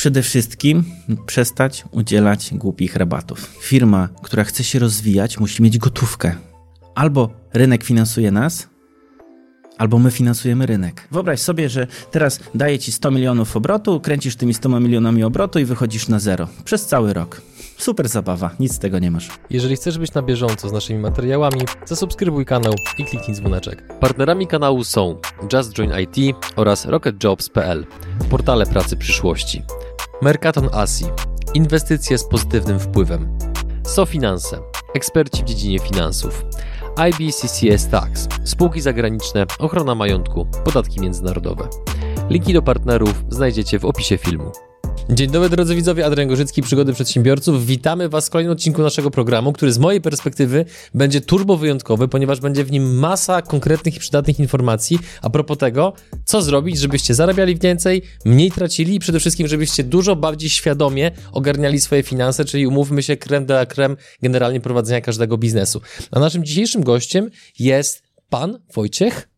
Przede 0.00 0.22
wszystkim 0.22 0.84
przestać 1.26 1.84
udzielać 1.90 2.50
głupich 2.54 2.96
rabatów. 2.96 3.50
Firma, 3.62 4.08
która 4.22 4.44
chce 4.44 4.64
się 4.64 4.78
rozwijać, 4.78 5.38
musi 5.38 5.62
mieć 5.62 5.78
gotówkę. 5.78 6.34
Albo 6.94 7.30
rynek 7.52 7.84
finansuje 7.84 8.30
nas, 8.30 8.68
albo 9.78 9.98
my 9.98 10.10
finansujemy 10.10 10.66
rynek. 10.66 11.08
Wyobraź 11.10 11.40
sobie, 11.40 11.68
że 11.68 11.86
teraz 12.10 12.40
daję 12.54 12.78
ci 12.78 12.92
100 12.92 13.10
milionów 13.10 13.56
obrotu, 13.56 14.00
kręcisz 14.00 14.36
tymi 14.36 14.54
100 14.54 14.80
milionami 14.80 15.24
obrotu 15.24 15.58
i 15.58 15.64
wychodzisz 15.64 16.08
na 16.08 16.18
zero 16.18 16.48
przez 16.64 16.86
cały 16.86 17.12
rok. 17.12 17.42
Super 17.78 18.08
zabawa, 18.08 18.50
nic 18.60 18.74
z 18.74 18.78
tego 18.78 18.98
nie 18.98 19.10
masz. 19.10 19.28
Jeżeli 19.50 19.76
chcesz 19.76 19.98
być 19.98 20.14
na 20.14 20.22
bieżąco 20.22 20.68
z 20.68 20.72
naszymi 20.72 21.00
materiałami, 21.00 21.60
zasubskrybuj 21.86 22.44
kanał 22.44 22.74
i 22.98 23.04
kliknij 23.04 23.36
dzwoneczek. 23.36 23.98
Partnerami 23.98 24.46
kanału 24.46 24.84
są 24.84 25.18
Just 25.52 25.72
Join 25.72 25.90
IT 26.00 26.36
oraz 26.56 26.86
RocketJobs.pl, 26.86 27.86
portale 28.30 28.66
pracy 28.66 28.96
przyszłości. 28.96 29.62
Mercaton 30.22 30.68
Asi, 30.72 31.04
inwestycje 31.54 32.18
z 32.18 32.24
pozytywnym 32.24 32.80
wpływem. 32.80 33.38
SoFinanse, 33.82 34.58
eksperci 34.94 35.42
w 35.42 35.44
dziedzinie 35.44 35.78
finansów. 35.78 36.44
IBCCS 36.96 37.88
Tax, 37.88 38.28
spółki 38.44 38.80
zagraniczne, 38.80 39.46
ochrona 39.58 39.94
majątku, 39.94 40.46
podatki 40.64 41.00
międzynarodowe. 41.00 41.68
Linki 42.30 42.52
do 42.52 42.62
partnerów 42.62 43.24
znajdziecie 43.28 43.78
w 43.78 43.84
opisie 43.84 44.18
filmu. 44.18 44.52
Dzień 45.10 45.30
dobry 45.30 45.48
drodzy 45.48 45.74
widzowie, 45.74 46.06
Adrian 46.06 46.28
Gorzycki, 46.28 46.62
Przygody 46.62 46.92
Przedsiębiorców. 46.92 47.66
Witamy 47.66 48.08
Was 48.08 48.26
w 48.26 48.30
kolejnym 48.30 48.52
odcinku 48.52 48.82
naszego 48.82 49.10
programu, 49.10 49.52
który 49.52 49.72
z 49.72 49.78
mojej 49.78 50.00
perspektywy 50.00 50.64
będzie 50.94 51.20
turbo 51.20 51.56
wyjątkowy, 51.56 52.08
ponieważ 52.08 52.40
będzie 52.40 52.64
w 52.64 52.70
nim 52.72 52.94
masa 52.94 53.42
konkretnych 53.42 53.96
i 53.96 54.00
przydatnych 54.00 54.40
informacji 54.40 54.98
a 55.22 55.30
propos 55.30 55.58
tego, 55.58 55.92
co 56.24 56.42
zrobić, 56.42 56.78
żebyście 56.78 57.14
zarabiali 57.14 57.56
więcej, 57.56 58.02
mniej 58.24 58.50
tracili 58.50 58.94
i 58.94 58.98
przede 58.98 59.20
wszystkim, 59.20 59.48
żebyście 59.48 59.84
dużo 59.84 60.16
bardziej 60.16 60.50
świadomie 60.50 61.10
ogarniali 61.32 61.80
swoje 61.80 62.02
finanse, 62.02 62.44
czyli 62.44 62.66
umówmy 62.66 63.02
się, 63.02 63.16
krem 63.16 63.46
de 63.46 63.54
la 63.54 63.66
creme 63.66 63.96
generalnie 64.22 64.60
prowadzenia 64.60 65.00
każdego 65.00 65.38
biznesu. 65.38 65.80
A 66.10 66.20
naszym 66.20 66.44
dzisiejszym 66.44 66.82
gościem 66.82 67.30
jest 67.58 68.02
pan 68.28 68.58
Wojciech 68.74 69.28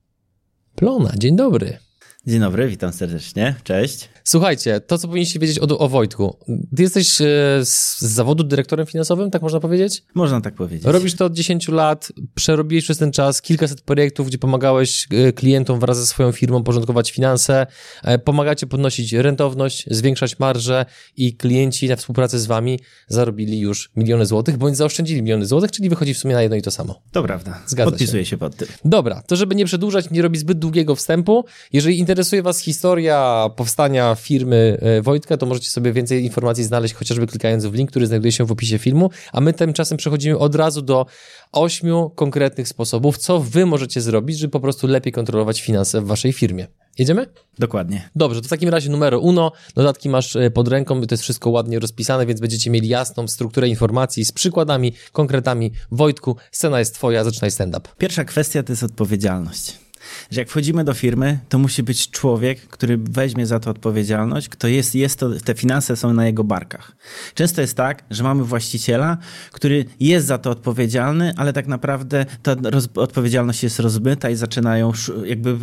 Plona. 0.75 1.13
Dzień 1.19 1.37
dobry. 1.37 1.79
Dzień 2.27 2.41
dobry, 2.41 2.69
witam 2.69 2.93
serdecznie. 2.93 3.55
Cześć. 3.65 4.09
Słuchajcie, 4.25 4.81
to 4.81 4.99
co 4.99 5.09
powinniście 5.09 5.39
wiedzieć 5.41 5.59
o, 5.59 5.79
o 5.79 5.89
Wojtku. 5.89 6.37
Ty 6.77 6.83
jesteś 6.83 7.21
e, 7.21 7.25
z 7.63 8.01
zawodu 8.01 8.45
dyrektorem 8.45 8.87
finansowym, 8.87 9.31
tak 9.31 9.43
można 9.43 9.61
powiedzieć? 9.61 10.05
Można 10.15 10.41
tak 10.41 10.55
powiedzieć. 10.55 10.85
Robisz 10.85 11.15
to 11.15 11.25
od 11.25 11.33
10 11.33 11.69
lat, 11.69 12.13
przerobiłeś 12.35 12.85
przez 12.85 12.99
ten 12.99 13.13
czas 13.13 13.43
kilkaset 13.43 13.81
projektów, 13.81 14.27
gdzie 14.27 14.39
pomagałeś 14.39 15.09
e, 15.11 15.33
klientom 15.33 15.81
wraz 15.81 15.99
ze 15.99 16.07
swoją 16.07 16.33
firmą 16.33 16.63
porządkować 16.63 17.13
finanse, 17.13 17.67
e, 18.03 18.19
pomagacie 18.19 18.67
podnosić 18.67 19.13
rentowność, 19.13 19.85
zwiększać 19.91 20.39
marże 20.39 20.87
i 21.17 21.37
klienci 21.37 21.89
na 21.89 21.97
współpracy 21.97 22.39
z 22.39 22.47
wami 22.47 22.81
zarobili 23.09 23.61
już 23.61 23.91
miliony 23.97 24.27
złotych, 24.27 24.57
bądź 24.57 24.77
zaoszczędzili 24.77 25.23
miliony 25.23 25.47
złotych, 25.47 25.71
czyli 25.71 25.89
wychodzi 25.89 26.15
w 26.15 26.19
sumie 26.19 26.35
na 26.35 26.43
jedno 26.43 26.57
i 26.57 26.63
to 26.63 26.71
samo. 26.71 27.03
To 27.13 27.23
prawda. 27.23 27.63
Zgadza 27.67 27.91
Podpisuję 27.91 28.25
się. 28.25 28.31
się 28.31 28.39
pod 28.39 28.57
tym. 28.57 28.69
Dobra, 28.85 29.23
to 29.27 29.37
żeby 29.37 29.55
nie 29.55 29.65
przedłużać, 29.65 30.11
nie 30.11 30.23
robić 30.23 30.41
zbyt 30.41 30.59
długiego 30.59 30.97
wstępu, 30.97 31.45
jeżeli 31.73 31.99
interesuje 31.99 32.43
was 32.43 32.59
historia 32.59 33.51
powstania 33.57 34.12
firmy 34.15 34.79
e, 34.81 35.03
Wojtka, 35.03 35.37
to 35.37 35.47
możecie 35.47 35.71
sobie 35.71 35.93
więcej 35.93 36.25
informacji 36.25 36.65
znaleźć 36.65 36.95
chociażby 36.95 37.27
klikając 37.27 37.67
w 37.67 37.75
link, 37.75 37.91
który 37.91 38.07
znajduje 38.07 38.33
się 38.33 38.45
w 38.45 38.53
opisie 38.53 38.79
filmu, 38.79 39.11
a 39.33 39.41
my 39.41 39.53
tymczasem 39.53 39.99
przechodzimy 39.99 40.39
od 40.39 40.55
razu 40.55 40.83
do 40.83 41.07
ośmiu 41.53 42.11
konkretnych 42.11 42.69
sposobów, 42.69 43.19
co 43.19 43.41
wy 43.41 43.67
możecie 43.67 44.01
zrobić, 44.01 44.39
żeby 44.39 44.51
po 44.51 44.61
prostu 44.61 44.87
lepiej 44.87 45.13
kontrolować 45.13 45.63
finanse 45.63 46.01
w 46.01 46.07
waszej 46.07 46.33
firmie. 46.33 46.67
Jedziemy? 46.99 47.27
Dokładnie. 47.59 48.11
Dobrze, 48.17 48.41
to 48.41 48.47
w 48.47 48.51
takim 48.51 48.69
razie 48.69 48.91
numer 48.91 49.15
uno, 49.15 49.53
dodatki 49.75 50.09
masz 50.09 50.37
e, 50.37 50.51
pod 50.51 50.69
ręką, 50.69 51.01
to 51.01 51.13
jest 51.13 51.23
wszystko 51.23 51.51
ładnie 51.51 51.79
rozpisane, 51.79 52.27
więc 52.27 52.41
będziecie 52.41 52.71
mieli 52.71 52.89
jasną 52.89 53.29
strukturę 53.29 53.69
informacji 53.69 54.25
z 54.25 54.33
przykładami, 54.33 54.93
konkretami. 55.13 55.73
Wojtku, 55.91 56.37
scena 56.51 56.79
jest 56.79 56.95
twoja, 56.95 57.25
zaczynaj 57.25 57.51
stand-up. 57.51 57.89
Pierwsza 57.99 58.25
kwestia 58.25 58.63
to 58.63 58.73
jest 58.73 58.83
odpowiedzialność. 58.83 59.82
Że 60.31 60.41
jak 60.41 60.49
wchodzimy 60.49 60.85
do 60.85 60.95
firmy, 60.95 61.39
to 61.49 61.59
musi 61.59 61.83
być 61.83 62.11
człowiek, 62.11 62.61
który 62.61 62.99
weźmie 62.99 63.47
za 63.47 63.61
to 63.61 63.71
odpowiedzialność, 63.71 64.49
kto 64.49 64.69
jest, 64.69 64.95
jest 64.95 65.19
to, 65.19 65.31
te 65.45 65.55
finanse 65.55 65.97
są 65.97 66.13
na 66.13 66.27
jego 66.27 66.45
barkach. 66.45 66.97
Często 67.35 67.61
jest 67.61 67.77
tak, 67.77 68.05
że 68.11 68.23
mamy 68.23 68.45
właściciela, 68.45 69.19
który 69.53 69.85
jest 70.01 70.27
za 70.27 70.39
to 70.39 70.51
odpowiedzialny, 70.51 71.33
ale 71.37 71.53
tak 71.53 71.67
naprawdę 71.67 72.27
ta 72.43 72.57
roz, 72.63 72.89
odpowiedzialność 72.95 73.63
jest 73.63 73.79
rozmyta 73.79 74.31
i 74.31 74.37
zaczynają 74.37 74.93
jakby 75.25 75.57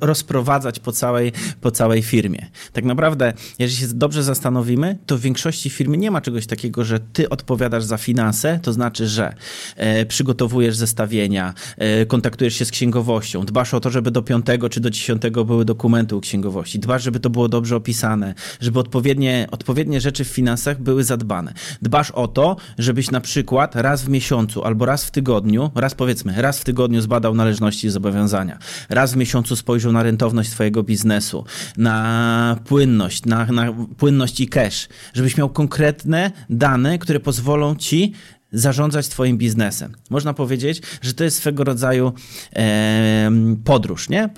rozprowadzać 0.00 0.78
po 0.78 0.92
całej, 0.92 1.32
po 1.60 1.70
całej 1.70 2.02
firmie. 2.02 2.46
Tak 2.72 2.84
naprawdę, 2.84 3.32
jeżeli 3.58 3.80
się 3.80 3.94
dobrze 3.94 4.22
zastanowimy, 4.22 4.98
to 5.06 5.18
w 5.18 5.20
większości 5.20 5.70
firmy 5.70 5.96
nie 5.96 6.10
ma 6.10 6.20
czegoś 6.20 6.46
takiego, 6.46 6.84
że 6.84 7.00
ty 7.00 7.28
odpowiadasz 7.28 7.84
za 7.84 7.96
finanse, 7.96 8.60
to 8.62 8.72
znaczy, 8.72 9.06
że 9.06 9.34
e, 9.76 10.06
przygotowujesz 10.06 10.76
zestawienia, 10.76 11.54
e, 11.78 12.06
kontaktujesz 12.06 12.54
się 12.54 12.64
z 12.64 12.70
księgowością, 12.70 13.44
dbasz 13.44 13.74
o 13.74 13.80
to, 13.80 13.89
żeby 13.90 14.10
do 14.10 14.22
piątego 14.22 14.68
czy 14.68 14.80
do 14.80 14.90
dziesiątego 14.90 15.44
były 15.44 15.64
dokumenty 15.64 16.16
u 16.16 16.20
księgowości. 16.20 16.78
Dbasz, 16.78 17.02
żeby 17.02 17.20
to 17.20 17.30
było 17.30 17.48
dobrze 17.48 17.76
opisane, 17.76 18.34
żeby 18.60 18.78
odpowiednie, 18.78 19.46
odpowiednie 19.50 20.00
rzeczy 20.00 20.24
w 20.24 20.28
finansach 20.28 20.80
były 20.82 21.04
zadbane. 21.04 21.52
Dbasz 21.82 22.10
o 22.10 22.28
to, 22.28 22.56
żebyś 22.78 23.10
na 23.10 23.20
przykład 23.20 23.76
raz 23.76 24.02
w 24.02 24.08
miesiącu 24.08 24.64
albo 24.64 24.86
raz 24.86 25.04
w 25.04 25.10
tygodniu, 25.10 25.70
raz 25.74 25.94
powiedzmy, 25.94 26.42
raz 26.42 26.60
w 26.60 26.64
tygodniu 26.64 27.00
zbadał 27.00 27.34
należności 27.34 27.86
i 27.86 27.90
zobowiązania, 27.90 28.58
raz 28.88 29.12
w 29.12 29.16
miesiącu 29.16 29.56
spojrzał 29.56 29.92
na 29.92 30.02
rentowność 30.02 30.50
swojego 30.50 30.82
biznesu, 30.82 31.44
na 31.76 32.56
płynność, 32.64 33.24
na, 33.24 33.46
na 33.46 33.72
płynność 33.96 34.40
i 34.40 34.48
cash, 34.48 34.88
żebyś 35.14 35.36
miał 35.36 35.48
konkretne 35.48 36.30
dane, 36.50 36.98
które 36.98 37.20
pozwolą 37.20 37.76
ci 37.76 38.12
zarządzać 38.52 39.08
Twoim 39.08 39.38
biznesem. 39.38 39.94
Można 40.10 40.34
powiedzieć, 40.34 40.82
że 41.02 41.14
to 41.14 41.24
jest 41.24 41.36
swego 41.36 41.64
rodzaju 41.64 42.12
e, 42.56 43.30
podróż, 43.64 44.08
nie? 44.08 44.30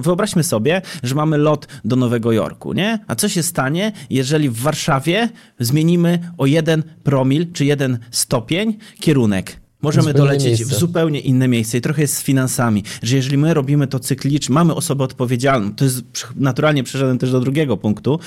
Wyobraźmy 0.00 0.44
sobie, 0.44 0.82
że 1.02 1.14
mamy 1.14 1.38
lot 1.38 1.68
do 1.84 1.96
Nowego 1.96 2.32
Jorku, 2.32 2.72
nie? 2.72 2.98
A 3.06 3.14
co 3.14 3.28
się 3.28 3.42
stanie, 3.42 3.92
jeżeli 4.10 4.50
w 4.50 4.56
Warszawie 4.56 5.28
zmienimy 5.58 6.18
o 6.38 6.46
jeden 6.46 6.82
promil 7.02 7.52
czy 7.52 7.64
jeden 7.64 7.98
stopień 8.10 8.78
kierunek? 9.00 9.60
Możemy 9.82 10.14
dolecieć 10.14 10.44
miejsce. 10.44 10.76
w 10.76 10.78
zupełnie 10.78 11.20
inne 11.20 11.48
miejsce 11.48 11.78
i 11.78 11.80
trochę 11.80 12.02
jest 12.02 12.16
z 12.16 12.22
finansami, 12.22 12.84
że 13.02 13.16
jeżeli 13.16 13.38
my 13.38 13.54
robimy 13.54 13.86
to 13.86 13.98
cyklicznie, 13.98 14.54
mamy 14.54 14.74
osobę 14.74 15.04
odpowiedzialną, 15.04 15.74
to 15.74 15.84
jest 15.84 16.02
naturalnie 16.36 16.84
przeszedłem 16.84 17.18
też 17.18 17.32
do 17.32 17.40
drugiego 17.40 17.76
punktu, 17.76 18.18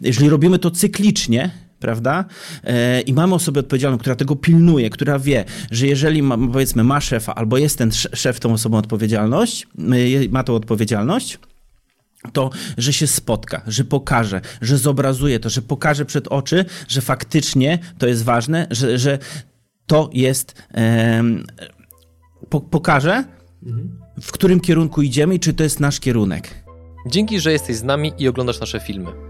jeżeli 0.00 0.28
robimy 0.28 0.58
to 0.58 0.70
cyklicznie, 0.70 1.50
prawda? 1.80 2.24
E, 2.64 3.00
I 3.00 3.12
mamy 3.12 3.34
osobę 3.34 3.60
odpowiedzialną, 3.60 3.98
która 3.98 4.16
tego 4.16 4.36
pilnuje, 4.36 4.90
która 4.90 5.18
wie, 5.18 5.44
że 5.70 5.86
jeżeli 5.86 6.22
ma, 6.22 6.38
powiedzmy 6.38 6.84
ma 6.84 7.00
szefa 7.00 7.34
albo 7.34 7.58
jest 7.58 7.78
ten 7.78 7.92
szef 7.92 8.40
tą 8.40 8.52
osobą 8.52 8.78
odpowiedzialność, 8.78 9.66
e, 9.78 10.28
ma 10.30 10.44
tą 10.44 10.54
odpowiedzialność, 10.54 11.38
to, 12.32 12.50
że 12.78 12.92
się 12.92 13.06
spotka, 13.06 13.62
że 13.66 13.84
pokaże, 13.84 14.40
że 14.60 14.78
zobrazuje 14.78 15.40
to, 15.40 15.50
że 15.50 15.62
pokaże 15.62 16.04
przed 16.04 16.28
oczy, 16.28 16.64
że 16.88 17.00
faktycznie 17.00 17.78
to 17.98 18.06
jest 18.06 18.24
ważne, 18.24 18.66
że, 18.70 18.98
że 18.98 19.18
to 19.86 20.10
jest. 20.12 20.62
E, 20.74 21.22
po, 22.48 22.60
pokaże, 22.60 23.24
w 24.20 24.32
którym 24.32 24.60
kierunku 24.60 25.02
idziemy 25.02 25.34
i 25.34 25.40
czy 25.40 25.54
to 25.54 25.62
jest 25.62 25.80
nasz 25.80 26.00
kierunek. 26.00 26.64
Dzięki, 27.06 27.40
że 27.40 27.52
jesteś 27.52 27.76
z 27.76 27.82
nami 27.82 28.12
i 28.18 28.28
oglądasz 28.28 28.60
nasze 28.60 28.80
filmy. 28.80 29.29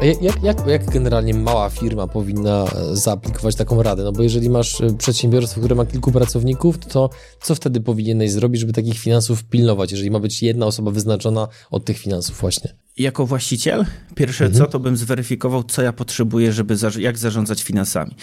Jak, 0.00 0.42
jak, 0.42 0.66
jak 0.66 0.90
generalnie 0.90 1.34
mała 1.34 1.70
firma 1.70 2.06
powinna 2.06 2.64
e, 2.64 2.96
zaaplikować 2.96 3.54
taką 3.54 3.82
radę? 3.82 4.04
No 4.04 4.12
bo 4.12 4.22
jeżeli 4.22 4.50
masz 4.50 4.80
e, 4.80 4.94
przedsiębiorstwo, 4.94 5.60
które 5.60 5.74
ma 5.74 5.86
kilku 5.86 6.12
pracowników, 6.12 6.78
to 6.78 7.10
co 7.42 7.54
wtedy 7.54 7.80
powinieneś 7.80 8.32
zrobić, 8.32 8.60
żeby 8.60 8.72
takich 8.72 8.98
finansów 8.98 9.44
pilnować, 9.44 9.90
jeżeli 9.90 10.10
ma 10.10 10.20
być 10.20 10.42
jedna 10.42 10.66
osoba 10.66 10.90
wyznaczona 10.90 11.48
od 11.70 11.84
tych 11.84 11.98
finansów 11.98 12.40
właśnie? 12.40 12.74
Jako 12.96 13.26
właściciel, 13.26 13.84
pierwsze 14.14 14.44
mhm. 14.44 14.64
co, 14.64 14.70
to 14.70 14.80
bym 14.80 14.96
zweryfikował, 14.96 15.64
co 15.64 15.82
ja 15.82 15.92
potrzebuję, 15.92 16.52
żeby 16.52 16.76
jak 16.98 17.18
zarządzać 17.18 17.62
finansami. 17.62 18.14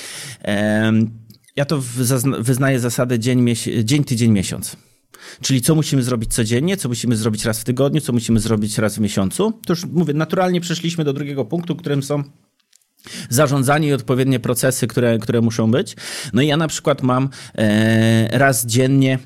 Ja 1.55 1.65
to 1.65 1.81
wyznaję 2.39 2.79
zasadę 2.79 3.19
dzień, 3.19 3.55
dzień 3.83 4.03
tydzień, 4.03 4.31
miesiąc. 4.31 4.77
Czyli 5.41 5.61
co 5.61 5.75
musimy 5.75 6.03
zrobić 6.03 6.33
codziennie, 6.33 6.77
co 6.77 6.89
musimy 6.89 7.15
zrobić 7.15 7.45
raz 7.45 7.59
w 7.59 7.63
tygodniu, 7.63 8.01
co 8.01 8.13
musimy 8.13 8.39
zrobić 8.39 8.77
raz 8.77 8.95
w 8.95 8.99
miesiącu. 8.99 9.51
To 9.65 9.73
już 9.73 9.85
mówię, 9.85 10.13
naturalnie 10.13 10.61
przeszliśmy 10.61 11.03
do 11.03 11.13
drugiego 11.13 11.45
punktu, 11.45 11.75
którym 11.75 12.03
są 12.03 12.23
zarządzanie 13.29 13.87
i 13.87 13.93
odpowiednie 13.93 14.39
procesy, 14.39 14.87
które, 14.87 15.19
które 15.19 15.41
muszą 15.41 15.71
być. 15.71 15.95
No 16.33 16.41
i 16.41 16.47
ja 16.47 16.57
na 16.57 16.67
przykład 16.67 17.03
mam 17.03 17.29
e, 17.55 18.37
raz 18.37 18.65
dziennie 18.65 19.19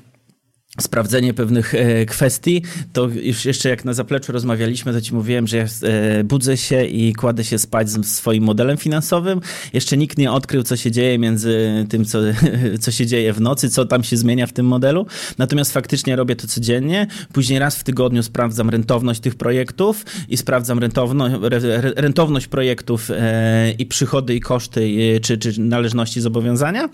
sprawdzenie 0.80 1.34
pewnych 1.34 1.74
e, 1.74 2.06
kwestii, 2.06 2.62
to 2.92 3.08
już 3.08 3.44
jeszcze 3.44 3.68
jak 3.68 3.84
na 3.84 3.94
zapleczu 3.94 4.32
rozmawialiśmy, 4.32 4.92
to 4.92 5.00
ci 5.00 5.14
mówiłem, 5.14 5.46
że 5.46 5.56
ja 5.56 5.64
e, 5.64 6.24
budzę 6.24 6.56
się 6.56 6.84
i 6.84 7.12
kładę 7.12 7.44
się 7.44 7.58
spać 7.58 7.90
z 7.90 8.06
swoim 8.06 8.44
modelem 8.44 8.76
finansowym. 8.76 9.40
Jeszcze 9.72 9.96
nikt 9.96 10.18
nie 10.18 10.32
odkrył, 10.32 10.62
co 10.62 10.76
się 10.76 10.90
dzieje 10.90 11.18
między 11.18 11.86
tym, 11.88 12.04
co, 12.04 12.18
co 12.80 12.90
się 12.90 13.06
dzieje 13.06 13.32
w 13.32 13.40
nocy, 13.40 13.70
co 13.70 13.84
tam 13.84 14.04
się 14.04 14.16
zmienia 14.16 14.46
w 14.46 14.52
tym 14.52 14.66
modelu. 14.66 15.06
Natomiast 15.38 15.72
faktycznie 15.72 16.16
robię 16.16 16.36
to 16.36 16.46
codziennie. 16.46 17.06
Później 17.32 17.58
raz 17.58 17.76
w 17.76 17.84
tygodniu 17.84 18.22
sprawdzam 18.22 18.70
rentowność 18.70 19.20
tych 19.20 19.34
projektów 19.34 20.04
i 20.28 20.36
sprawdzam 20.36 20.78
rentowność, 20.78 21.34
rentowność 21.96 22.46
projektów 22.46 23.10
e, 23.10 23.72
i 23.78 23.86
przychody 23.86 24.34
i 24.34 24.40
koszty, 24.40 25.20
czy, 25.22 25.38
czy 25.38 25.60
należności 25.60 26.20
zobowiązania. 26.20 26.88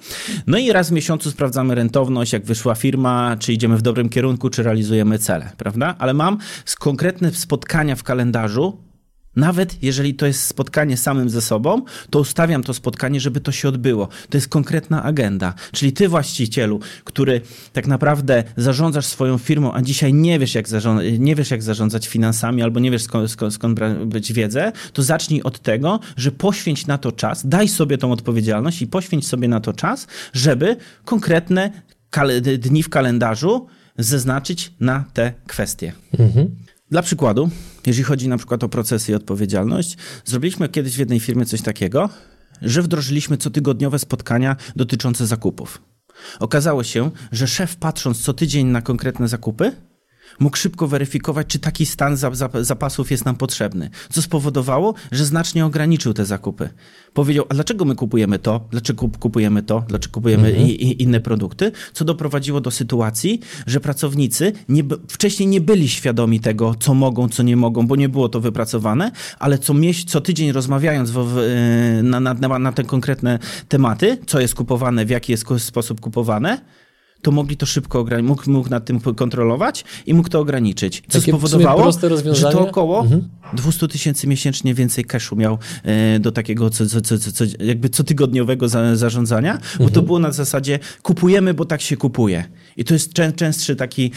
No 0.47 0.59
i 0.59 0.73
raz 0.73 0.89
w 0.89 0.93
miesiącu 0.93 1.31
sprawdzamy 1.31 1.75
rentowność, 1.75 2.33
jak 2.33 2.45
wyszła 2.45 2.75
firma, 2.75 3.37
czy 3.39 3.53
idziemy 3.53 3.76
w 3.77 3.83
dobrym 3.83 4.09
kierunku, 4.09 4.51
czy 4.51 4.63
realizujemy 4.63 5.19
cele, 5.19 5.53
prawda? 5.57 5.95
Ale 5.99 6.15
mam 6.15 6.39
konkretne 6.79 7.33
spotkania 7.33 7.97
w 7.97 8.03
kalendarzu, 8.03 8.87
nawet 9.37 9.83
jeżeli 9.83 10.15
to 10.15 10.27
jest 10.27 10.45
spotkanie 10.45 10.97
samym 10.97 11.31
ze 11.31 11.43
sobą, 11.43 11.83
to 12.11 12.21
ustawiam 12.21 12.63
to 12.63 12.75
spotkanie, 12.75 13.21
żeby 13.21 13.41
to 13.41 13.53
się 13.53 13.69
odbyło. 13.69 14.09
To 14.31 14.37
jest 14.37 14.49
konkretna 14.49 15.03
agenda. 15.03 15.55
Czyli 15.73 15.93
ty, 15.93 16.09
właścicielu, 16.09 16.81
który 17.05 17.41
tak 17.73 17.87
naprawdę 17.87 18.45
zarządzasz 18.57 19.07
swoją 19.07 19.39
firmą, 19.39 19.73
a 19.73 19.83
dzisiaj 19.83 20.15
nie 20.15 20.39
wiesz, 20.39 20.55
jak, 20.55 20.69
zarządzać, 20.69 21.07
nie 21.19 21.35
wiesz, 21.35 21.51
jak 21.51 21.63
zarządzać 21.63 22.09
finansami, 22.09 22.63
albo 22.63 22.81
nie 22.81 22.91
wiesz, 22.91 23.03
skąd, 23.03 23.31
skąd, 23.31 23.55
skąd 23.55 23.81
wiedzę, 24.33 24.73
to 24.93 25.03
zacznij 25.03 25.43
od 25.43 25.59
tego, 25.59 26.01
że 26.17 26.33
poświęć 26.33 26.87
na 26.87 26.99
to 26.99 27.13
czas, 27.13 27.47
daj 27.47 27.69
sobie 27.69 27.99
tą 27.99 28.13
odpowiedzialność 28.13 28.83
i 28.83 28.87
poświęć 28.87 29.27
sobie 29.27 29.49
na 29.49 29.61
to 29.61 29.73
czas, 29.73 30.07
żeby 30.33 30.77
konkretne 31.05 31.71
dni 32.59 32.83
w 32.83 32.89
kalendarzu 32.89 33.67
zaznaczyć 33.99 34.73
na 34.81 35.05
te 35.13 35.33
kwestie. 35.47 35.93
Mhm. 36.19 36.57
Dla 36.91 37.03
przykładu, 37.03 37.51
jeżeli 37.87 38.05
chodzi 38.05 38.29
na 38.29 38.37
przykład 38.37 38.65
o 38.65 38.69
procesy 38.69 39.13
i 39.13 39.15
odpowiedzialność, 39.15 39.97
zrobiliśmy 40.25 40.69
kiedyś 40.69 40.97
w 40.97 40.99
jednej 40.99 41.21
firmie 41.21 41.47
coś 41.47 41.63
takiego, 41.63 42.11
że 42.63 42.83
wdrożyliśmy 42.83 43.37
cotygodniowe 43.37 43.99
spotkania 43.99 44.57
dotyczące 44.77 45.27
zakupów. 45.27 45.83
Okazało 46.41 46.85
się, 46.85 47.11
że 47.33 47.47
szef 47.47 47.77
patrząc 47.77 48.23
co 48.23 48.35
tydzień 48.35 48.67
na 48.67 48.83
konkretne 48.83 49.29
zakupy, 49.29 49.73
mógł 50.41 50.57
szybko 50.57 50.87
weryfikować, 50.87 51.47
czy 51.47 51.59
taki 51.59 51.87
stan 51.87 52.17
zapasów 52.61 53.11
jest 53.11 53.25
nam 53.25 53.37
potrzebny, 53.37 53.91
co 54.11 54.23
spowodowało, 54.23 54.95
że 55.13 55.25
znacznie 55.25 55.67
ograniczył 55.67 56.15
te 56.15 56.25
zakupy. 56.25 56.69
Powiedział, 57.15 57.45
a 57.49 57.55
dlaczego 57.55 57.85
my 57.85 57.95
kupujemy 57.95 58.39
to, 58.39 58.69
dlaczego 58.71 59.09
kupujemy 59.21 59.63
to, 59.63 59.85
dlaczego 59.89 60.15
kupujemy 60.15 60.49
mhm. 60.49 60.67
i, 60.67 60.71
i 60.71 61.03
inne 61.03 61.21
produkty, 61.21 61.73
co 61.93 62.05
doprowadziło 62.05 62.61
do 62.61 62.71
sytuacji, 62.71 63.41
że 63.67 63.81
pracownicy 63.81 64.53
nie, 64.69 64.83
wcześniej 65.09 65.49
nie 65.49 65.61
byli 65.61 65.89
świadomi 65.89 66.41
tego, 66.41 66.75
co 66.81 66.95
mogą, 66.95 67.29
co 67.29 67.43
nie 67.43 67.57
mogą, 67.57 67.87
bo 67.87 67.97
nie 67.97 68.09
było 68.09 68.29
to 68.29 68.41
wypracowane, 68.41 69.11
ale 69.39 69.59
co, 69.59 69.75
mieś, 69.75 70.05
co 70.05 70.21
tydzień 70.21 70.53
rozmawiając 70.53 71.11
w, 71.11 71.15
w, 71.15 71.41
na, 72.03 72.21
na, 72.21 72.35
na, 72.35 72.59
na 72.59 72.73
te 72.73 72.85
konkretne 72.85 73.39
tematy, 73.69 74.19
co 74.27 74.41
jest 74.41 74.55
kupowane, 74.55 75.07
w 75.07 75.11
jaki 75.11 75.33
jest 75.33 75.47
sposób 75.59 76.01
kupowane, 76.01 76.61
to 77.23 77.31
mogli 77.31 77.57
to 77.57 77.67
szybko 77.67 78.01
ograniczyć, 78.01 78.29
mógł, 78.29 78.51
mógł 78.51 78.71
nad 78.71 78.85
tym 78.85 79.01
kontrolować 79.01 79.85
i 80.07 80.15
mógł 80.15 80.29
to 80.29 80.41
ograniczyć. 80.41 81.03
Co 81.09 81.19
Takie 81.19 81.33
spowodowało, 81.33 81.93
że 82.33 82.51
to 82.53 82.69
około 82.69 83.01
mhm. 83.01 83.29
200 83.53 83.89
tysięcy 83.89 84.27
miesięcznie 84.27 84.75
więcej 84.75 85.05
cashu 85.05 85.37
miał 85.37 85.59
e, 85.83 86.21
do 86.21 86.33
takiego 86.33 86.71
co, 86.71 86.87
co, 86.87 87.01
co, 87.01 87.19
co, 87.19 87.45
jakby 87.61 87.89
cotygodniowego 87.89 88.69
za, 88.69 88.97
zarządzania, 88.97 89.53
mhm. 89.53 89.79
bo 89.79 89.85
to 89.85 89.89
mhm. 89.89 90.07
było 90.07 90.19
na 90.19 90.33
zasadzie 90.33 90.79
kupujemy, 91.03 91.55
bo 91.55 91.65
tak 91.65 91.81
się 91.81 91.97
kupuje. 91.97 92.45
I 92.77 92.85
to 92.85 92.95
jest 92.95 93.13
czę, 93.13 93.33
częstszy 93.33 93.77
taki, 93.77 94.11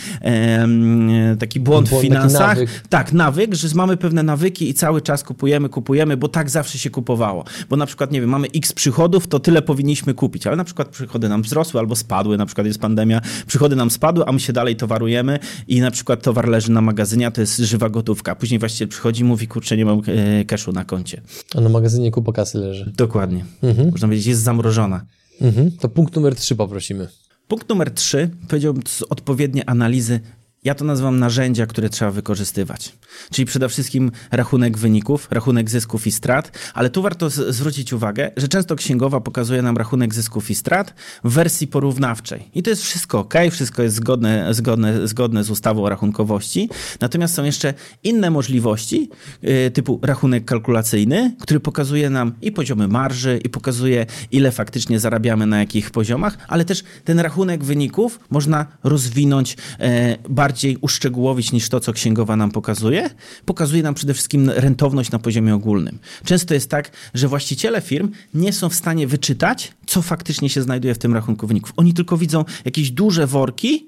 taki 1.39 1.59
błąd, 1.59 1.89
błąd 1.89 2.01
w 2.01 2.07
finansach. 2.07 2.57
Nawyk. 2.57 2.69
Tak, 2.89 3.13
nawyk, 3.13 3.53
że 3.55 3.67
mamy 3.75 3.97
pewne 3.97 4.23
nawyki 4.23 4.69
i 4.69 4.73
cały 4.73 5.01
czas 5.01 5.23
kupujemy, 5.23 5.69
kupujemy, 5.69 6.17
bo 6.17 6.27
tak 6.27 6.49
zawsze 6.49 6.77
się 6.77 6.89
kupowało. 6.89 7.45
Bo 7.69 7.75
na 7.75 7.85
przykład, 7.85 8.11
nie 8.11 8.21
wiem, 8.21 8.29
mamy 8.29 8.47
x 8.55 8.73
przychodów, 8.73 9.27
to 9.27 9.39
tyle 9.39 9.61
powinniśmy 9.61 10.13
kupić, 10.13 10.47
ale 10.47 10.55
na 10.55 10.63
przykład 10.63 10.87
przychody 10.87 11.29
nam 11.29 11.41
wzrosły 11.41 11.79
albo 11.79 11.95
spadły, 11.95 12.37
na 12.37 12.45
przykład 12.45 12.67
jest 12.67 12.79
pandemia, 12.79 13.21
przychody 13.47 13.75
nam 13.75 13.91
spadły, 13.91 14.25
a 14.25 14.31
my 14.31 14.39
się 14.39 14.53
dalej 14.53 14.75
towarujemy 14.75 15.39
i 15.67 15.81
na 15.81 15.91
przykład 15.91 16.21
towar 16.21 16.47
leży 16.47 16.71
na 16.71 16.81
magazynie, 16.81 17.27
a 17.27 17.31
to 17.31 17.41
jest 17.41 17.57
żywa 17.57 17.89
gotówka. 17.89 18.35
Później 18.35 18.59
właściciel 18.59 18.87
przychodzi 18.87 19.21
i 19.21 19.25
mówi, 19.25 19.47
kurczę, 19.47 19.77
nie 19.77 19.85
mam 19.85 20.01
e, 20.07 20.45
cashu 20.45 20.71
na 20.71 20.85
koncie. 20.85 21.21
A 21.55 21.61
na 21.61 21.69
magazynie 21.69 22.11
kupa 22.11 22.31
kasy 22.31 22.57
leży. 22.57 22.93
Dokładnie. 22.97 23.45
Mhm. 23.63 23.91
Można 23.91 24.07
powiedzieć, 24.07 24.27
jest 24.27 24.41
zamrożona. 24.41 25.05
Mhm. 25.41 25.71
To 25.71 25.89
punkt 25.89 26.15
numer 26.15 26.35
trzy 26.35 26.55
poprosimy. 26.55 27.07
Punkt 27.49 27.69
numer 27.69 27.91
trzy, 27.91 28.29
powiedziałbym, 28.47 28.83
odpowiednie 29.09 29.69
analizy 29.69 30.19
ja 30.63 30.75
to 30.75 30.85
nazywam 30.85 31.19
narzędzia, 31.19 31.65
które 31.65 31.89
trzeba 31.89 32.11
wykorzystywać. 32.11 32.95
Czyli 33.31 33.45
przede 33.45 33.69
wszystkim 33.69 34.11
rachunek 34.31 34.77
wyników, 34.77 35.27
rachunek 35.31 35.69
zysków 35.69 36.07
i 36.07 36.11
strat, 36.11 36.57
ale 36.73 36.89
tu 36.89 37.01
warto 37.01 37.29
zwrócić 37.29 37.93
uwagę, 37.93 38.31
że 38.37 38.47
często 38.47 38.75
księgowa 38.75 39.21
pokazuje 39.21 39.61
nam 39.61 39.77
rachunek 39.77 40.13
zysków 40.13 40.51
i 40.51 40.55
strat 40.55 40.93
w 41.23 41.33
wersji 41.33 41.67
porównawczej. 41.67 42.49
I 42.53 42.63
to 42.63 42.69
jest 42.69 42.83
wszystko 42.83 43.19
ok, 43.19 43.33
wszystko 43.51 43.83
jest 43.83 43.95
zgodne, 43.95 44.53
zgodne, 44.53 45.07
zgodne 45.07 45.43
z 45.43 45.49
ustawą 45.49 45.83
o 45.83 45.89
rachunkowości. 45.89 46.69
Natomiast 47.01 47.33
są 47.33 47.43
jeszcze 47.43 47.73
inne 48.03 48.29
możliwości, 48.29 49.09
yy, 49.41 49.71
typu 49.71 49.99
rachunek 50.03 50.45
kalkulacyjny, 50.45 51.35
który 51.41 51.59
pokazuje 51.59 52.09
nam 52.09 52.33
i 52.41 52.51
poziomy 52.51 52.87
marży, 52.87 53.39
i 53.43 53.49
pokazuje, 53.49 54.05
ile 54.31 54.51
faktycznie 54.51 54.99
zarabiamy 54.99 55.45
na 55.45 55.59
jakich 55.59 55.91
poziomach, 55.91 56.37
ale 56.47 56.65
też 56.65 56.83
ten 57.03 57.19
rachunek 57.19 57.63
wyników 57.63 58.19
można 58.29 58.65
rozwinąć 58.83 59.57
yy, 59.79 59.87
bardziej 60.29 60.48
bardziej 60.49 60.77
uszczegółowić 60.81 61.51
niż 61.51 61.69
to, 61.69 61.79
co 61.79 61.93
księgowa 61.93 62.35
nam 62.35 62.51
pokazuje, 62.51 63.09
pokazuje 63.45 63.83
nam 63.83 63.93
przede 63.93 64.13
wszystkim 64.13 64.49
rentowność 64.49 65.11
na 65.11 65.19
poziomie 65.19 65.55
ogólnym. 65.55 65.99
Często 66.25 66.53
jest 66.53 66.69
tak, 66.69 66.91
że 67.13 67.27
właściciele 67.27 67.81
firm 67.81 68.09
nie 68.33 68.53
są 68.53 68.69
w 68.69 68.75
stanie 68.75 69.07
wyczytać, 69.07 69.73
co 69.85 70.01
faktycznie 70.01 70.49
się 70.49 70.61
znajduje 70.61 70.93
w 70.95 70.97
tym 70.97 71.13
rachunku 71.13 71.47
wyników. 71.47 71.73
Oni 71.77 71.93
tylko 71.93 72.17
widzą 72.17 72.45
jakieś 72.65 72.91
duże 72.91 73.27
worki, 73.27 73.87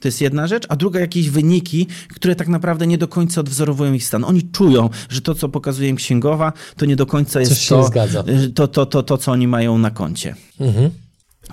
to 0.00 0.08
jest 0.08 0.20
jedna 0.20 0.46
rzecz, 0.46 0.66
a 0.68 0.76
druga 0.76 1.00
jakieś 1.00 1.30
wyniki, 1.30 1.86
które 2.14 2.36
tak 2.36 2.48
naprawdę 2.48 2.86
nie 2.86 2.98
do 2.98 3.08
końca 3.08 3.40
odwzorowują 3.40 3.92
ich 3.92 4.04
stan. 4.04 4.24
Oni 4.24 4.42
czują, 4.42 4.90
że 5.08 5.20
to, 5.20 5.34
co 5.34 5.48
pokazuje 5.48 5.88
im 5.88 5.96
księgowa, 5.96 6.52
to 6.76 6.86
nie 6.86 6.96
do 6.96 7.06
końca 7.06 7.40
jest 7.40 7.68
to, 7.68 7.90
to, 8.54 8.68
to, 8.68 8.86
to, 8.86 9.02
to, 9.02 9.18
co 9.18 9.32
oni 9.32 9.48
mają 9.48 9.78
na 9.78 9.90
koncie. 9.90 10.34
Mhm. 10.60 10.90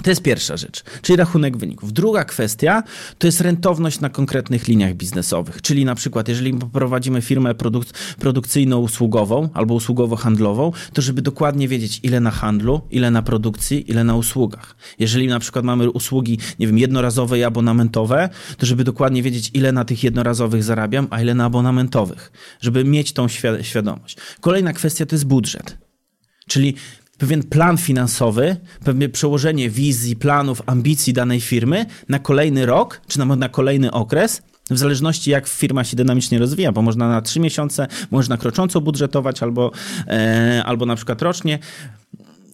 To 0.01 0.10
jest 0.10 0.22
pierwsza 0.22 0.57
rzecz, 0.57 0.84
czyli 1.01 1.18
rachunek 1.18 1.57
wyników. 1.57 1.94
Druga 1.94 2.25
kwestia 2.25 2.84
to 3.18 3.28
jest 3.28 3.42
rentowność 3.42 4.00
na 4.00 4.10
konkretnych 4.10 4.68
liniach 4.68 4.94
biznesowych, 4.94 5.62
czyli 5.62 5.86
na 5.86 5.96
przykład 5.96 6.27
jeżeli 6.27 6.53
prowadzimy 6.53 7.22
firmę 7.22 7.56
produk 7.56 7.86
produkcyjno-usługową 8.20 9.50
albo 9.53 9.74
usługowo-handlową, 9.74 10.72
to 10.94 11.01
żeby 11.01 11.22
dokładnie 11.22 11.68
wiedzieć 11.68 12.00
ile 12.03 12.20
na 12.20 12.32
handlu, 12.32 12.82
ile 12.91 13.12
na 13.12 13.22
produkcji, 13.22 13.91
ile 13.91 14.03
na 14.03 14.15
usługach. 14.15 14.75
Jeżeli 15.00 15.27
na 15.27 15.39
przykład 15.39 15.65
mamy 15.65 15.89
usługi, 15.89 16.38
nie 16.60 16.68
wiem, 16.68 16.77
jednorazowe 16.77 17.39
i 17.39 17.44
abonamentowe, 17.44 18.29
to 18.58 18.65
żeby 18.65 18.84
dokładnie 18.84 19.24
wiedzieć 19.24 19.51
ile 19.53 19.72
na 19.72 19.86
tych 19.86 20.03
jednorazowych 20.03 20.63
zarabiam, 20.63 21.08
a 21.10 21.22
ile 21.22 21.34
na 21.34 21.46
abonamentowych, 21.46 22.32
żeby 22.62 22.84
mieć 22.84 23.13
tą 23.13 23.27
świadomość. 23.62 24.18
Kolejna 24.41 24.74
kwestia 24.74 25.06
to 25.06 25.15
jest 25.15 25.25
budżet. 25.25 25.77
Czyli 26.48 26.75
pewien 27.24 27.44
plan 27.44 27.77
finansowy, 27.77 28.56
pewne 28.86 29.10
przełożenie 29.10 29.70
wizji, 29.70 30.15
planów, 30.15 30.62
ambicji 30.65 31.13
danej 31.13 31.42
firmy 31.42 31.86
na 32.10 32.20
kolejny 32.20 32.65
rok, 32.65 33.01
czy 33.08 33.20
na, 33.20 33.25
na 33.25 33.50
kolejny 33.50 33.92
okres, 33.92 34.42
w 34.70 34.77
zależności 34.77 35.32
jak 35.32 35.48
firma 35.48 35.84
się 35.84 35.96
dynamicznie 35.96 36.39
rozwija, 36.39 36.72
bo 36.72 36.82
można 36.82 37.10
na 37.10 37.22
trzy 37.22 37.39
miesiące, 37.39 37.88
można 38.12 38.38
krocząco 38.38 38.82
budżetować 38.82 39.44
albo, 39.44 39.72
e, 40.08 40.63
albo 40.65 40.86
na 40.86 40.96
przykład 40.96 41.22
rocznie. 41.22 41.60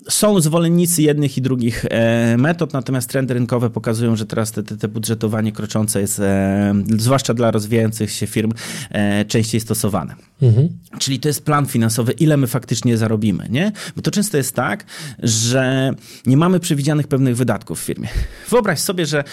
Są 0.10 0.42
zwolennicy 0.42 1.02
jednych 1.02 1.38
i 1.38 1.42
drugich 1.42 1.86
e, 1.90 2.38
metod, 2.38 2.74
natomiast 2.74 3.10
trendy 3.10 3.34
rynkowe 3.34 3.70
pokazują, 3.70 4.16
że 4.16 4.26
teraz 4.26 4.52
te, 4.52 4.64
te, 4.64 4.88
budżetowanie 4.88 5.52
kroczące 5.52 6.02
jest, 6.02 6.20
e, 6.20 6.74
zwłaszcza 6.98 7.34
dla 7.34 7.52
rozwijających 7.52 8.12
się 8.12 8.28
firm, 8.28 8.52
e, 8.90 9.26
częściej 9.26 9.62
stosowane. 9.62 10.16
Mhm. 10.42 10.70
Czyli 11.00 11.20
to 11.20 11.28
jest 11.28 11.46
plan 11.46 11.66
finansowy, 11.66 12.12
ile 12.12 12.38
my 12.38 12.48
faktycznie 12.48 12.98
zarobimy, 12.98 13.48
nie? 13.50 13.72
Bo 13.96 14.02
to 14.02 14.12
często 14.12 14.38
jest 14.38 14.56
tak, 14.56 14.86
że 15.24 15.94
nie 16.26 16.38
mamy 16.38 16.60
przewidzianych 16.60 17.08
pewnych 17.08 17.38
wydatków 17.38 17.80
w 17.82 17.84
firmie. 17.84 18.08
Wyobraź 18.50 18.80
sobie, 18.80 19.06
że 19.06 19.24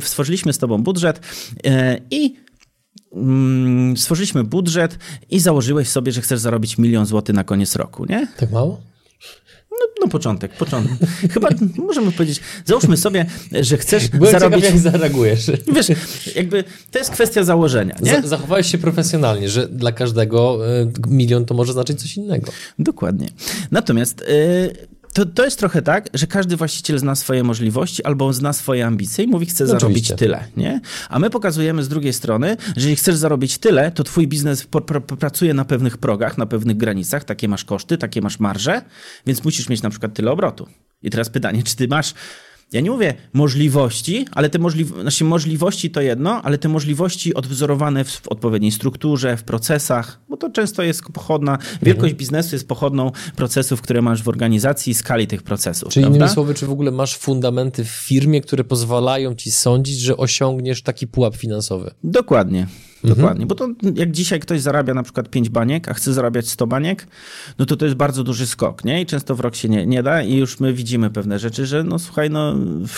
stworzyliśmy 0.00 0.52
z 0.52 0.58
tobą 0.58 0.82
budżet 0.82 1.20
i 2.10 2.36
mm, 3.12 3.96
stworzyliśmy 3.96 4.44
budżet 4.44 4.98
i 5.30 5.40
założyłeś 5.40 5.88
sobie, 5.88 6.12
że 6.12 6.20
chcesz 6.20 6.40
zarobić 6.40 6.78
milion 6.78 7.06
złotych 7.06 7.34
na 7.34 7.44
koniec 7.44 7.76
roku, 7.76 8.04
nie? 8.04 8.26
Tak 8.36 8.52
mało? 8.52 8.91
No, 9.80 9.86
no 10.00 10.08
początek, 10.08 10.52
początek. 10.52 11.08
Chyba 11.34 11.48
możemy 11.76 12.12
powiedzieć, 12.12 12.40
załóżmy 12.64 12.96
sobie, 12.96 13.26
że 13.60 13.78
chcesz 13.78 14.08
Byłem 14.08 14.32
zarobić... 14.32 14.64
Ciekaw, 14.64 14.74
jak 14.74 14.92
zareagujesz. 14.92 15.50
Wiesz, 15.74 15.86
jakby 16.36 16.64
to 16.90 16.98
jest 16.98 17.10
kwestia 17.10 17.44
założenia, 17.44 17.96
nie? 18.02 18.22
Zachowałeś 18.22 18.66
się 18.66 18.78
profesjonalnie, 18.78 19.48
że 19.48 19.68
dla 19.68 19.92
każdego 19.92 20.58
e, 20.80 20.92
milion 21.08 21.44
to 21.44 21.54
może 21.54 21.72
znaczyć 21.72 22.00
coś 22.00 22.16
innego. 22.16 22.52
Dokładnie. 22.78 23.28
Natomiast... 23.70 24.24
Yy 24.28 24.91
To, 25.12 25.26
to 25.26 25.44
jest 25.44 25.58
trochę 25.58 25.82
tak, 25.82 26.08
że 26.14 26.26
każdy 26.26 26.56
właściciel 26.56 26.98
zna 26.98 27.14
swoje 27.14 27.44
możliwości 27.44 28.04
albo 28.04 28.32
zna 28.32 28.52
swoje 28.52 28.86
ambicje 28.86 29.24
i 29.24 29.28
mówi, 29.28 29.46
chce 29.46 29.66
zarobić 29.66 29.84
Oczywiście. 29.84 30.16
tyle, 30.16 30.44
nie? 30.56 30.80
A 31.08 31.18
my 31.18 31.30
pokazujemy 31.30 31.82
z 31.84 31.88
drugiej 31.88 32.12
strony, 32.12 32.56
że 32.66 32.72
jeżeli 32.76 32.96
chcesz 32.96 33.16
zarobić 33.16 33.58
tyle, 33.58 33.90
to 33.90 34.04
twój 34.04 34.28
biznes 34.28 34.66
pracuje 35.18 35.54
na 35.54 35.64
pewnych 35.64 35.98
progach, 35.98 36.38
na 36.38 36.46
pewnych 36.46 36.76
granicach, 36.76 37.24
takie 37.24 37.48
masz 37.48 37.64
koszty, 37.64 37.98
takie 37.98 38.20
masz 38.20 38.40
marże, 38.40 38.82
więc 39.26 39.44
musisz 39.44 39.68
mieć 39.68 39.82
na 39.82 39.90
przykład 39.90 40.14
tyle 40.14 40.30
obrotu. 40.30 40.66
I 41.02 41.10
teraz 41.10 41.30
pytanie, 41.30 41.62
czy 41.62 41.76
ty 41.76 41.88
masz 41.88 42.14
ja 42.72 42.80
nie 42.80 42.90
mówię 42.90 43.14
możliwości, 43.32 44.26
ale 44.32 44.50
te 44.50 44.58
możli 44.58 44.84
znaczy 44.84 45.24
możliwości 45.24 45.90
to 45.90 46.00
jedno, 46.00 46.42
ale 46.42 46.58
te 46.58 46.68
możliwości 46.68 47.34
odwzorowane 47.34 48.04
w, 48.04 48.10
w 48.10 48.28
odpowiedniej 48.28 48.72
strukturze, 48.72 49.36
w 49.36 49.42
procesach, 49.42 50.20
bo 50.28 50.36
to 50.36 50.50
często 50.50 50.82
jest 50.82 51.02
pochodna, 51.12 51.58
wielkość 51.82 52.14
biznesu 52.14 52.54
jest 52.54 52.68
pochodną 52.68 53.12
procesów, 53.36 53.82
które 53.82 54.02
masz 54.02 54.22
w 54.22 54.28
organizacji 54.28 54.90
i 54.90 54.94
skali 54.94 55.26
tych 55.26 55.42
procesów. 55.42 55.92
Czyli 55.92 56.04
prawda? 56.04 56.16
innymi 56.16 56.34
słowy, 56.34 56.54
czy 56.54 56.66
w 56.66 56.70
ogóle 56.70 56.90
masz 56.90 57.16
fundamenty 57.16 57.84
w 57.84 57.88
firmie, 57.88 58.40
które 58.40 58.64
pozwalają 58.64 59.34
ci 59.34 59.50
sądzić, 59.50 60.00
że 60.00 60.16
osiągniesz 60.16 60.82
taki 60.82 61.06
pułap 61.06 61.36
finansowy? 61.36 61.90
Dokładnie. 62.04 62.66
Dokładnie, 63.04 63.46
bo 63.46 63.54
to 63.54 63.68
jak 63.94 64.12
dzisiaj 64.12 64.40
ktoś 64.40 64.60
zarabia 64.60 64.94
na 64.94 65.02
przykład 65.02 65.28
5 65.28 65.48
baniek, 65.48 65.88
a 65.88 65.94
chce 65.94 66.12
zarabiać 66.12 66.48
100 66.48 66.66
baniek, 66.66 67.06
no 67.58 67.66
to 67.66 67.76
to 67.76 67.84
jest 67.84 67.96
bardzo 67.96 68.24
duży 68.24 68.46
skok, 68.46 68.84
nie? 68.84 69.02
I 69.02 69.06
często 69.06 69.34
w 69.34 69.40
rok 69.40 69.56
się 69.56 69.68
nie, 69.68 69.86
nie 69.86 70.02
da 70.02 70.22
i 70.22 70.36
już 70.36 70.60
my 70.60 70.72
widzimy 70.72 71.10
pewne 71.10 71.38
rzeczy, 71.38 71.66
że 71.66 71.84
no 71.84 71.98
słuchaj, 71.98 72.30
no 72.30 72.54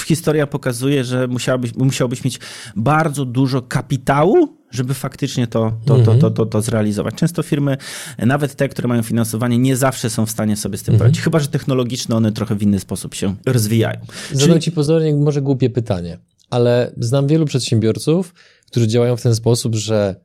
historia 0.07 0.47
pokazuje, 0.47 1.05
że 1.05 1.29
musiałbyś, 1.29 1.75
musiałbyś 1.75 2.25
mieć 2.25 2.41
bardzo 2.77 3.25
dużo 3.25 3.63
kapitału, 3.63 4.49
żeby 4.71 4.95
faktycznie 4.95 5.47
to, 5.47 5.73
to, 5.87 5.99
to, 5.99 6.15
to, 6.15 6.31
to, 6.31 6.47
to 6.47 6.63
zrealizować. 6.63 7.15
Często 7.15 7.43
firmy, 7.43 7.77
nawet 8.19 8.55
te, 8.55 8.69
które 8.69 8.89
mają 8.89 9.03
finansowanie, 9.03 9.59
nie 9.59 9.77
zawsze 9.77 10.11
są 10.11 10.27
w 10.27 10.31
stanie 10.31 10.57
sobie 10.57 10.79
z 10.79 10.83
tym 10.83 10.99
poradzić, 10.99 11.21
chyba 11.21 11.39
że 11.39 11.49
technologiczne 11.49 12.17
one 12.17 12.33
trochę 12.33 12.55
w 12.55 12.63
inny 12.63 12.81
sposób 12.81 13.15
się 13.15 13.35
rozwijają. 13.47 14.01
Zadam 14.33 14.61
ci 14.61 14.73
pozornie 14.73 15.15
może 15.15 15.43
głupie 15.43 15.71
pytanie, 15.71 16.19
ale 16.51 16.93
znam 16.97 17.27
wielu 17.27 17.47
przedsiębiorców, 17.47 18.35
którzy 18.75 18.89
działają 18.89 19.17
w 19.17 19.23
ten 19.23 19.35
sposób, 19.35 19.75
że 19.75 20.21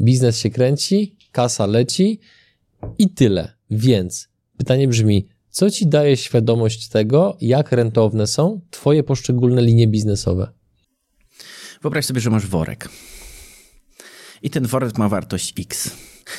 biznes 0.00 0.38
się 0.38 0.50
kręci, 0.50 1.16
kasa 1.32 1.66
leci 1.66 2.20
i 2.98 3.10
tyle. 3.10 3.52
Więc 3.70 4.28
pytanie 4.56 4.88
brzmi, 4.88 5.28
co 5.50 5.70
ci 5.70 5.86
daje 5.86 6.16
świadomość 6.16 6.88
tego, 6.88 7.36
jak 7.40 7.72
rentowne 7.72 8.26
są 8.26 8.60
twoje 8.70 9.02
poszczególne 9.02 9.62
linie 9.62 9.88
biznesowe? 9.88 10.52
Wyobraź 11.82 12.04
sobie, 12.04 12.20
że 12.20 12.30
masz 12.30 12.46
worek. 12.46 12.88
I 14.42 14.50
ten 14.50 14.66
worek 14.66 14.98
ma 14.98 15.08
wartość 15.08 15.54
X. 15.60 15.90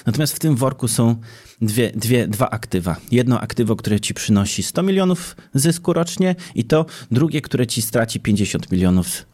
Natomiast 0.05 0.35
w 0.35 0.39
tym 0.39 0.55
worku 0.55 0.87
są 0.87 1.15
dwie, 1.61 1.91
dwie, 1.91 2.27
dwa 2.27 2.49
aktywa. 2.49 2.95
Jedno 3.11 3.41
aktywo, 3.41 3.75
które 3.75 3.99
ci 3.99 4.13
przynosi 4.13 4.63
100 4.63 4.83
milionów 4.83 5.35
zysku 5.53 5.93
rocznie 5.93 6.35
i 6.55 6.63
to 6.63 6.85
drugie, 7.11 7.41
które 7.41 7.67
ci 7.67 7.81
straci 7.81 8.19
50 8.19 8.71
milionów 8.71 9.28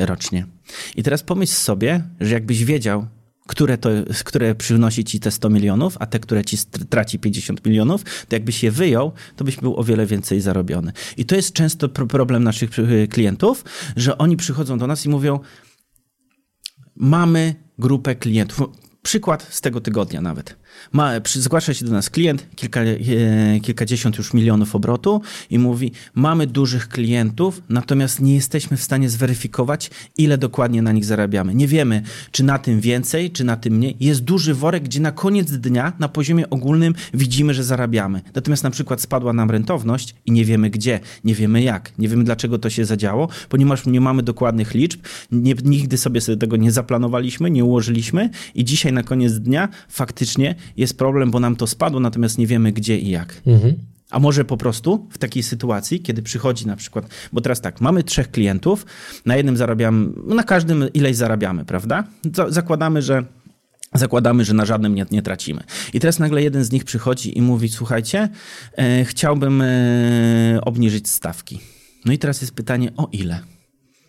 rocznie. 0.00 0.46
I 0.96 1.02
teraz 1.02 1.22
pomyśl 1.22 1.52
sobie, 1.52 2.04
że 2.20 2.34
jakbyś 2.34 2.64
wiedział, 2.64 3.06
które, 3.46 3.78
to, 3.78 3.90
które 4.24 4.54
przynosi 4.54 5.04
ci 5.04 5.20
te 5.20 5.30
100 5.30 5.50
milionów, 5.50 5.96
a 6.00 6.06
te, 6.06 6.18
które 6.18 6.44
ci 6.44 6.56
traci 6.88 7.18
50 7.18 7.66
milionów, 7.66 8.04
to 8.28 8.36
jakbyś 8.36 8.62
je 8.62 8.70
wyjął, 8.70 9.12
to 9.36 9.44
byś 9.44 9.56
był 9.56 9.76
o 9.76 9.84
wiele 9.84 10.06
więcej 10.06 10.40
zarobiony. 10.40 10.92
I 11.16 11.24
to 11.24 11.36
jest 11.36 11.52
często 11.52 11.88
problem 11.88 12.44
naszych 12.44 12.70
klientów, 13.10 13.64
że 13.96 14.18
oni 14.18 14.36
przychodzą 14.36 14.78
do 14.78 14.86
nas 14.86 15.06
i 15.06 15.08
mówią, 15.08 15.40
mamy 16.96 17.54
grupę 17.78 18.14
klientów. 18.14 18.68
Przykład 19.02 19.46
z 19.50 19.60
tego 19.60 19.80
tygodnia 19.80 20.20
nawet. 20.20 20.56
Ma, 20.92 21.20
przy, 21.20 21.40
zgłasza 21.40 21.74
się 21.74 21.84
do 21.84 21.92
nas 21.92 22.10
klient, 22.10 22.46
kilka, 22.56 22.80
e, 22.80 22.96
kilkadziesiąt 23.60 24.18
już 24.18 24.34
milionów 24.34 24.74
obrotu 24.74 25.20
i 25.50 25.58
mówi: 25.58 25.92
Mamy 26.14 26.46
dużych 26.46 26.88
klientów, 26.88 27.62
natomiast 27.68 28.20
nie 28.20 28.34
jesteśmy 28.34 28.76
w 28.76 28.82
stanie 28.82 29.10
zweryfikować, 29.10 29.90
ile 30.18 30.38
dokładnie 30.38 30.82
na 30.82 30.92
nich 30.92 31.04
zarabiamy. 31.04 31.54
Nie 31.54 31.68
wiemy, 31.68 32.02
czy 32.30 32.44
na 32.44 32.58
tym 32.58 32.80
więcej, 32.80 33.30
czy 33.30 33.44
na 33.44 33.56
tym 33.56 33.74
mniej. 33.74 33.96
Jest 34.00 34.24
duży 34.24 34.54
worek, 34.54 34.84
gdzie 34.84 35.00
na 35.00 35.12
koniec 35.12 35.50
dnia 35.50 35.92
na 35.98 36.08
poziomie 36.08 36.50
ogólnym 36.50 36.94
widzimy, 37.14 37.54
że 37.54 37.64
zarabiamy. 37.64 38.22
Natomiast 38.34 38.64
na 38.64 38.70
przykład 38.70 39.00
spadła 39.00 39.32
nam 39.32 39.50
rentowność 39.50 40.14
i 40.26 40.32
nie 40.32 40.44
wiemy 40.44 40.70
gdzie, 40.70 41.00
nie 41.24 41.34
wiemy 41.34 41.62
jak, 41.62 41.92
nie 41.98 42.08
wiemy 42.08 42.24
dlaczego 42.24 42.58
to 42.58 42.70
się 42.70 42.84
zadziało, 42.84 43.28
ponieważ 43.48 43.86
nie 43.86 44.00
mamy 44.00 44.22
dokładnych 44.22 44.74
liczb, 44.74 45.00
nie, 45.32 45.54
nigdy 45.64 45.98
sobie, 45.98 46.20
sobie 46.20 46.38
tego 46.38 46.56
nie 46.56 46.72
zaplanowaliśmy, 46.72 47.50
nie 47.50 47.64
ułożyliśmy 47.64 48.30
i 48.54 48.64
dzisiaj 48.64 48.92
na 48.92 49.02
koniec 49.02 49.32
dnia 49.38 49.68
faktycznie 49.88 50.54
jest 50.76 50.98
problem, 50.98 51.30
bo 51.30 51.40
nam 51.40 51.56
to 51.56 51.66
spadło, 51.66 52.00
natomiast 52.00 52.38
nie 52.38 52.46
wiemy 52.46 52.72
gdzie 52.72 52.98
i 52.98 53.10
jak. 53.10 53.42
Mhm. 53.46 53.74
A 54.10 54.18
może 54.18 54.44
po 54.44 54.56
prostu 54.56 55.06
w 55.10 55.18
takiej 55.18 55.42
sytuacji, 55.42 56.00
kiedy 56.00 56.22
przychodzi 56.22 56.66
na 56.66 56.76
przykład, 56.76 57.08
bo 57.32 57.40
teraz 57.40 57.60
tak, 57.60 57.80
mamy 57.80 58.04
trzech 58.04 58.30
klientów, 58.30 58.86
na 59.24 59.36
jednym 59.36 59.56
zarabiamy, 59.56 60.08
na 60.26 60.42
każdym 60.42 60.92
ileś 60.94 61.16
zarabiamy, 61.16 61.64
prawda? 61.64 62.04
Zakładamy, 62.48 63.02
że 63.02 63.24
Zakładamy, 63.94 64.44
że 64.44 64.54
na 64.54 64.64
żadnym 64.64 64.94
nie, 64.94 65.06
nie, 65.10 65.22
tracimy. 65.22 65.64
I 65.92 66.00
teraz 66.00 66.18
nagle 66.18 66.42
jeden 66.42 66.64
z 66.64 66.72
nich 66.72 66.84
przychodzi 66.84 67.38
i 67.38 67.42
mówi: 67.42 67.68
Słuchajcie, 67.68 68.28
e, 68.76 69.04
chciałbym 69.04 69.62
e, 69.62 70.58
obniżyć 70.62 71.08
stawki. 71.08 71.60
No 72.04 72.12
i 72.12 72.18
teraz 72.18 72.40
jest 72.40 72.54
pytanie: 72.54 72.92
o 72.96 73.08
ile? 73.12 73.40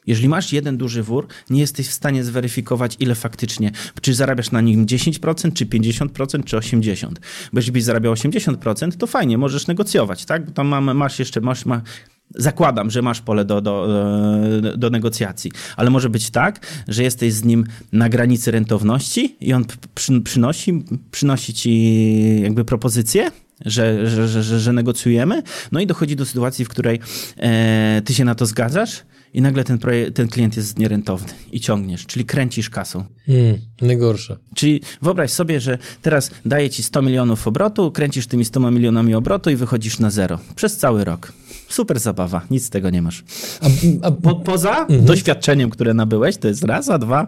Jeżeli 0.08 0.30
masz 0.30 0.54
jeden 0.54 0.78
duży 0.78 1.04
wór, 1.04 1.28
nie 1.50 1.60
jesteś 1.60 1.88
w 1.88 1.94
stanie 1.94 2.24
zweryfikować, 2.24 2.96
ile 3.00 3.16
faktycznie, 3.16 3.72
czy 4.02 4.14
zarabiasz 4.14 4.52
na 4.52 4.62
nim 4.62 4.86
10%, 4.86 5.54
czy 5.54 5.66
50%, 5.66 6.44
czy 6.44 6.58
80%. 6.58 7.12
Bo 7.54 7.60
jeśli 7.60 7.72
byś 7.72 7.84
zarabiał 7.84 8.14
80%, 8.14 8.92
to 8.98 9.08
fajnie, 9.08 9.38
możesz 9.38 9.68
negocjować, 9.68 10.26
tak? 10.26 10.46
Bo 10.46 10.52
tam 10.52 10.96
masz 10.98 11.20
jeszcze, 11.20 11.42
masz, 11.42 11.66
ma, 11.66 11.82
Zakładam, 12.36 12.92
że 12.92 13.02
masz 13.02 13.22
pole 13.22 13.46
do, 13.46 13.62
do, 13.62 13.88
do 14.78 14.90
negocjacji, 14.90 15.52
ale 15.78 15.90
może 15.90 16.10
być 16.10 16.30
tak, 16.30 16.60
że 16.88 17.04
jesteś 17.04 17.34
z 17.34 17.44
nim 17.44 17.66
na 17.92 18.10
granicy 18.10 18.52
rentowności 18.52 19.36
i 19.40 19.54
on 19.54 19.66
przy, 19.96 20.22
przynosi, 20.22 20.86
przynosi 21.12 21.54
ci 21.54 22.42
jakby 22.42 22.66
propozycję, 22.66 23.32
że, 23.66 24.10
że, 24.10 24.44
że, 24.44 24.60
że, 24.60 24.74
negocjujemy, 24.74 25.44
no 25.72 25.80
i 25.80 25.88
dochodzi 25.88 26.16
do 26.16 26.26
sytuacji, 26.26 26.66
w 26.66 26.70
której 26.70 27.00
e, 27.38 28.02
ty 28.06 28.14
się 28.14 28.26
na 28.26 28.36
to 28.36 28.46
zgadzasz 28.46 29.04
i 29.34 29.42
nagle 29.42 29.64
ten, 29.64 29.78
projekt, 29.78 30.16
ten 30.16 30.28
klient 30.28 30.58
jest 30.58 30.80
nierentowny 30.80 31.34
i 31.52 31.60
ciągniesz, 31.60 32.06
czyli 32.06 32.26
kręcisz 32.26 32.70
kasą. 32.70 33.04
Hmm, 33.26 33.58
najgorsze. 33.82 34.38
Czyli 34.56 34.82
wyobraź 35.02 35.32
sobie, 35.32 35.60
że 35.60 35.78
teraz 36.02 36.32
daję 36.46 36.70
ci 36.70 36.84
100 36.84 37.02
milionów 37.02 37.48
obrotu, 37.48 37.92
kręcisz 37.92 38.28
tymi 38.28 38.46
100 38.46 38.72
milionami 38.72 39.16
obrotu 39.16 39.50
i 39.50 39.56
wychodzisz 39.56 40.00
na 40.00 40.10
zero 40.10 40.40
przez 40.56 40.78
cały 40.78 41.04
rok. 41.04 41.34
Super 41.70 42.00
zabawa, 42.00 42.46
nic 42.52 42.66
z 42.66 42.70
tego 42.70 42.90
nie 42.90 43.02
masz. 43.02 43.24
A, 43.62 43.68
a 44.08 44.12
po, 44.12 44.36
poza 44.36 44.80
mhm. 44.80 45.06
doświadczeniem, 45.06 45.70
które 45.70 45.94
nabyłeś, 45.94 46.38
to 46.38 46.48
jest 46.48 46.64
raz, 46.64 46.90
a 46.90 46.98
dwa, 46.98 47.28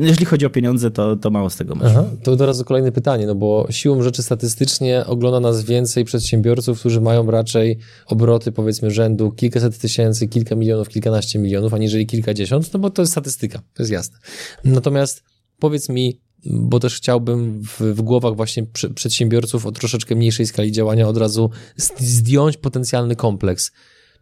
jeżeli 0.00 0.26
chodzi 0.26 0.46
o 0.46 0.50
pieniądze, 0.50 0.90
to, 0.90 1.16
to 1.16 1.30
mało 1.30 1.50
z 1.50 1.56
tego 1.56 1.74
masz. 1.74 1.90
Aha, 1.90 2.04
to 2.22 2.36
teraz 2.36 2.64
kolejne 2.64 2.92
pytanie, 2.92 3.26
no 3.26 3.34
bo 3.34 3.66
siłą 3.70 4.02
rzeczy 4.02 4.22
statystycznie 4.22 5.06
ogląda 5.06 5.40
nas 5.40 5.64
więcej 5.64 6.04
przedsiębiorców, 6.04 6.80
którzy 6.80 7.00
mają 7.00 7.30
raczej 7.30 7.78
obroty 8.06 8.52
powiedzmy 8.52 8.90
rzędu 8.90 9.30
kilkaset 9.30 9.78
tysięcy, 9.78 10.28
kilka 10.28 10.54
milionów, 10.54 10.88
kilkanaście 10.88 11.38
milionów, 11.38 11.74
aniżeli 11.74 12.06
kilkadziesiąt, 12.06 12.72
no 12.72 12.80
bo 12.80 12.90
to 12.90 13.02
jest 13.02 13.12
statystyka, 13.12 13.58
to 13.58 13.82
jest 13.82 13.92
jasne. 13.92 14.18
Natomiast 14.64 15.22
powiedz 15.58 15.88
mi, 15.88 16.20
bo 16.46 16.80
też 16.80 16.96
chciałbym 16.96 17.62
w, 17.62 17.80
w 17.80 18.02
głowach 18.02 18.36
właśnie 18.36 18.66
przedsiębiorców 18.94 19.66
o 19.66 19.72
troszeczkę 19.72 20.14
mniejszej 20.14 20.46
skali 20.46 20.72
działania 20.72 21.08
od 21.08 21.16
razu 21.16 21.50
zdjąć 21.96 22.56
potencjalny 22.56 23.16
kompleks. 23.16 23.72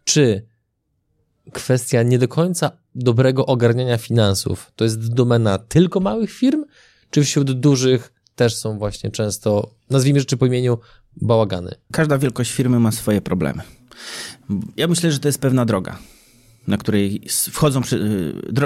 Czy 0.03 0.45
kwestia 1.51 2.03
nie 2.03 2.19
do 2.19 2.27
końca 2.27 2.71
dobrego 2.95 3.45
ogarniania 3.45 3.97
finansów 3.97 4.71
to 4.75 4.83
jest 4.83 5.13
domena 5.13 5.57
tylko 5.57 5.99
małych 5.99 6.31
firm, 6.31 6.65
czy 7.09 7.23
wśród 7.23 7.51
dużych 7.51 8.13
też 8.35 8.55
są 8.55 8.77
właśnie 8.77 9.11
często, 9.11 9.75
nazwijmy 9.89 10.19
rzeczy 10.19 10.37
po 10.37 10.45
imieniu, 10.45 10.77
bałagany? 11.21 11.75
Każda 11.91 12.17
wielkość 12.17 12.51
firmy 12.51 12.79
ma 12.79 12.91
swoje 12.91 13.21
problemy. 13.21 13.63
Ja 14.77 14.87
myślę, 14.87 15.11
że 15.11 15.19
to 15.19 15.27
jest 15.27 15.41
pewna 15.41 15.65
droga 15.65 15.97
na 16.67 16.77
której 16.77 17.21
wchodzą, 17.51 17.81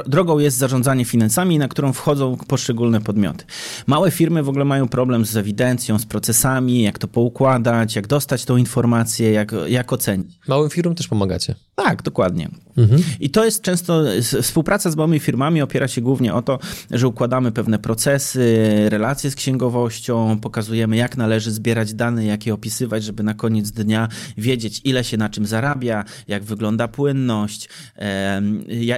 drogą 0.07 0.39
jest 0.39 0.57
zarządzanie 0.57 1.05
finansami, 1.05 1.59
na 1.59 1.67
którą 1.67 1.93
wchodzą 1.93 2.37
poszczególne 2.47 3.01
podmioty. 3.01 3.45
Małe 3.87 4.11
firmy 4.11 4.43
w 4.43 4.49
ogóle 4.49 4.65
mają 4.65 4.87
problem 4.87 5.25
z 5.25 5.37
ewidencją, 5.37 5.99
z 5.99 6.05
procesami, 6.05 6.81
jak 6.81 6.99
to 6.99 7.07
poukładać, 7.07 7.95
jak 7.95 8.07
dostać 8.07 8.45
tą 8.45 8.57
informację, 8.57 9.31
jak, 9.31 9.51
jak 9.67 9.93
ocenić. 9.93 10.39
Małym 10.47 10.69
firmom 10.69 10.95
też 10.95 11.07
pomagacie. 11.07 11.55
Tak, 11.83 12.03
dokładnie. 12.03 12.49
Mhm. 12.77 13.03
I 13.19 13.29
to 13.29 13.45
jest 13.45 13.61
często, 13.61 14.03
współpraca 14.41 14.91
z 14.91 14.95
małymi 14.95 15.19
firmami 15.19 15.61
opiera 15.61 15.87
się 15.87 16.01
głównie 16.01 16.33
o 16.33 16.41
to, 16.41 16.59
że 16.91 17.07
układamy 17.07 17.51
pewne 17.51 17.79
procesy, 17.79 18.65
relacje 18.89 19.31
z 19.31 19.35
księgowością, 19.35 20.39
pokazujemy 20.39 20.95
jak 20.95 21.17
należy 21.17 21.51
zbierać 21.51 21.93
dane, 21.93 22.25
jak 22.25 22.45
je 22.45 22.53
opisywać, 22.53 23.03
żeby 23.03 23.23
na 23.23 23.33
koniec 23.33 23.71
dnia 23.71 24.07
wiedzieć 24.37 24.81
ile 24.83 25.03
się 25.03 25.17
na 25.17 25.29
czym 25.29 25.45
zarabia, 25.45 26.03
jak 26.27 26.43
wygląda 26.43 26.87
płynność, 26.87 27.69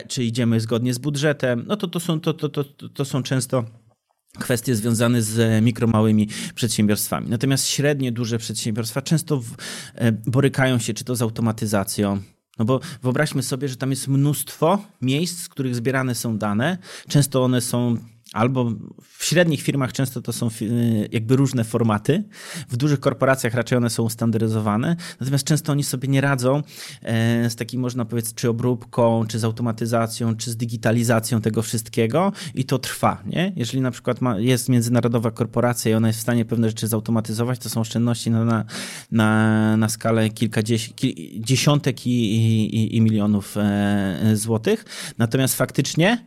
czy 0.07 0.23
idziemy 0.23 0.59
zgodnie 0.59 0.93
z 0.93 0.97
budżetem. 0.97 1.63
No 1.67 1.77
to, 1.77 1.87
to, 1.87 1.99
są, 1.99 2.19
to, 2.19 2.33
to, 2.33 2.49
to, 2.49 2.63
to 2.93 3.05
są 3.05 3.23
często 3.23 3.63
kwestie 4.39 4.75
związane 4.75 5.21
z 5.21 5.63
mikro, 5.63 5.87
małymi 5.87 6.27
przedsiębiorstwami. 6.55 7.29
Natomiast 7.29 7.67
średnie, 7.67 8.11
duże 8.11 8.37
przedsiębiorstwa 8.37 9.01
często 9.01 9.41
e, 9.95 10.11
borykają 10.11 10.79
się 10.79 10.93
czy 10.93 11.03
to 11.03 11.15
z 11.15 11.21
automatyzacją, 11.21 12.21
no 12.59 12.65
bo 12.65 12.79
wyobraźmy 13.01 13.43
sobie, 13.43 13.67
że 13.67 13.75
tam 13.75 13.89
jest 13.89 14.07
mnóstwo 14.07 14.79
miejsc, 15.01 15.39
z 15.39 15.49
których 15.49 15.75
zbierane 15.75 16.15
są 16.15 16.37
dane. 16.37 16.77
Często 17.07 17.43
one 17.43 17.61
są 17.61 17.97
albo 18.33 18.71
w 19.17 19.25
średnich 19.25 19.61
firmach 19.61 19.93
często 19.93 20.21
to 20.21 20.33
są 20.33 20.49
jakby 21.11 21.35
różne 21.35 21.63
formaty. 21.63 22.23
W 22.69 22.77
dużych 22.77 22.99
korporacjach 22.99 23.53
raczej 23.53 23.77
one 23.77 23.89
są 23.89 24.03
ustandaryzowane, 24.03 24.95
natomiast 25.19 25.43
często 25.43 25.71
oni 25.71 25.83
sobie 25.83 26.07
nie 26.07 26.21
radzą 26.21 26.63
e, 27.01 27.49
z 27.49 27.55
takim, 27.55 27.81
można 27.81 28.05
powiedzieć, 28.05 28.33
czy 28.35 28.49
obróbką, 28.49 29.25
czy 29.27 29.39
z 29.39 29.43
automatyzacją, 29.43 30.35
czy 30.35 30.51
z 30.51 30.57
digitalizacją 30.57 31.41
tego 31.41 31.61
wszystkiego 31.61 32.31
i 32.55 32.65
to 32.65 32.79
trwa. 32.79 33.23
Nie? 33.25 33.53
Jeżeli 33.55 33.81
na 33.81 33.91
przykład 33.91 34.21
ma, 34.21 34.39
jest 34.39 34.69
międzynarodowa 34.69 35.31
korporacja 35.31 35.91
i 35.91 35.93
ona 35.93 36.07
jest 36.07 36.19
w 36.19 36.21
stanie 36.21 36.45
pewne 36.45 36.67
rzeczy 36.67 36.87
zautomatyzować, 36.87 37.59
to 37.59 37.69
są 37.69 37.81
oszczędności 37.81 38.31
na, 38.31 38.45
na, 38.45 38.65
na, 39.11 39.77
na 39.77 39.89
skalę 39.89 40.29
kilkadziesiąt, 40.29 41.01
dziesiątek 41.35 42.07
i, 42.07 42.35
i, 42.35 42.95
i 42.95 43.01
milionów 43.01 43.57
e, 43.57 44.31
złotych. 44.33 44.85
Natomiast 45.17 45.55
faktycznie 45.55 46.25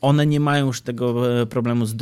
one 0.00 0.26
nie 0.26 0.40
mają 0.40 0.66
już 0.66 0.80
tego 0.80 1.40
e, 1.40 1.46
problemu 1.46 1.86
z 1.86 1.94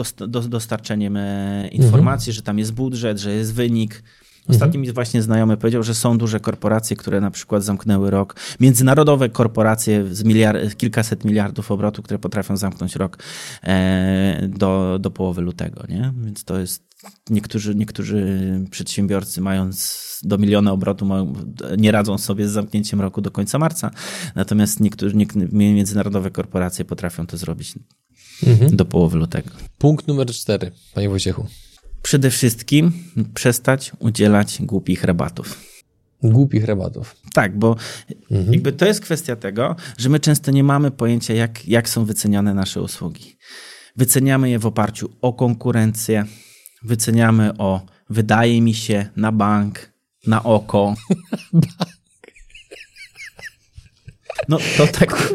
dostarczeniem 0.49 1.17
e, 1.17 1.69
informacji, 1.69 2.31
mhm. 2.31 2.35
że 2.35 2.43
tam 2.43 2.59
jest 2.59 2.73
budżet, 2.73 3.19
że 3.19 3.33
jest 3.33 3.55
wynik. 3.55 4.03
Ostatnio 4.49 4.81
mi 4.81 4.93
właśnie 4.93 5.23
znajomy 5.23 5.57
powiedział, 5.57 5.83
że 5.83 5.95
są 5.95 6.19
duże 6.19 6.41
korporacje, 6.41 6.97
które 6.97 7.21
na 7.21 7.31
przykład 7.31 7.65
zamknęły 7.65 8.11
rok, 8.11 8.37
międzynarodowe 8.61 9.29
korporacje 9.29 10.15
z 10.15 10.25
miliard, 10.25 10.77
kilkaset 10.77 11.25
miliardów 11.25 11.71
obrotu, 11.71 12.03
które 12.03 12.19
potrafią 12.19 12.57
zamknąć 12.57 12.97
rok 12.97 13.19
e, 13.63 14.49
do, 14.49 14.99
do 15.01 15.11
połowy 15.11 15.43
lutego. 15.43 15.85
Nie? 15.89 16.13
Więc 16.25 16.45
to 16.45 16.59
jest 16.59 16.88
niektórzy, 17.31 17.75
niektórzy 17.75 18.41
przedsiębiorcy 18.71 19.41
mając 19.41 20.09
do 20.23 20.39
miliona 20.39 20.73
obrotu 20.73 21.09
nie 21.79 21.93
radzą 21.93 22.19
sobie 22.19 22.49
z 22.49 22.53
zamknięciem 22.53 23.01
roku 23.01 23.21
do 23.21 23.31
końca 23.31 23.59
marca, 23.59 23.91
natomiast 24.35 24.81
niektórzy, 24.81 25.17
międzynarodowe 25.53 26.31
korporacje 26.31 26.85
potrafią 26.85 27.27
to 27.27 27.37
zrobić 27.37 27.75
mhm. 28.47 28.77
do 28.77 28.85
połowy 28.85 29.19
lutego. 29.19 29.51
Punkt 29.79 30.09
numer 30.09 30.27
cztery, 30.27 30.73
panie 30.95 31.09
Wojciechu. 31.09 31.47
Przede 32.03 32.31
wszystkim 32.31 32.93
przestać 33.35 33.93
udzielać 33.99 34.59
głupich 34.63 35.05
rabatów. 35.05 35.65
Głupich 36.23 36.65
rabatów. 36.65 37.17
Tak, 37.35 37.59
bo 37.59 37.77
mhm. 38.31 38.53
jakby 38.53 38.73
to 38.73 38.87
jest 38.87 39.01
kwestia 39.01 39.37
tego, 39.37 39.77
że 39.99 40.09
my 40.09 40.21
często 40.21 40.51
nie 40.51 40.65
mamy 40.65 40.91
pojęcia, 40.91 41.35
jak, 41.35 41.69
jak 41.69 41.89
są 41.89 42.05
wyceniane 42.05 42.55
nasze 42.55 42.83
usługi. 42.83 43.37
Wyceniamy 43.97 44.51
je 44.51 44.59
w 44.59 44.67
oparciu 44.67 45.11
o 45.21 45.33
konkurencję, 45.33 46.25
wyceniamy 46.83 47.59
o 47.59 47.81
wydaje 48.11 48.63
mi 48.63 48.75
się 48.75 49.09
na 49.17 49.33
bank, 49.33 49.93
na 50.27 50.43
oko. 50.43 50.95
No 54.49 54.59
to 54.77 54.87
tak. 54.87 55.35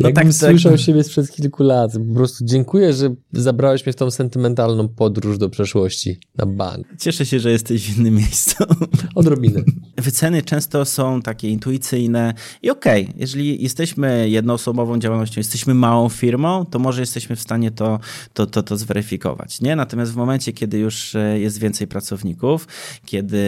No 0.00 0.08
Jakbym 0.08 0.24
tak, 0.24 0.34
słyszał 0.34 0.72
tak. 0.72 0.80
siebie 0.80 1.04
sprzed 1.04 1.30
kilku 1.30 1.62
lat. 1.62 1.92
Po 1.92 2.14
prostu 2.14 2.44
dziękuję, 2.44 2.92
że 2.92 3.14
zabrałeś 3.32 3.86
mnie 3.86 3.92
w 3.92 3.96
tą 3.96 4.10
sentymentalną 4.10 4.88
podróż 4.88 5.38
do 5.38 5.48
przeszłości 5.48 6.18
na 6.36 6.46
bank. 6.46 6.86
Cieszę 7.00 7.26
się, 7.26 7.40
że 7.40 7.50
jesteś 7.50 7.92
w 7.92 7.98
innym 7.98 8.14
miejscu. 8.14 8.64
Odrobinę. 9.14 9.62
Wyceny 9.96 10.42
często 10.42 10.84
są 10.84 11.22
takie 11.22 11.48
intuicyjne 11.48 12.34
i 12.62 12.70
okej, 12.70 13.02
okay, 13.04 13.14
jeżeli 13.16 13.62
jesteśmy 13.62 14.28
jednoosobową 14.28 14.98
działalnością, 14.98 15.40
jesteśmy 15.40 15.74
małą 15.74 16.08
firmą, 16.08 16.66
to 16.66 16.78
może 16.78 17.00
jesteśmy 17.00 17.36
w 17.36 17.40
stanie 17.40 17.70
to, 17.70 18.00
to, 18.32 18.46
to, 18.46 18.62
to 18.62 18.76
zweryfikować. 18.76 19.60
Nie? 19.60 19.76
Natomiast 19.76 20.12
w 20.12 20.16
momencie, 20.16 20.52
kiedy 20.52 20.78
już 20.78 21.14
e, 21.14 21.40
jest 21.40 21.58
więcej 21.58 21.86
pracowników, 21.86 22.68
kiedy 23.06 23.44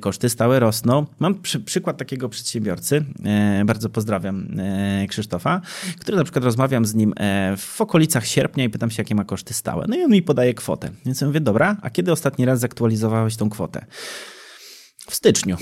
koszty 0.00 0.28
stałe 0.28 0.60
rosną, 0.60 1.06
mam 1.18 1.34
przy, 1.34 1.60
przykład 1.60 1.96
takiego 1.98 2.28
przedsiębiorcy, 2.28 3.04
e, 3.24 3.64
bardzo 3.64 3.90
pozdrawiam 3.90 4.60
e, 4.60 5.06
Krzysztofa, 5.08 5.60
który 6.00 6.16
na 6.16 6.24
przykład 6.24 6.44
rozmawiam 6.44 6.86
z 6.86 6.94
nim 6.94 7.14
e, 7.16 7.56
w 7.56 7.80
okolicach 7.80 8.26
sierpnia 8.26 8.64
i 8.64 8.70
pytam 8.70 8.90
się, 8.90 9.02
jakie 9.02 9.14
ma 9.14 9.24
koszty 9.24 9.54
stałe. 9.54 9.84
No 9.88 9.96
i 9.96 10.02
on 10.02 10.10
mi 10.10 10.22
podaje 10.22 10.54
kwotę. 10.54 10.90
Więc 11.06 11.20
ja 11.20 11.26
mówię, 11.26 11.40
dobra, 11.40 11.76
a 11.82 11.90
kiedy 11.90 12.12
ostatni 12.12 12.44
raz 12.44 12.60
zaktualizowałeś 12.60 13.36
tą 13.36 13.50
kwotę? 13.50 13.86
W 15.10 15.14
styczniu. 15.14 15.56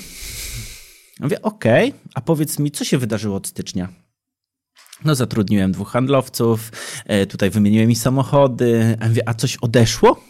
Ja 1.19 1.25
mówię, 1.25 1.41
okej, 1.41 1.89
okay, 1.89 2.01
a 2.15 2.21
powiedz 2.21 2.59
mi, 2.59 2.71
co 2.71 2.85
się 2.85 2.97
wydarzyło 2.97 3.35
od 3.35 3.47
stycznia? 3.47 3.89
No, 5.05 5.15
zatrudniłem 5.15 5.71
dwóch 5.71 5.91
handlowców, 5.91 6.71
e, 7.05 7.25
tutaj 7.25 7.49
wymieniłem 7.49 7.87
mi 7.87 7.95
samochody. 7.95 8.97
Ja 9.01 9.07
mówię, 9.07 9.21
a 9.25 9.33
coś 9.33 9.57
odeszło? 9.57 10.21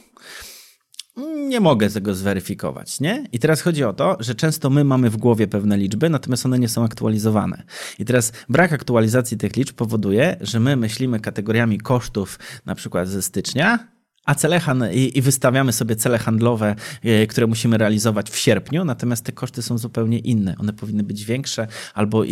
Nie 1.48 1.60
mogę 1.60 1.90
tego 1.90 2.16
zweryfikować, 2.16 3.00
nie? 3.00 3.24
I 3.32 3.40
teraz 3.40 3.62
chodzi 3.62 3.84
o 3.84 3.94
to, 3.94 4.18
że 4.20 4.36
często 4.36 4.70
my 4.70 4.84
mamy 4.84 5.10
w 5.10 5.18
głowie 5.18 5.48
pewne 5.48 5.78
liczby, 5.78 6.10
natomiast 6.10 6.46
one 6.46 6.60
nie 6.60 6.70
są 6.70 6.84
aktualizowane. 6.84 7.64
I 8.00 8.06
teraz 8.06 8.32
brak 8.50 8.74
aktualizacji 8.74 9.38
tych 9.38 9.56
liczb 9.56 9.76
powoduje, 9.76 10.38
że 10.42 10.60
my 10.60 10.76
myślimy 10.76 11.20
kategoriami 11.20 11.78
kosztów 11.78 12.40
na 12.66 12.76
przykład 12.76 13.08
ze 13.08 13.22
stycznia, 13.22 13.96
a 14.26 14.36
cele 14.36 14.62
i, 14.94 15.18
i, 15.18 15.22
wystawiamy 15.22 15.74
sobie 15.74 15.96
cele 15.96 16.18
handlowe, 16.18 16.76
e, 17.04 17.28
które 17.28 17.48
musimy 17.48 17.78
realizować 17.78 18.30
w 18.30 18.38
sierpniu, 18.38 18.86
natomiast 18.86 19.26
te 19.26 19.32
koszty 19.32 19.62
są 19.62 19.78
zupełnie 19.78 20.20
inne. 20.20 20.56
One 20.60 20.74
powinny 20.74 21.04
być 21.04 21.26
większe 21.26 21.68
albo 21.94 22.26
e, 22.26 22.28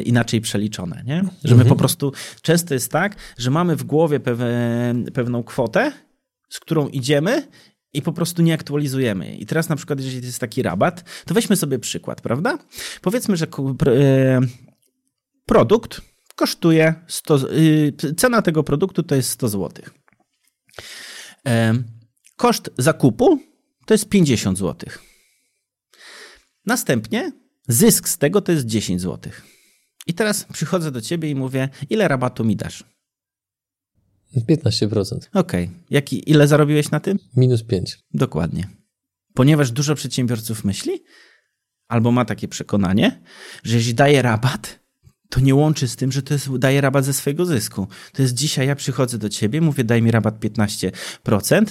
inaczej 0.00 0.40
przeliczone. 0.40 1.02
Nie? 1.06 1.24
Że 1.44 1.54
my 1.54 1.62
mhm. 1.62 1.68
po 1.68 1.76
prostu 1.76 2.12
często 2.42 2.74
jest 2.74 2.92
tak, 2.92 3.16
że 3.38 3.50
mamy 3.50 3.76
w 3.76 3.84
głowie 3.84 4.20
pewną 5.14 5.42
kwotę, 5.42 5.92
z 6.48 6.60
którą 6.60 6.88
idziemy 6.88 7.48
i 7.96 8.02
po 8.02 8.12
prostu 8.12 8.42
nie 8.42 8.54
aktualizujemy. 8.54 9.36
I 9.36 9.46
teraz 9.46 9.68
na 9.68 9.76
przykład, 9.76 10.00
jeżeli 10.00 10.26
jest 10.26 10.38
taki 10.38 10.62
rabat, 10.62 11.04
to 11.24 11.34
weźmy 11.34 11.56
sobie 11.56 11.78
przykład, 11.78 12.20
prawda? 12.20 12.58
Powiedzmy, 13.02 13.36
że 13.36 13.46
e, 13.86 14.40
produkt 15.46 16.00
kosztuje 16.34 16.94
100, 17.08 17.52
y, 17.52 18.14
cena 18.16 18.42
tego 18.42 18.62
produktu 18.62 19.02
to 19.02 19.14
jest 19.14 19.30
100 19.30 19.48
zł. 19.48 19.84
E, 21.46 21.74
koszt 22.36 22.70
zakupu 22.78 23.38
to 23.86 23.94
jest 23.94 24.08
50 24.08 24.58
zł. 24.58 24.90
Następnie 26.66 27.32
zysk 27.68 28.08
z 28.08 28.18
tego 28.18 28.40
to 28.40 28.52
jest 28.52 28.66
10 28.66 29.00
zł. 29.00 29.32
I 30.06 30.14
teraz 30.14 30.44
przychodzę 30.52 30.90
do 30.90 31.00
ciebie 31.00 31.30
i 31.30 31.34
mówię, 31.34 31.68
ile 31.90 32.08
rabatu 32.08 32.44
mi 32.44 32.56
dasz? 32.56 32.84
15%. 34.44 35.18
Okej. 35.34 35.70
Okay. 35.90 36.18
ile 36.18 36.48
zarobiłeś 36.48 36.90
na 36.90 37.00
tym? 37.00 37.18
Minus 37.36 37.62
5. 37.62 37.98
Dokładnie. 38.14 38.68
Ponieważ 39.34 39.70
dużo 39.70 39.94
przedsiębiorców 39.94 40.64
myśli, 40.64 41.04
albo 41.88 42.12
ma 42.12 42.24
takie 42.24 42.48
przekonanie, 42.48 43.22
że 43.64 43.76
jeśli 43.76 43.94
daje 43.94 44.22
rabat, 44.22 44.80
to 45.28 45.40
nie 45.40 45.54
łączy 45.54 45.88
z 45.88 45.96
tym, 45.96 46.12
że 46.12 46.22
to 46.22 46.34
jest, 46.34 46.56
daje 46.56 46.80
rabat 46.80 47.04
ze 47.04 47.12
swojego 47.12 47.46
zysku. 47.46 47.86
To 48.12 48.22
jest 48.22 48.34
dzisiaj, 48.34 48.66
ja 48.66 48.76
przychodzę 48.76 49.18
do 49.18 49.28
ciebie, 49.28 49.60
mówię, 49.60 49.84
daj 49.84 50.02
mi 50.02 50.10
rabat 50.10 50.40
15% 50.40 51.64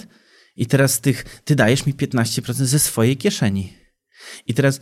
i 0.56 0.65
teraz 0.65 1.01
tych, 1.01 1.41
ty 1.43 1.56
dajesz 1.56 1.86
mi 1.86 1.93
15% 1.93 2.54
ze 2.54 2.80
swojej 2.80 3.17
kieszeni. 3.17 3.73
I 4.47 4.54
teraz 4.54 4.80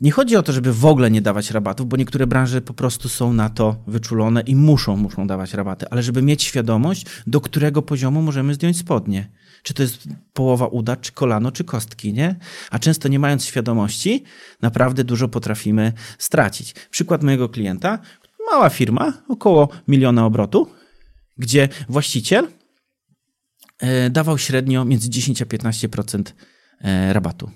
nie 0.00 0.10
chodzi 0.10 0.36
o 0.36 0.42
to, 0.42 0.52
żeby 0.52 0.72
w 0.72 0.84
ogóle 0.84 1.10
nie 1.10 1.22
dawać 1.22 1.50
rabatów, 1.50 1.88
bo 1.88 1.96
niektóre 1.96 2.26
branże 2.26 2.60
po 2.60 2.74
prostu 2.74 3.08
są 3.08 3.32
na 3.32 3.50
to 3.50 3.76
wyczulone 3.86 4.40
i 4.40 4.56
muszą, 4.56 4.96
muszą 4.96 5.26
dawać 5.26 5.54
rabaty, 5.54 5.86
ale 5.90 6.02
żeby 6.02 6.22
mieć 6.22 6.42
świadomość, 6.42 7.06
do 7.26 7.40
którego 7.40 7.82
poziomu 7.82 8.22
możemy 8.22 8.54
zdjąć 8.54 8.78
spodnie. 8.78 9.30
Czy 9.62 9.74
to 9.74 9.82
jest 9.82 10.08
połowa 10.32 10.66
uda, 10.66 10.96
czy 10.96 11.12
kolano, 11.12 11.52
czy 11.52 11.64
kostki, 11.64 12.12
nie? 12.12 12.36
A 12.70 12.78
często 12.78 13.08
nie 13.08 13.18
mając 13.18 13.44
świadomości, 13.44 14.24
naprawdę 14.62 15.04
dużo 15.04 15.28
potrafimy 15.28 15.92
stracić. 16.18 16.74
Przykład 16.90 17.22
mojego 17.22 17.48
klienta, 17.48 17.98
mała 18.50 18.68
firma, 18.68 19.12
około 19.28 19.68
miliona 19.88 20.26
obrotu, 20.26 20.70
gdzie 21.38 21.68
właściciel 21.88 22.48
e, 23.78 24.10
dawał 24.10 24.38
średnio 24.38 24.84
między 24.84 25.10
10 25.10 25.42
a 25.42 25.44
15% 25.44 26.22
e, 26.80 27.12
rabatu 27.12 27.50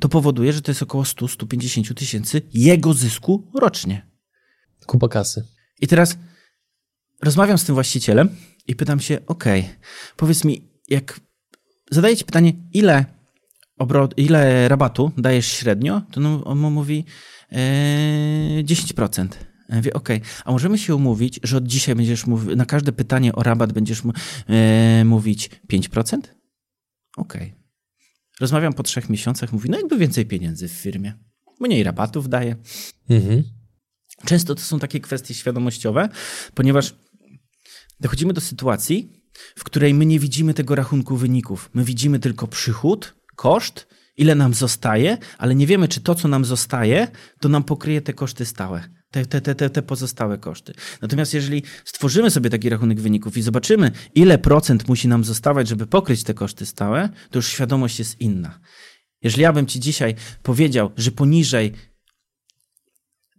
to 0.00 0.08
powoduje, 0.08 0.52
że 0.52 0.62
to 0.62 0.70
jest 0.70 0.82
około 0.82 1.04
100-150 1.04 1.94
tysięcy 1.94 2.42
jego 2.54 2.94
zysku 2.94 3.50
rocznie. 3.54 4.10
Kupa 4.86 5.08
kasy. 5.08 5.44
I 5.80 5.86
teraz 5.86 6.18
rozmawiam 7.22 7.58
z 7.58 7.64
tym 7.64 7.74
właścicielem 7.74 8.28
i 8.66 8.76
pytam 8.76 9.00
się, 9.00 9.18
ok, 9.26 9.44
powiedz 10.16 10.44
mi, 10.44 10.68
jak 10.88 11.20
zadaję 11.90 12.16
ci 12.16 12.24
pytanie, 12.24 12.52
ile, 12.72 13.04
obrot, 13.78 14.18
ile 14.18 14.68
rabatu 14.68 15.12
dajesz 15.16 15.46
średnio, 15.46 16.02
to 16.10 16.44
on 16.44 16.58
mówi 16.58 17.04
e, 17.52 18.62
10%. 18.62 19.28
Ja 19.68 19.76
mówię, 19.76 19.92
okej, 19.92 20.16
okay. 20.16 20.30
a 20.44 20.52
możemy 20.52 20.78
się 20.78 20.94
umówić, 20.94 21.40
że 21.42 21.56
od 21.56 21.66
dzisiaj 21.66 21.94
będziesz 21.94 22.26
mówić, 22.26 22.56
na 22.56 22.66
każde 22.66 22.92
pytanie 22.92 23.32
o 23.32 23.42
rabat 23.42 23.72
będziesz 23.72 24.02
e, 24.48 25.04
mówić 25.04 25.50
5%? 25.72 26.18
Okej. 27.16 27.42
Okay. 27.42 27.63
Rozmawiam 28.40 28.72
po 28.72 28.82
trzech 28.82 29.10
miesiącach, 29.10 29.52
mówi, 29.52 29.70
no 29.70 29.76
jakby 29.76 29.98
więcej 29.98 30.26
pieniędzy 30.26 30.68
w 30.68 30.72
firmie. 30.72 31.14
Mniej 31.60 31.82
rabatów 31.82 32.28
daje. 32.28 32.56
Mhm. 33.10 33.42
Często 34.24 34.54
to 34.54 34.60
są 34.60 34.78
takie 34.78 35.00
kwestie 35.00 35.34
świadomościowe, 35.34 36.08
ponieważ 36.54 36.94
dochodzimy 38.00 38.32
do 38.32 38.40
sytuacji, 38.40 39.24
w 39.56 39.64
której 39.64 39.94
my 39.94 40.06
nie 40.06 40.20
widzimy 40.20 40.54
tego 40.54 40.74
rachunku 40.74 41.16
wyników. 41.16 41.70
My 41.74 41.84
widzimy 41.84 42.18
tylko 42.18 42.46
przychód, 42.46 43.14
koszt, 43.36 43.86
ile 44.16 44.34
nam 44.34 44.54
zostaje, 44.54 45.18
ale 45.38 45.54
nie 45.54 45.66
wiemy, 45.66 45.88
czy 45.88 46.00
to, 46.00 46.14
co 46.14 46.28
nam 46.28 46.44
zostaje, 46.44 47.08
to 47.40 47.48
nam 47.48 47.64
pokryje 47.64 48.00
te 48.00 48.12
koszty 48.12 48.44
stałe. 48.44 48.88
Te, 49.14 49.40
te, 49.40 49.54
te, 49.54 49.70
te 49.70 49.82
pozostałe 49.82 50.38
koszty. 50.38 50.72
Natomiast 51.02 51.34
jeżeli 51.34 51.62
stworzymy 51.84 52.30
sobie 52.30 52.50
taki 52.50 52.68
rachunek 52.68 53.00
wyników 53.00 53.36
i 53.36 53.42
zobaczymy, 53.42 53.90
ile 54.14 54.38
procent 54.38 54.88
musi 54.88 55.08
nam 55.08 55.24
zostawać, 55.24 55.68
żeby 55.68 55.86
pokryć 55.86 56.22
te 56.22 56.34
koszty 56.34 56.66
stałe, 56.66 57.08
to 57.30 57.38
już 57.38 57.48
świadomość 57.48 57.98
jest 57.98 58.20
inna. 58.20 58.60
Jeżeli 59.22 59.42
ja 59.42 59.52
bym 59.52 59.66
ci 59.66 59.80
dzisiaj 59.80 60.14
powiedział, 60.42 60.90
że 60.96 61.10
poniżej 61.10 61.72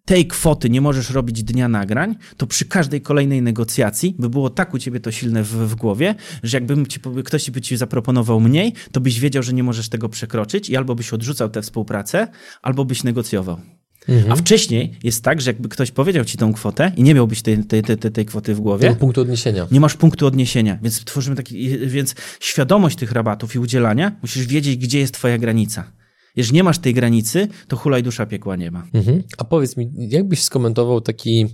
tej 0.05 0.27
kwoty 0.27 0.69
nie 0.69 0.81
możesz 0.81 1.09
robić 1.09 1.43
dnia 1.43 1.67
nagrań, 1.67 2.15
to 2.37 2.47
przy 2.47 2.65
każdej 2.65 3.01
kolejnej 3.01 3.41
negocjacji 3.41 4.15
by 4.19 4.29
było 4.29 4.49
tak 4.49 4.73
u 4.73 4.79
ciebie 4.79 4.99
to 4.99 5.11
silne 5.11 5.43
w, 5.43 5.47
w 5.47 5.75
głowie, 5.75 6.15
że 6.43 6.57
jakby 6.57 6.87
ci, 6.87 6.99
ktoś 7.25 7.51
by 7.51 7.61
ci 7.61 7.77
zaproponował 7.77 8.39
mniej, 8.39 8.73
to 8.91 9.01
byś 9.01 9.19
wiedział, 9.19 9.43
że 9.43 9.53
nie 9.53 9.63
możesz 9.63 9.89
tego 9.89 10.09
przekroczyć 10.09 10.69
i 10.69 10.77
albo 10.77 10.95
byś 10.95 11.13
odrzucał 11.13 11.49
tę 11.49 11.61
współpracę, 11.61 12.27
albo 12.61 12.85
byś 12.85 13.03
negocjował. 13.03 13.61
Mhm. 14.09 14.31
A 14.31 14.35
wcześniej 14.35 14.93
jest 15.03 15.23
tak, 15.23 15.41
że 15.41 15.49
jakby 15.49 15.69
ktoś 15.69 15.91
powiedział 15.91 16.25
ci 16.25 16.37
tą 16.37 16.53
kwotę 16.53 16.91
i 16.97 17.03
nie 17.03 17.13
miałbyś 17.13 17.41
tej, 17.41 17.63
tej, 17.63 17.83
tej, 17.83 17.97
tej 17.97 18.25
kwoty 18.25 18.55
w 18.55 18.59
głowie. 18.59 18.87
Nie 18.87 18.93
ma 18.93 18.99
punktu 18.99 19.21
odniesienia. 19.21 19.67
Nie 19.71 19.79
masz 19.79 19.93
punktu 19.93 20.27
odniesienia, 20.27 20.79
więc 20.83 21.05
tworzymy 21.05 21.35
taki, 21.35 21.69
więc 21.87 22.15
świadomość 22.39 22.97
tych 22.97 23.11
rabatów 23.11 23.55
i 23.55 23.59
udzielania, 23.59 24.15
musisz 24.21 24.47
wiedzieć, 24.47 24.77
gdzie 24.77 24.99
jest 24.99 25.13
twoja 25.13 25.37
granica. 25.37 25.91
Jeżeli 26.35 26.55
nie 26.55 26.63
masz 26.63 26.79
tej 26.79 26.93
granicy, 26.93 27.47
to 27.67 27.77
hulaj 27.77 28.03
dusza 28.03 28.25
piekła 28.25 28.55
nie 28.55 28.71
ma. 28.71 28.87
Mhm. 28.93 29.23
A 29.37 29.43
powiedz 29.43 29.77
mi, 29.77 29.91
jakbyś 29.95 30.43
skomentował 30.43 31.01
taki 31.01 31.47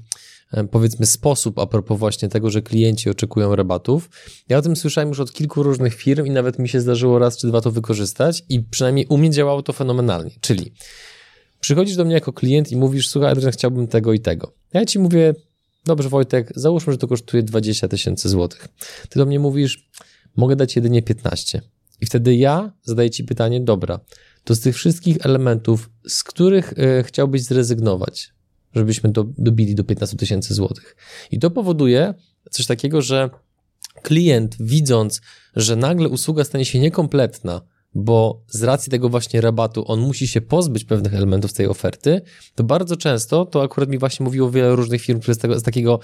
e, 0.52 0.64
powiedzmy 0.64 1.06
sposób 1.06 1.60
a 1.60 1.66
propos 1.68 2.00
właśnie 2.00 2.30
tego, 2.30 2.50
że 2.50 2.62
klienci 2.62 3.10
oczekują 3.10 3.56
rabatów. 3.56 4.10
Ja 4.50 4.58
o 4.58 4.62
tym 4.62 4.76
słyszałem 4.76 5.10
już 5.10 5.20
od 5.20 5.34
kilku 5.34 5.64
różnych 5.64 5.94
firm 5.94 6.26
i 6.26 6.30
nawet 6.30 6.60
mi 6.60 6.70
się 6.70 6.82
zdarzyło 6.82 7.20
raz 7.20 7.38
czy 7.38 7.48
dwa 7.48 7.62
to 7.62 7.72
wykorzystać 7.72 8.44
i 8.50 8.60
przynajmniej 8.60 9.06
u 9.10 9.18
mnie 9.18 9.30
działało 9.30 9.64
to 9.64 9.74
fenomenalnie. 9.74 10.32
Czyli 10.42 10.74
przychodzisz 11.62 11.96
do 11.96 12.06
mnie 12.06 12.14
jako 12.14 12.34
klient 12.34 12.72
i 12.72 12.76
mówisz, 12.76 13.10
słuchaj 13.10 13.32
Adrian, 13.32 13.52
chciałbym 13.52 13.88
tego 13.88 14.14
i 14.14 14.20
tego. 14.20 14.54
Ja 14.74 14.86
ci 14.86 15.00
mówię, 15.00 15.34
dobrze 15.86 16.10
Wojtek, 16.10 16.52
załóżmy, 16.56 16.94
że 16.94 16.98
to 16.98 17.08
kosztuje 17.08 17.44
20 17.44 17.88
tysięcy 17.88 18.30
złotych. 18.30 18.68
Ty 19.10 19.20
do 19.20 19.26
mnie 19.26 19.40
mówisz, 19.40 19.90
mogę 20.36 20.56
dać 20.56 20.76
jedynie 20.76 21.02
15. 21.02 21.62
I 22.02 22.06
wtedy 22.06 22.36
ja 22.36 22.74
zadaję 22.84 23.10
ci 23.10 23.24
pytanie, 23.24 23.62
dobra, 23.62 24.00
to 24.44 24.56
z 24.56 24.60
tych 24.60 24.76
wszystkich 24.76 25.18
elementów, 25.26 25.90
z 26.08 26.24
których 26.24 26.74
e, 26.78 27.04
chciałbyś 27.04 27.44
zrezygnować, 27.44 28.34
żebyśmy 28.76 29.12
do, 29.12 29.26
dobili 29.38 29.76
do 29.76 29.84
15 29.84 30.18
tysięcy 30.18 30.54
złotych. 30.54 30.96
I 31.32 31.40
to 31.40 31.52
powoduje 31.52 32.14
coś 32.52 32.66
takiego, 32.66 33.02
że 33.02 33.30
klient 34.02 34.56
widząc, 34.60 35.22
że 35.56 35.76
nagle 35.76 36.10
usługa 36.10 36.44
stanie 36.44 36.66
się 36.66 36.80
niekompletna, 36.80 37.62
bo 37.96 38.42
z 38.48 38.64
racji 38.64 38.92
tego 38.92 39.10
właśnie 39.10 39.42
rabatu 39.42 39.84
on 39.88 40.00
musi 40.00 40.28
się 40.28 40.42
pozbyć 40.42 40.86
pewnych 40.86 41.14
elementów 41.14 41.54
tej 41.54 41.68
oferty, 41.68 42.22
to 42.56 42.64
bardzo 42.64 42.98
często, 42.98 43.46
to 43.46 43.64
akurat 43.64 43.90
mi 43.90 43.98
właśnie 43.98 44.24
mówiło 44.24 44.52
wiele 44.52 44.76
różnych 44.76 45.02
firm, 45.02 45.20
które 45.20 45.36
z, 45.36 45.38
tego, 45.38 45.60
z 45.60 45.64
takiego 45.64 46.00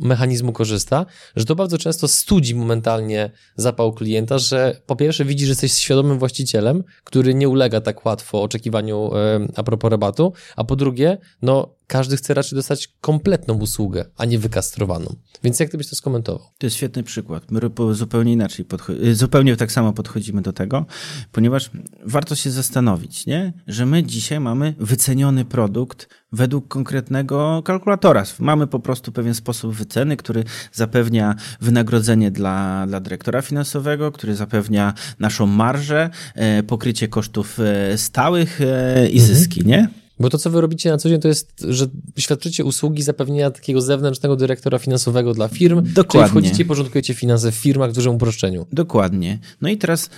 mechanizmu 0.00 0.52
korzysta, 0.52 1.06
że 1.36 1.44
to 1.44 1.54
bardzo 1.54 1.78
często 1.78 2.08
studzi 2.08 2.54
momentalnie 2.54 3.30
zapał 3.56 3.92
klienta, 3.92 4.38
że 4.38 4.80
po 4.86 4.96
pierwsze 4.96 5.24
widzi, 5.24 5.46
że 5.46 5.50
jesteś 5.50 5.72
świadomym 5.72 6.18
właścicielem, 6.18 6.84
który 7.04 7.34
nie 7.34 7.48
ulega 7.48 7.80
tak 7.80 8.06
łatwo 8.06 8.42
oczekiwaniu 8.42 9.10
a 9.56 9.62
propos 9.62 9.90
rabatu, 9.90 10.32
a 10.56 10.64
po 10.64 10.76
drugie, 10.76 11.18
no 11.42 11.79
każdy 11.90 12.16
chce 12.16 12.34
raczej 12.34 12.56
dostać 12.56 12.88
kompletną 13.00 13.54
usługę, 13.54 14.04
a 14.16 14.24
nie 14.24 14.38
wykastrowaną. 14.38 15.16
Więc 15.42 15.60
jak 15.60 15.70
ty 15.70 15.78
byś 15.78 15.88
to 15.88 15.96
skomentował? 15.96 16.46
To 16.58 16.66
jest 16.66 16.76
świetny 16.76 17.02
przykład. 17.02 17.50
My 17.50 17.60
zupełnie 17.92 18.32
inaczej, 18.32 18.66
y, 19.04 19.14
zupełnie 19.14 19.56
tak 19.56 19.72
samo 19.72 19.92
podchodzimy 19.92 20.42
do 20.42 20.52
tego, 20.52 20.86
ponieważ 21.32 21.70
warto 22.04 22.34
się 22.34 22.50
zastanowić, 22.50 23.26
nie? 23.26 23.52
że 23.66 23.86
my 23.86 24.02
dzisiaj 24.02 24.40
mamy 24.40 24.74
wyceniony 24.78 25.44
produkt 25.44 26.08
według 26.32 26.68
konkretnego 26.68 27.62
kalkulatora. 27.62 28.24
Mamy 28.38 28.66
po 28.66 28.80
prostu 28.80 29.12
pewien 29.12 29.34
sposób 29.34 29.74
wyceny, 29.74 30.16
który 30.16 30.44
zapewnia 30.72 31.34
wynagrodzenie 31.60 32.30
dla, 32.30 32.86
dla 32.86 33.00
dyrektora 33.00 33.42
finansowego, 33.42 34.12
który 34.12 34.34
zapewnia 34.34 34.94
naszą 35.18 35.46
marżę, 35.46 36.10
e, 36.34 36.62
pokrycie 36.62 37.08
kosztów 37.08 37.60
e, 37.60 37.98
stałych 37.98 38.60
e, 38.60 39.08
i 39.08 39.20
mhm. 39.20 39.34
zyski, 39.34 39.66
nie? 39.66 39.88
Bo 40.20 40.30
to, 40.30 40.38
co 40.38 40.50
wy 40.50 40.60
robicie 40.60 40.90
na 40.90 40.98
co 40.98 41.08
dzień, 41.08 41.20
to 41.20 41.28
jest, 41.28 41.52
że 41.68 41.86
świadczycie 42.18 42.64
usługi 42.64 43.02
zapewnienia 43.02 43.50
takiego 43.50 43.80
zewnętrznego 43.80 44.36
dyrektora 44.36 44.78
finansowego 44.78 45.34
dla 45.34 45.48
firm. 45.48 45.82
Dokładnie. 45.92 46.28
Czyli 46.28 46.30
wchodzicie 46.30 46.62
i 46.62 46.66
porządkujecie 46.66 47.14
finanse 47.14 47.52
w 47.52 47.54
firmach 47.54 47.90
w 47.90 47.94
dużym 47.94 48.14
uproszczeniu. 48.14 48.66
Dokładnie. 48.72 49.38
No 49.60 49.68
i 49.68 49.78
teraz, 49.78 50.10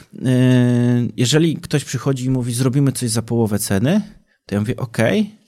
jeżeli 1.17 1.57
ktoś 1.57 1.85
przychodzi 1.85 2.25
i 2.25 2.31
mówi, 2.31 2.55
zrobimy 2.55 2.93
coś 2.93 3.11
za 3.11 3.23
połowę 3.23 3.59
ceny, 3.59 4.01
to 4.47 4.55
ja 4.55 4.61
mówię, 4.61 4.77
OK, 4.77 4.99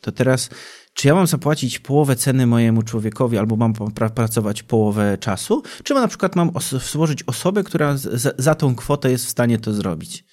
to 0.00 0.12
teraz 0.12 0.50
czy 0.94 1.08
ja 1.08 1.14
mam 1.14 1.26
zapłacić 1.26 1.78
połowę 1.78 2.16
ceny 2.16 2.46
mojemu 2.46 2.82
człowiekowi, 2.82 3.38
albo 3.38 3.56
mam 3.56 3.72
pra 3.94 4.10
pracować 4.10 4.62
połowę 4.62 5.18
czasu, 5.18 5.62
czy 5.82 5.94
na 5.94 6.08
przykład 6.08 6.36
mam 6.36 6.56
os 6.56 6.82
stworzyć 6.82 7.22
osobę, 7.22 7.64
która 7.64 7.96
za, 7.96 8.30
za 8.38 8.54
tą 8.54 8.74
kwotę 8.74 9.10
jest 9.10 9.26
w 9.26 9.28
stanie 9.28 9.58
to 9.58 9.72
zrobić? 9.72 10.24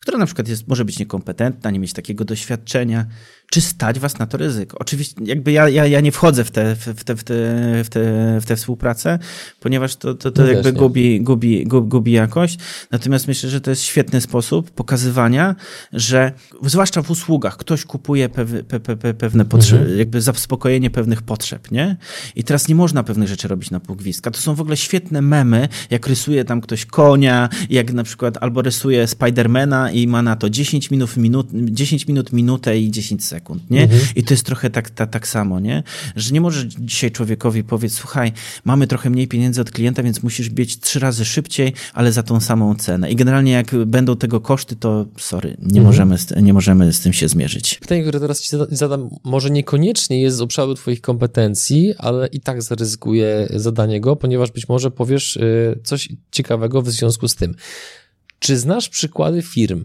Która 0.00 0.18
na 0.18 0.26
przykład 0.26 0.48
jest, 0.48 0.68
może 0.68 0.84
być 0.84 0.98
niekompetentna, 0.98 1.70
nie 1.70 1.78
mieć 1.78 1.92
takiego 1.92 2.24
doświadczenia, 2.24 3.06
czy 3.50 3.60
stać 3.60 3.98
was 3.98 4.18
na 4.18 4.26
to 4.26 4.38
ryzyko. 4.38 4.78
Oczywiście 4.78 5.24
jakby 5.24 5.52
ja, 5.52 5.68
ja, 5.68 5.86
ja 5.86 6.00
nie 6.00 6.12
wchodzę 6.12 6.44
w 6.44 6.50
tę 6.50 6.76
w 6.76 6.84
te, 6.84 6.94
w 6.94 7.04
te, 7.04 7.14
w 7.84 7.88
te, 7.88 8.40
w 8.40 8.46
te 8.46 8.56
współpracę, 8.56 9.18
ponieważ 9.60 9.96
to, 9.96 10.14
to, 10.14 10.30
to 10.30 10.42
no 10.42 10.48
jakby 10.48 10.72
gubi, 10.72 11.20
gubi, 11.20 11.66
gubi, 11.66 11.88
gubi 11.88 12.12
jakość. 12.12 12.58
Natomiast 12.90 13.28
myślę, 13.28 13.50
że 13.50 13.60
to 13.60 13.70
jest 13.70 13.82
świetny 13.82 14.20
sposób 14.20 14.70
pokazywania, 14.70 15.56
że 15.92 16.32
zwłaszcza 16.62 17.02
w 17.02 17.10
usługach 17.10 17.56
ktoś 17.56 17.84
kupuje 17.84 18.28
pew, 18.28 18.50
pe, 18.68 18.80
pe, 18.80 19.14
pewne 19.14 19.44
potrzeby, 19.44 19.82
mhm. 19.82 19.98
jakby 19.98 20.20
zaspokojenie 20.20 20.90
pewnych 20.90 21.22
potrzeb, 21.22 21.70
nie? 21.70 21.96
I 22.36 22.44
teraz 22.44 22.68
nie 22.68 22.74
można 22.74 23.02
pewnych 23.02 23.28
rzeczy 23.28 23.48
robić 23.48 23.70
na 23.70 23.80
pół 23.80 23.96
gwizdka. 23.96 24.30
To 24.30 24.40
są 24.40 24.54
w 24.54 24.60
ogóle 24.60 24.76
świetne 24.76 25.22
memy, 25.22 25.68
jak 25.90 26.06
rysuje 26.06 26.44
tam 26.44 26.60
ktoś 26.60 26.86
konia, 26.86 27.48
jak 27.70 27.92
na 27.92 28.04
przykład 28.04 28.38
albo 28.40 28.62
rysuje 28.62 29.06
Spidermana 29.06 29.90
i 29.90 30.06
ma 30.06 30.22
na 30.22 30.36
to 30.36 30.50
10 30.50 30.90
minut, 30.90 31.16
minut 31.16 31.48
10 31.52 32.08
minut, 32.08 32.32
minutę 32.32 32.78
i 32.78 32.90
10 32.90 33.24
sekund 33.24 33.35
sekund, 33.36 33.70
nie? 33.70 33.82
Mhm. 33.82 34.00
I 34.16 34.24
to 34.24 34.34
jest 34.34 34.46
trochę 34.46 34.70
tak, 34.70 34.90
tak, 34.90 35.10
tak 35.10 35.28
samo, 35.28 35.60
nie? 35.60 35.82
Że 36.16 36.32
nie 36.32 36.40
możesz 36.40 36.64
dzisiaj 36.64 37.10
człowiekowi 37.10 37.64
powiedzieć, 37.64 37.98
słuchaj, 37.98 38.32
mamy 38.64 38.86
trochę 38.86 39.10
mniej 39.10 39.28
pieniędzy 39.28 39.60
od 39.60 39.70
klienta, 39.70 40.02
więc 40.02 40.22
musisz 40.22 40.50
biec 40.50 40.80
trzy 40.80 40.98
razy 41.00 41.24
szybciej, 41.24 41.72
ale 41.94 42.12
za 42.12 42.22
tą 42.22 42.40
samą 42.40 42.74
cenę. 42.74 43.10
I 43.10 43.16
generalnie 43.16 43.52
jak 43.52 43.74
będą 43.86 44.16
tego 44.16 44.40
koszty, 44.40 44.76
to 44.76 45.06
sorry, 45.18 45.48
nie, 45.48 45.80
mhm. 45.80 45.86
możemy, 45.86 46.18
z, 46.18 46.42
nie 46.42 46.52
możemy 46.52 46.92
z 46.92 47.00
tym 47.00 47.12
się 47.12 47.28
zmierzyć. 47.28 47.78
Pytanie, 47.80 48.02
które 48.02 48.20
teraz 48.20 48.40
ci 48.40 48.56
zadam, 48.70 49.10
może 49.24 49.50
niekoniecznie 49.50 50.20
jest 50.20 50.36
z 50.36 50.40
obszaru 50.40 50.74
twoich 50.74 51.00
kompetencji, 51.00 51.94
ale 51.98 52.26
i 52.26 52.40
tak 52.40 52.62
zaryzykuję 52.62 53.48
zadanie 53.54 54.00
go, 54.00 54.16
ponieważ 54.16 54.50
być 54.50 54.68
może 54.68 54.90
powiesz 54.90 55.36
y, 55.36 55.80
coś 55.84 56.08
ciekawego 56.30 56.82
w 56.82 56.90
związku 56.90 57.28
z 57.28 57.34
tym. 57.34 57.54
Czy 58.38 58.58
znasz 58.58 58.88
przykłady 58.88 59.42
firm, 59.42 59.84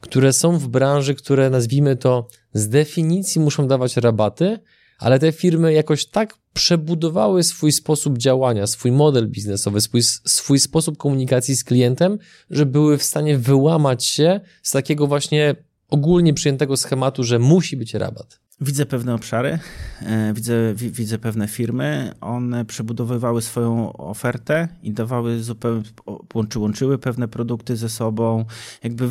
które 0.00 0.32
są 0.32 0.58
w 0.58 0.68
branży, 0.68 1.14
które 1.14 1.50
nazwijmy 1.50 1.96
to 1.96 2.28
z 2.52 2.68
definicji 2.68 3.40
muszą 3.40 3.68
dawać 3.68 3.96
rabaty, 3.96 4.58
ale 4.98 5.18
te 5.18 5.32
firmy 5.32 5.72
jakoś 5.72 6.06
tak 6.06 6.34
przebudowały 6.52 7.42
swój 7.42 7.72
sposób 7.72 8.18
działania, 8.18 8.66
swój 8.66 8.92
model 8.92 9.28
biznesowy, 9.28 9.80
swój, 9.80 10.02
swój 10.02 10.58
sposób 10.58 10.96
komunikacji 10.96 11.56
z 11.56 11.64
klientem, 11.64 12.18
że 12.50 12.66
były 12.66 12.98
w 12.98 13.02
stanie 13.02 13.38
wyłamać 13.38 14.04
się 14.04 14.40
z 14.62 14.72
takiego 14.72 15.06
właśnie 15.06 15.56
ogólnie 15.90 16.34
przyjętego 16.34 16.76
schematu, 16.76 17.24
że 17.24 17.38
musi 17.38 17.76
być 17.76 17.94
rabat. 17.94 18.40
Widzę 18.60 18.86
pewne 18.86 19.14
obszary, 19.14 19.58
e, 20.02 20.32
widzę, 20.34 20.74
widzę 20.74 21.18
pewne 21.18 21.48
firmy. 21.48 22.14
One 22.20 22.64
przebudowywały 22.64 23.42
swoją 23.42 23.92
ofertę 23.92 24.68
i 24.82 24.92
dawały 24.92 25.42
zupełnie, 25.42 25.82
łączyły 26.56 26.98
pewne 26.98 27.28
produkty 27.28 27.76
ze 27.76 27.88
sobą. 27.88 28.44
Jakby 28.82 29.08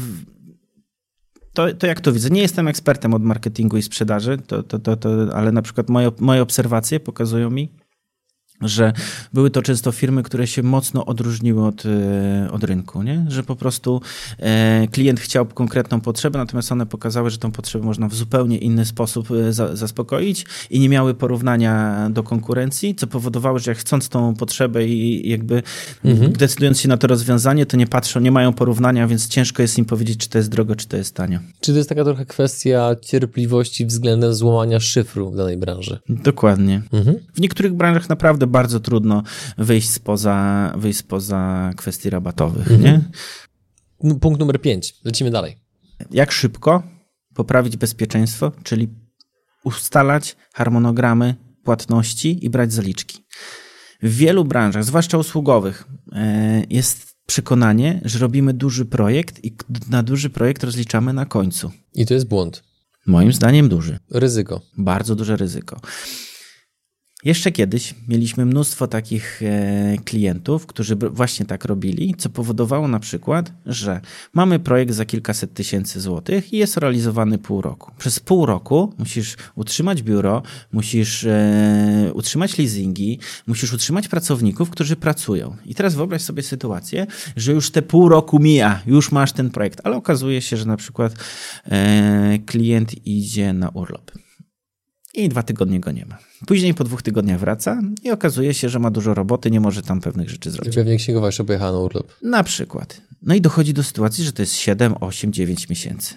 to, 1.58 1.74
to 1.74 1.88
jak 1.88 2.02
to 2.02 2.14
widzę? 2.14 2.30
Nie 2.30 2.42
jestem 2.42 2.68
ekspertem 2.68 3.14
od 3.14 3.24
marketingu 3.24 3.78
i 3.78 3.82
sprzedaży, 3.82 4.38
to, 4.48 4.64
to, 4.64 4.80
to, 4.80 4.98
to, 4.98 5.10
ale 5.34 5.52
na 5.52 5.62
przykład 5.62 5.90
moje, 5.90 6.12
moje 6.20 6.42
obserwacje 6.42 7.00
pokazują 7.00 7.50
mi, 7.50 7.72
że 8.62 8.94
były 9.34 9.50
to 9.50 9.62
często 9.62 9.92
firmy, 9.92 10.24
które 10.24 10.48
się 10.48 10.64
mocno 10.64 11.06
odróżniły 11.06 11.66
od, 11.66 11.84
e, 11.86 12.52
od 12.52 12.64
rynku, 12.64 13.04
nie? 13.04 13.26
że 13.28 13.44
po 13.44 13.56
prostu 13.56 14.02
e, 14.40 14.88
klient 14.92 15.20
chciał 15.20 15.46
konkretną 15.46 16.02
potrzebę, 16.02 16.40
natomiast 16.40 16.72
one 16.72 16.86
pokazały, 16.86 17.30
że 17.30 17.38
tą 17.38 17.52
potrzebę 17.52 17.86
można 17.86 18.08
w 18.08 18.16
zupełnie 18.16 18.58
inny 18.58 18.86
sposób 18.86 19.32
e, 19.32 19.54
za, 19.54 19.76
zaspokoić 19.76 20.46
i 20.70 20.80
nie 20.80 20.90
miały 20.90 21.14
porównania 21.14 22.08
do 22.10 22.24
konkurencji, 22.24 22.96
co 22.96 23.08
powodowało, 23.08 23.60
że 23.60 23.72
jak 23.72 23.78
chcąc 23.78 24.10
tą 24.10 24.36
potrzebę 24.36 24.88
i 24.88 25.30
jakby 25.30 25.64
mhm. 26.06 26.34
decydując 26.34 26.82
się 26.82 26.90
na 26.90 26.98
to 26.98 27.08
rozwiązanie, 27.08 27.66
to 27.66 27.78
nie 27.78 27.88
patrzą, 27.88 28.20
nie 28.20 28.32
mają 28.32 28.54
porównania, 28.54 29.08
więc 29.08 29.28
ciężko 29.28 29.62
jest 29.62 29.78
im 29.78 29.86
powiedzieć, 29.86 30.18
czy 30.18 30.30
to 30.30 30.38
jest 30.38 30.50
drogo, 30.50 30.76
czy 30.76 30.88
to 30.88 30.98
jest 30.98 31.16
tanio. 31.16 31.40
Czy 31.60 31.72
to 31.72 31.78
jest 31.78 31.90
taka 31.90 32.04
trochę 32.04 32.26
kwestia 32.26 32.96
cierpliwości 33.02 33.86
względem 33.86 34.34
złamania 34.34 34.80
szyfru 34.80 35.32
w 35.32 35.36
danej 35.36 35.58
branży? 35.58 36.00
Dokładnie. 36.10 36.82
Mhm. 36.94 37.18
W 37.34 37.42
niektórych 37.42 37.74
branżach 37.74 38.10
naprawdę 38.10 38.47
naprawdę 38.48 38.54
bardzo 38.54 38.80
trudno 38.80 39.24
wyjść 39.58 39.90
spoza, 39.90 40.74
wyjść 40.78 41.00
spoza 41.00 41.72
kwestii 41.78 42.10
rabatowych, 42.10 42.72
Mhm. 42.72 42.82
nie? 42.82 43.02
No, 44.04 44.16
Punkt 44.16 44.40
numer 44.40 44.62
5. 44.62 44.94
Lecimy 45.04 45.32
dalej. 45.32 45.58
Jak 46.12 46.32
szybko 46.32 46.84
poprawić 47.36 47.78
bezpieczeństwo, 47.78 48.52
czyli 48.64 48.88
ustalać 49.64 50.36
harmonogramy 50.54 51.36
płatności 51.64 52.46
i 52.46 52.50
brać 52.50 52.74
zaliczki. 52.74 53.24
W 54.04 54.16
wielu 54.16 54.46
branżach, 54.46 54.84
zwłaszcza 54.84 55.18
usługowych, 55.18 55.86
e, 56.14 56.64
jest 56.70 57.16
przekonanie, 57.26 58.02
że 58.06 58.20
robimy 58.20 58.54
duży 58.54 58.86
projekt 58.86 59.44
i 59.46 59.56
na 59.90 60.04
duży 60.04 60.30
projekt 60.30 60.64
rozliczamy 60.64 61.14
na 61.14 61.26
końcu. 61.26 61.72
I 61.94 62.06
to 62.06 62.14
jest 62.14 62.28
błąd. 62.28 62.64
Moim 63.08 63.34
zdaniem 63.34 63.70
duży. 63.70 64.00
Ryzyko. 64.12 64.62
Bardzo 64.78 65.16
duże 65.16 65.38
ryzyko. 65.38 65.80
Jeszcze 67.24 67.52
kiedyś 67.52 67.96
mieliśmy 68.08 68.46
mnóstwo 68.46 68.88
takich 68.88 69.42
e, 69.44 69.98
klientów, 70.06 70.66
którzy 70.66 70.96
właśnie 70.96 71.46
tak 71.46 71.66
robili, 71.66 72.16
co 72.18 72.30
powodowało 72.30 72.88
na 72.88 73.00
przykład, 73.00 73.52
że 73.66 74.02
mamy 74.34 74.60
projekt 74.60 74.94
za 74.94 75.06
kilkaset 75.06 75.54
tysięcy 75.54 76.02
złotych 76.02 76.54
i 76.54 76.58
jest 76.58 76.78
realizowany 76.78 77.38
pół 77.38 77.62
roku. 77.62 77.92
Przez 77.98 78.20
pół 78.20 78.46
roku 78.46 78.94
musisz 78.98 79.36
utrzymać 79.56 80.04
biuro, 80.04 80.44
musisz 80.72 81.24
e, 81.24 82.12
utrzymać 82.14 82.58
leasingi, 82.58 83.20
musisz 83.48 83.74
utrzymać 83.74 84.08
pracowników, 84.08 84.70
którzy 84.70 84.96
pracują. 84.96 85.56
I 85.66 85.76
teraz 85.76 85.96
wyobraź 85.96 86.22
sobie 86.22 86.44
sytuację, 86.44 87.08
że 87.36 87.52
już 87.52 87.72
te 87.72 87.82
pół 87.82 88.10
roku 88.10 88.40
mija, 88.40 88.82
już 88.86 89.12
masz 89.12 89.32
ten 89.32 89.50
projekt, 89.50 89.82
ale 89.84 89.96
okazuje 89.96 90.42
się, 90.42 90.58
że 90.58 90.66
na 90.66 90.78
przykład 90.78 91.14
e, 91.66 92.40
klient 92.46 93.08
idzie 93.08 93.54
na 93.54 93.70
urlop 93.70 94.27
i 95.24 95.30
dwa 95.30 95.44
tygodnie 95.44 95.80
go 95.80 95.92
nie 95.92 96.06
ma. 96.06 96.18
Później 96.48 96.74
po 96.74 96.84
dwóch 96.84 97.02
tygodniach 97.02 97.40
wraca 97.40 97.82
i 98.04 98.12
okazuje 98.12 98.54
się, 98.54 98.70
że 98.70 98.80
ma 98.80 98.92
dużo 98.92 99.14
roboty, 99.14 99.52
nie 99.52 99.60
może 99.60 99.82
tam 99.82 100.02
pewnych 100.02 100.30
rzeczy 100.30 100.52
zrobić. 100.52 100.76
pewnie 100.76 100.98
księgowa 100.98 101.26
jeszcze 101.28 101.44
pojechała 101.44 101.72
na 101.72 101.78
urlop. 101.78 102.14
Na 102.22 102.44
przykład. 102.44 103.02
No 103.22 103.36
i 103.36 103.42
dochodzi 103.42 103.74
do 103.74 103.84
sytuacji, 103.84 104.24
że 104.24 104.34
to 104.34 104.42
jest 104.42 104.56
7, 104.56 104.96
8, 105.00 105.34
9 105.34 105.70
miesięcy. 105.70 106.16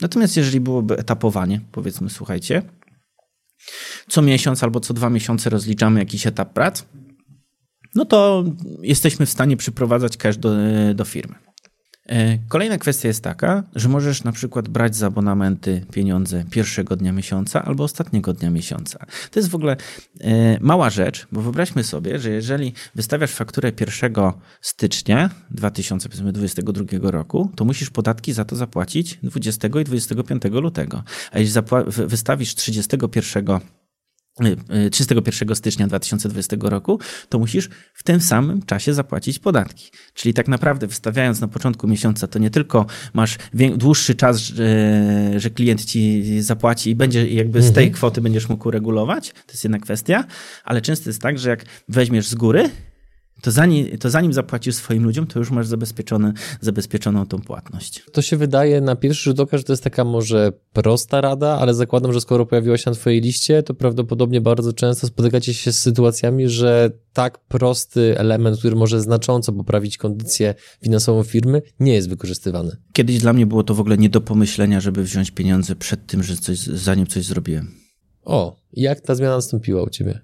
Natomiast 0.00 0.36
jeżeli 0.36 0.60
byłoby 0.60 0.98
etapowanie, 0.98 1.60
powiedzmy, 1.72 2.10
słuchajcie, 2.10 2.62
co 4.08 4.22
miesiąc 4.22 4.62
albo 4.62 4.80
co 4.80 4.94
dwa 4.94 5.10
miesiące 5.10 5.50
rozliczamy 5.50 6.00
jakiś 6.00 6.26
etap 6.26 6.52
prac, 6.52 6.84
no 7.94 8.04
to 8.04 8.44
jesteśmy 8.82 9.26
w 9.26 9.30
stanie 9.30 9.56
przyprowadzać 9.56 10.16
cash 10.16 10.36
do, 10.36 10.54
do 10.94 11.04
firmy. 11.04 11.34
E, 12.08 12.38
Kolejna 12.48 12.78
kwestia 12.78 13.08
jest 13.08 13.24
taka, 13.24 13.62
że 13.74 13.88
możesz 13.88 14.24
na 14.24 14.32
przykład 14.32 14.68
brać 14.68 14.96
za 14.96 15.06
abonamenty 15.06 15.86
pieniądze 15.92 16.44
pierwszego 16.50 16.96
dnia 16.96 17.12
miesiąca 17.12 17.62
albo 17.64 17.84
ostatniego 17.84 18.32
dnia 18.32 18.50
miesiąca. 18.50 19.06
To 19.30 19.40
jest 19.40 19.50
w 19.50 19.54
ogóle 19.54 19.76
e, 20.20 20.58
mała 20.60 20.90
rzecz, 20.90 21.26
bo 21.32 21.40
wyobraźmy 21.40 21.84
sobie, 21.84 22.18
że 22.18 22.30
jeżeli 22.30 22.72
wystawiasz 22.94 23.30
fakturę 23.30 23.72
1 23.80 24.14
stycznia 24.60 25.30
2022 25.50 27.10
roku, 27.10 27.50
to 27.56 27.64
musisz 27.64 27.90
podatki 27.90 28.32
za 28.32 28.44
to 28.44 28.56
zapłacić 28.56 29.18
20 29.22 29.68
i 29.80 29.84
25 29.84 30.42
lutego. 30.44 31.02
A 31.32 31.38
jeśli 31.38 31.60
wystawisz 32.06 32.54
31 32.54 33.48
y, 33.48 33.54
y, 33.54 33.83
31 34.90 35.56
stycznia 35.56 35.86
2020 35.86 36.56
roku, 36.60 37.00
to 37.28 37.38
musisz 37.38 37.68
w 37.94 38.02
tym 38.02 38.20
samym 38.20 38.62
czasie 38.62 38.94
zapłacić 38.94 39.38
podatki. 39.38 39.90
Czyli 40.14 40.34
tak 40.34 40.48
naprawdę 40.48 40.86
wystawiając 40.86 41.40
na 41.40 41.48
początku 41.48 41.88
miesiąca, 41.88 42.26
to 42.26 42.38
nie 42.38 42.50
tylko 42.50 42.86
masz 43.12 43.38
dłuższy 43.76 44.14
czas, 44.14 44.38
że, 44.38 45.40
że 45.40 45.50
klient 45.50 45.84
ci 45.84 46.24
zapłaci 46.42 46.90
i 46.90 46.94
będzie 46.94 47.28
jakby 47.28 47.62
z 47.62 47.72
tej 47.72 47.90
kwoty 47.90 48.20
będziesz 48.20 48.48
mógł 48.48 48.70
regulować, 48.70 49.32
to 49.32 49.52
jest 49.52 49.64
jedna 49.64 49.78
kwestia, 49.78 50.24
ale 50.64 50.80
często 50.80 51.10
jest 51.10 51.22
tak, 51.22 51.38
że 51.38 51.50
jak 51.50 51.64
weźmiesz 51.88 52.28
z 52.28 52.34
góry, 52.34 52.70
to 53.42 53.50
zanim, 53.50 53.98
to 53.98 54.10
zanim 54.10 54.32
zapłacisz 54.32 54.74
swoim 54.74 55.04
ludziom, 55.04 55.26
to 55.26 55.38
już 55.38 55.50
masz 55.50 55.66
zabezpieczone, 55.66 56.32
zabezpieczoną 56.60 57.26
tą 57.26 57.40
płatność. 57.40 58.04
To 58.12 58.22
się 58.22 58.36
wydaje 58.36 58.80
na 58.80 58.96
pierwszy 58.96 59.22
rzut 59.30 59.40
oka, 59.40 59.58
że 59.58 59.64
to 59.64 59.72
jest 59.72 59.84
taka 59.84 60.04
może 60.04 60.52
prosta 60.72 61.20
rada, 61.20 61.58
ale 61.58 61.74
zakładam, 61.74 62.12
że 62.12 62.20
skoro 62.20 62.46
pojawiła 62.46 62.78
się 62.78 62.90
na 62.90 62.96
twojej 62.96 63.20
liście, 63.20 63.62
to 63.62 63.74
prawdopodobnie 63.74 64.40
bardzo 64.40 64.72
często 64.72 65.06
spotykacie 65.06 65.54
się 65.54 65.72
z 65.72 65.78
sytuacjami, 65.78 66.48
że 66.48 66.90
tak 67.12 67.38
prosty 67.38 68.18
element, 68.18 68.58
który 68.58 68.76
może 68.76 69.00
znacząco 69.00 69.52
poprawić 69.52 69.98
kondycję 69.98 70.54
finansową 70.82 71.22
firmy, 71.22 71.62
nie 71.80 71.94
jest 71.94 72.08
wykorzystywany. 72.08 72.76
Kiedyś 72.92 73.18
dla 73.18 73.32
mnie 73.32 73.46
było 73.46 73.62
to 73.62 73.74
w 73.74 73.80
ogóle 73.80 73.98
nie 73.98 74.08
do 74.08 74.20
pomyślenia, 74.20 74.80
żeby 74.80 75.02
wziąć 75.02 75.30
pieniądze 75.30 75.76
przed 75.76 76.06
tym, 76.06 76.22
że 76.22 76.36
coś, 76.36 76.58
zanim 76.58 77.06
coś 77.06 77.24
zrobiłem. 77.24 77.74
O, 78.24 78.56
jak 78.72 79.00
ta 79.00 79.14
zmiana 79.14 79.34
nastąpiła 79.34 79.82
u 79.82 79.90
ciebie? 79.90 80.20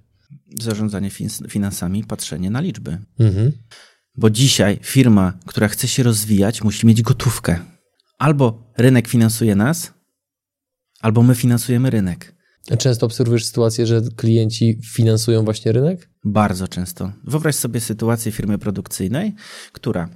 Zarządzanie 0.60 1.10
fin- 1.10 1.48
finansami, 1.48 2.04
patrzenie 2.04 2.50
na 2.50 2.60
liczby. 2.60 2.98
Mhm. 3.18 3.52
Bo 4.16 4.30
dzisiaj 4.30 4.78
firma, 4.82 5.32
która 5.46 5.68
chce 5.68 5.88
się 5.88 6.02
rozwijać, 6.02 6.62
musi 6.64 6.86
mieć 6.86 7.02
gotówkę. 7.02 7.58
Albo 8.18 8.72
rynek 8.78 9.08
finansuje 9.08 9.56
nas, 9.56 9.92
albo 11.00 11.22
my 11.22 11.34
finansujemy 11.34 11.90
rynek. 11.90 12.34
A 12.70 12.76
Często 12.76 13.06
obserwujesz 13.06 13.44
sytuację, 13.46 13.86
że 13.86 14.00
klienci 14.16 14.80
finansują 14.94 15.44
właśnie 15.44 15.72
rynek? 15.72 16.10
Bardzo 16.24 16.68
często. 16.68 17.12
Wyobraź 17.24 17.54
sobie 17.54 17.80
sytuację 17.80 18.32
firmy 18.32 18.58
produkcyjnej, 18.58 19.34
która 19.72 20.08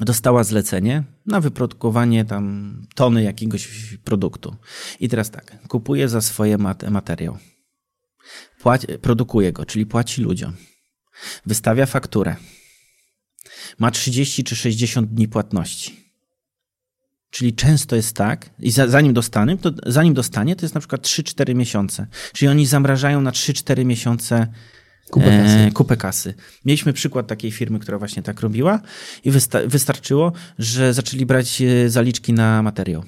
dostała 0.00 0.44
zlecenie 0.44 1.04
na 1.26 1.40
wyprodukowanie 1.40 2.24
tam 2.24 2.76
tony 2.94 3.22
jakiegoś 3.22 3.68
produktu. 4.04 4.56
I 5.00 5.08
teraz 5.08 5.30
tak, 5.30 5.68
kupuje 5.68 6.08
za 6.08 6.20
swoje 6.20 6.58
mat- 6.58 6.90
materiał. 6.90 7.38
Płaci, 8.60 8.86
produkuje 9.02 9.52
go, 9.52 9.66
czyli 9.66 9.86
płaci 9.86 10.22
ludziom. 10.22 10.52
Wystawia 11.46 11.86
fakturę. 11.86 12.36
Ma 13.78 13.90
30 13.90 14.44
czy 14.44 14.56
60 14.56 15.10
dni 15.10 15.28
płatności. 15.28 16.06
Czyli 17.30 17.54
często 17.54 17.96
jest 17.96 18.16
tak, 18.16 18.50
i 18.58 18.70
za, 18.70 18.88
zanim 18.88 19.12
dostanie, 19.14 19.58
to 19.58 19.70
zanim 19.86 20.14
dostanie, 20.14 20.56
to 20.56 20.64
jest 20.64 20.74
na 20.74 20.80
przykład 20.80 21.02
3-4 21.02 21.54
miesiące. 21.54 22.06
Czyli 22.32 22.48
oni 22.48 22.66
zamrażają 22.66 23.20
na 23.20 23.30
3-4 23.30 23.84
miesiące 23.84 24.46
Kupę 25.10 25.26
kasy. 25.26 25.58
e, 25.58 25.70
kupę 25.70 25.96
kasy. 25.96 26.34
Mieliśmy 26.64 26.92
przykład 26.92 27.26
takiej 27.26 27.52
firmy, 27.52 27.78
która 27.78 27.98
właśnie 27.98 28.22
tak 28.22 28.40
robiła 28.40 28.80
i 29.24 29.30
wysta- 29.32 29.68
wystarczyło, 29.68 30.32
że 30.58 30.94
zaczęli 30.94 31.26
brać 31.26 31.62
e, 31.62 31.90
zaliczki 31.90 32.32
na 32.32 32.62
materiał. 32.62 33.04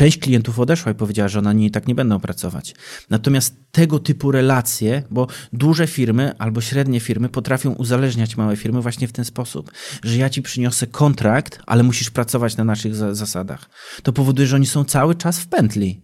Część 0.00 0.18
klientów 0.18 0.58
odeszła 0.58 0.92
i 0.92 0.94
powiedziała, 0.94 1.28
że 1.28 1.38
oni 1.38 1.66
i 1.66 1.70
tak 1.70 1.88
nie 1.88 1.94
będą 1.94 2.20
pracować. 2.20 2.74
Natomiast 3.10 3.56
tego 3.70 3.98
typu 3.98 4.32
relacje, 4.32 5.02
bo 5.10 5.26
duże 5.52 5.86
firmy 5.86 6.38
albo 6.38 6.60
średnie 6.60 7.00
firmy 7.00 7.28
potrafią 7.28 7.72
uzależniać 7.72 8.36
małe 8.36 8.56
firmy 8.56 8.80
właśnie 8.82 9.08
w 9.08 9.12
ten 9.12 9.24
sposób, 9.24 9.72
że 10.04 10.16
ja 10.16 10.30
ci 10.30 10.42
przyniosę 10.42 10.86
kontrakt, 10.86 11.58
ale 11.66 11.82
musisz 11.82 12.10
pracować 12.10 12.56
na 12.56 12.64
naszych 12.64 12.94
za- 12.94 13.14
zasadach. 13.14 13.70
To 14.02 14.12
powoduje, 14.12 14.48
że 14.48 14.56
oni 14.56 14.66
są 14.66 14.84
cały 14.84 15.14
czas 15.14 15.40
w 15.40 15.46
pętli. 15.46 16.02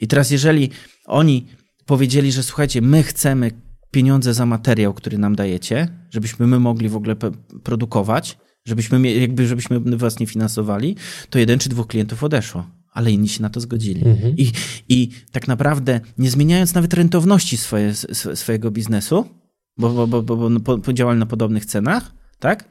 I 0.00 0.08
teraz, 0.08 0.30
jeżeli 0.30 0.70
oni 1.06 1.46
powiedzieli, 1.86 2.32
że 2.32 2.42
słuchajcie, 2.42 2.82
my 2.82 3.02
chcemy 3.02 3.50
pieniądze 3.90 4.34
za 4.34 4.46
materiał, 4.46 4.94
który 4.94 5.18
nam 5.18 5.36
dajecie, 5.36 5.88
żebyśmy 6.10 6.46
my 6.46 6.60
mogli 6.60 6.88
w 6.88 6.96
ogóle 6.96 7.16
produkować, 7.62 8.38
żebyśmy, 8.64 9.12
jakby, 9.12 9.46
żebyśmy 9.46 9.80
was 9.80 10.18
nie 10.18 10.26
finansowali, 10.26 10.96
to 11.30 11.38
jeden 11.38 11.58
czy 11.58 11.68
dwóch 11.68 11.86
klientów 11.86 12.24
odeszło, 12.24 12.83
ale 12.94 13.12
inni 13.12 13.28
się 13.28 13.42
na 13.42 13.50
to 13.50 13.60
zgodzili. 13.60 14.02
I, 14.36 14.52
I 14.88 15.10
tak 15.32 15.48
naprawdę, 15.48 16.00
nie 16.18 16.30
zmieniając 16.30 16.74
nawet 16.74 16.94
rentowności 16.94 17.56
swoje, 17.56 17.88
sw- 17.90 18.36
swojego 18.36 18.70
biznesu, 18.70 19.28
bo, 19.76 20.06
bo, 20.06 20.22
bo, 20.22 20.36
bo, 20.36 20.78
podziałali 20.78 21.18
na 21.18 21.26
podobnych 21.26 21.66
cenach, 21.66 22.12
tak? 22.38 22.68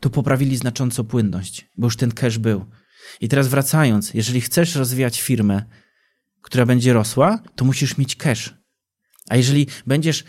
To 0.00 0.10
poprawili 0.10 0.56
znacząco 0.56 1.04
płynność, 1.04 1.68
bo 1.78 1.86
już 1.86 1.96
ten 1.96 2.12
cash 2.12 2.38
był. 2.38 2.64
I 3.20 3.28
teraz 3.28 3.48
wracając, 3.48 4.14
jeżeli 4.14 4.40
chcesz 4.40 4.74
rozwijać 4.74 5.20
firmę, 5.20 5.64
która 6.42 6.66
będzie 6.66 6.92
rosła, 6.92 7.42
to 7.56 7.64
musisz 7.64 7.98
mieć 7.98 8.16
cash. 8.16 8.54
A 9.28 9.36
jeżeli 9.36 9.66
będziesz 9.86 10.24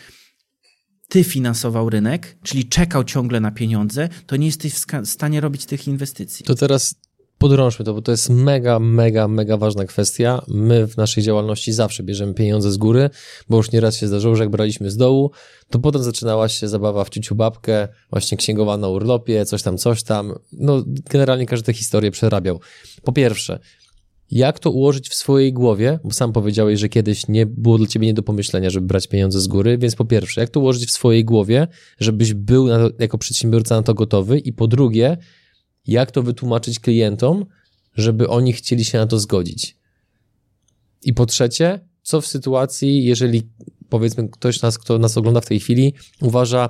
ty 1.10 1.24
finansował 1.24 1.90
rynek, 1.90 2.38
czyli 2.44 2.66
czekał 2.66 3.04
ciągle 3.04 3.40
na 3.40 3.52
pieniądze, 3.52 4.10
to 4.26 4.36
nie 4.36 4.46
jesteś 4.46 4.74
w 4.74 5.06
stanie 5.06 5.42
robić 5.42 5.66
tych 5.66 5.88
inwestycji. 5.88 6.46
To 6.46 6.56
teraz 6.56 6.96
podrążmy 7.46 7.86
to, 7.86 7.94
bo 7.94 8.02
to 8.02 8.12
jest 8.12 8.30
mega, 8.30 8.80
mega, 8.80 9.28
mega 9.28 9.58
ważna 9.58 9.86
kwestia. 9.86 10.42
My 10.48 10.88
w 10.88 10.98
naszej 10.98 11.24
działalności 11.24 11.74
zawsze 11.74 12.04
bierzemy 12.04 12.34
pieniądze 12.34 12.72
z 12.72 12.78
góry, 12.78 13.10
bo 13.50 13.58
już 13.58 13.72
nieraz 13.72 13.98
się 13.98 14.08
zdarzyło, 14.08 14.36
że 14.36 14.44
jak 14.44 14.52
braliśmy 14.52 14.92
z 14.92 14.98
dołu, 14.98 15.32
to 15.70 15.80
potem 15.80 16.04
zaczynała 16.04 16.50
się 16.50 16.68
zabawa 16.68 17.04
w 17.04 17.10
ciuciu 17.10 17.36
babkę, 17.36 17.88
właśnie 18.10 18.38
księgowa 18.38 18.78
na 18.78 18.88
urlopie, 18.88 19.46
coś 19.46 19.64
tam, 19.64 19.78
coś 19.78 20.04
tam. 20.04 20.34
No, 20.54 20.84
generalnie 21.10 21.46
każdy 21.46 21.66
tę 21.66 21.74
historię 21.74 22.12
przerabiał. 22.12 22.60
Po 23.04 23.12
pierwsze, 23.12 23.60
jak 24.32 24.60
to 24.60 24.72
ułożyć 24.72 25.10
w 25.10 25.16
swojej 25.16 25.54
głowie, 25.54 26.00
bo 26.04 26.12
sam 26.12 26.34
powiedziałeś, 26.34 26.80
że 26.80 26.90
kiedyś 26.90 27.28
nie 27.28 27.46
było 27.46 27.78
dla 27.78 27.88
ciebie 27.88 28.08
nie 28.08 28.14
do 28.14 28.24
pomyślenia, 28.24 28.70
żeby 28.70 28.88
brać 28.88 29.08
pieniądze 29.08 29.40
z 29.40 29.48
góry, 29.48 29.78
więc 29.78 29.96
po 29.96 30.06
pierwsze, 30.06 30.42
jak 30.42 30.50
to 30.50 30.60
ułożyć 30.60 30.90
w 30.90 30.92
swojej 30.92 31.26
głowie, 31.26 31.68
żebyś 32.00 32.34
był 32.34 32.68
na 32.68 32.90
jako 33.00 33.18
przedsiębiorca 33.18 33.76
na 33.76 33.84
to 33.84 33.94
gotowy 33.94 34.40
i 34.40 34.54
po 34.54 34.68
drugie, 34.68 35.18
jak 35.88 36.12
to 36.12 36.24
wytłumaczyć 36.24 36.80
klientom, 36.80 37.46
żeby 37.96 38.28
oni 38.30 38.54
chcieli 38.54 38.86
się 38.86 38.98
na 38.98 39.08
to 39.08 39.20
zgodzić. 39.20 39.78
I 41.04 41.14
po 41.14 41.26
trzecie, 41.26 41.80
co 42.04 42.22
w 42.22 42.28
sytuacji, 42.28 43.06
jeżeli 43.06 43.50
powiedzmy 43.90 44.30
ktoś 44.30 44.62
nas, 44.62 44.78
kto 44.78 45.00
nas 45.00 45.18
ogląda 45.18 45.42
w 45.42 45.46
tej 45.46 45.60
chwili, 45.60 45.94
uważa, 46.22 46.70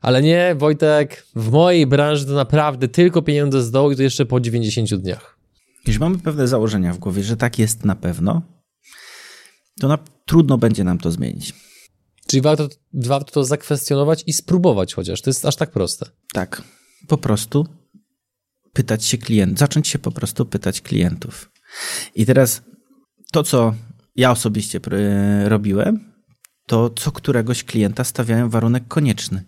ale 0.00 0.22
nie, 0.22 0.54
Wojtek, 0.58 1.26
w 1.36 1.50
mojej 1.50 1.86
branży 1.86 2.26
to 2.26 2.32
naprawdę 2.32 2.88
tylko 2.88 3.22
pieniądze 3.22 3.62
z 3.62 3.70
dołu 3.70 3.90
i 3.90 3.96
to 3.96 4.02
jeszcze 4.02 4.26
po 4.26 4.40
90 4.40 4.94
dniach. 4.94 5.38
Jeśli 5.86 6.00
mamy 6.00 6.18
pewne 6.18 6.48
założenia 6.48 6.92
w 6.92 6.98
głowie, 6.98 7.22
że 7.22 7.36
tak 7.36 7.58
jest 7.58 7.84
na 7.84 7.96
pewno, 7.96 8.42
to 9.80 9.88
na, 9.88 9.98
trudno 10.26 10.58
będzie 10.58 10.84
nam 10.84 10.98
to 10.98 11.10
zmienić. 11.10 11.54
Czyli 12.26 12.40
warto, 12.40 12.68
warto 12.92 13.32
to 13.32 13.44
zakwestionować 13.44 14.24
i 14.26 14.32
spróbować 14.32 14.94
chociaż. 14.94 15.22
To 15.22 15.30
jest 15.30 15.46
aż 15.46 15.56
tak 15.56 15.70
proste. 15.70 16.06
Tak. 16.32 16.62
Po 17.08 17.18
prostu 17.18 17.66
pytać 18.72 19.04
się 19.04 19.18
klientów, 19.18 19.58
zacząć 19.58 19.88
się 19.88 19.98
po 19.98 20.10
prostu 20.12 20.46
pytać 20.46 20.80
klientów. 20.80 21.50
I 22.14 22.26
teraz 22.26 22.62
to, 23.32 23.42
co 23.42 23.74
ja 24.16 24.30
osobiście 24.30 24.80
robiłem, 25.44 26.12
to 26.66 26.90
co 26.90 27.12
któregoś 27.12 27.64
klienta 27.64 28.04
stawiałem 28.04 28.50
warunek 28.50 28.88
konieczny. 28.88 29.44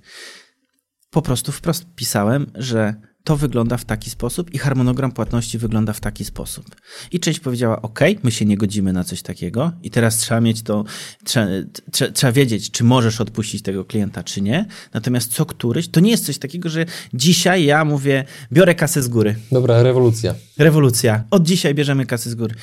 Po 1.10 1.22
prostu 1.22 1.52
wprost 1.52 1.86
pisałem, 1.96 2.50
że 2.54 3.09
to 3.24 3.36
wygląda 3.36 3.76
w 3.76 3.84
taki 3.84 4.10
sposób 4.10 4.54
i 4.54 4.58
harmonogram 4.58 5.12
płatności 5.12 5.58
wygląda 5.58 5.92
w 5.92 6.00
taki 6.00 6.24
sposób. 6.24 6.76
I 7.12 7.20
część 7.20 7.40
powiedziała, 7.40 7.82
OK, 7.82 8.00
my 8.22 8.30
się 8.30 8.44
nie 8.44 8.56
godzimy 8.56 8.92
na 8.92 9.04
coś 9.04 9.22
takiego 9.22 9.72
i 9.82 9.90
teraz 9.90 10.16
trzeba 10.16 10.40
mieć 10.40 10.62
to, 10.62 10.84
trzeba, 11.24 11.46
trzeba, 11.92 12.12
trzeba, 12.12 12.32
wiedzieć, 12.32 12.70
czy 12.70 12.84
możesz 12.84 13.20
odpuścić 13.20 13.62
tego 13.62 13.84
klienta, 13.84 14.22
czy 14.22 14.40
nie. 14.40 14.66
Natomiast 14.94 15.32
co 15.32 15.46
któryś, 15.46 15.88
to 15.88 16.00
nie 16.00 16.10
jest 16.10 16.26
coś 16.26 16.38
takiego, 16.38 16.68
że 16.68 16.86
dzisiaj 17.14 17.64
ja 17.64 17.84
mówię, 17.84 18.24
biorę 18.52 18.74
kasę 18.74 19.02
z 19.02 19.08
góry. 19.08 19.36
Dobra, 19.52 19.82
rewolucja. 19.82 20.34
Rewolucja. 20.58 21.24
Od 21.30 21.42
dzisiaj 21.42 21.74
bierzemy 21.74 22.06
kasę 22.06 22.30
z 22.30 22.34
góry. 22.34 22.54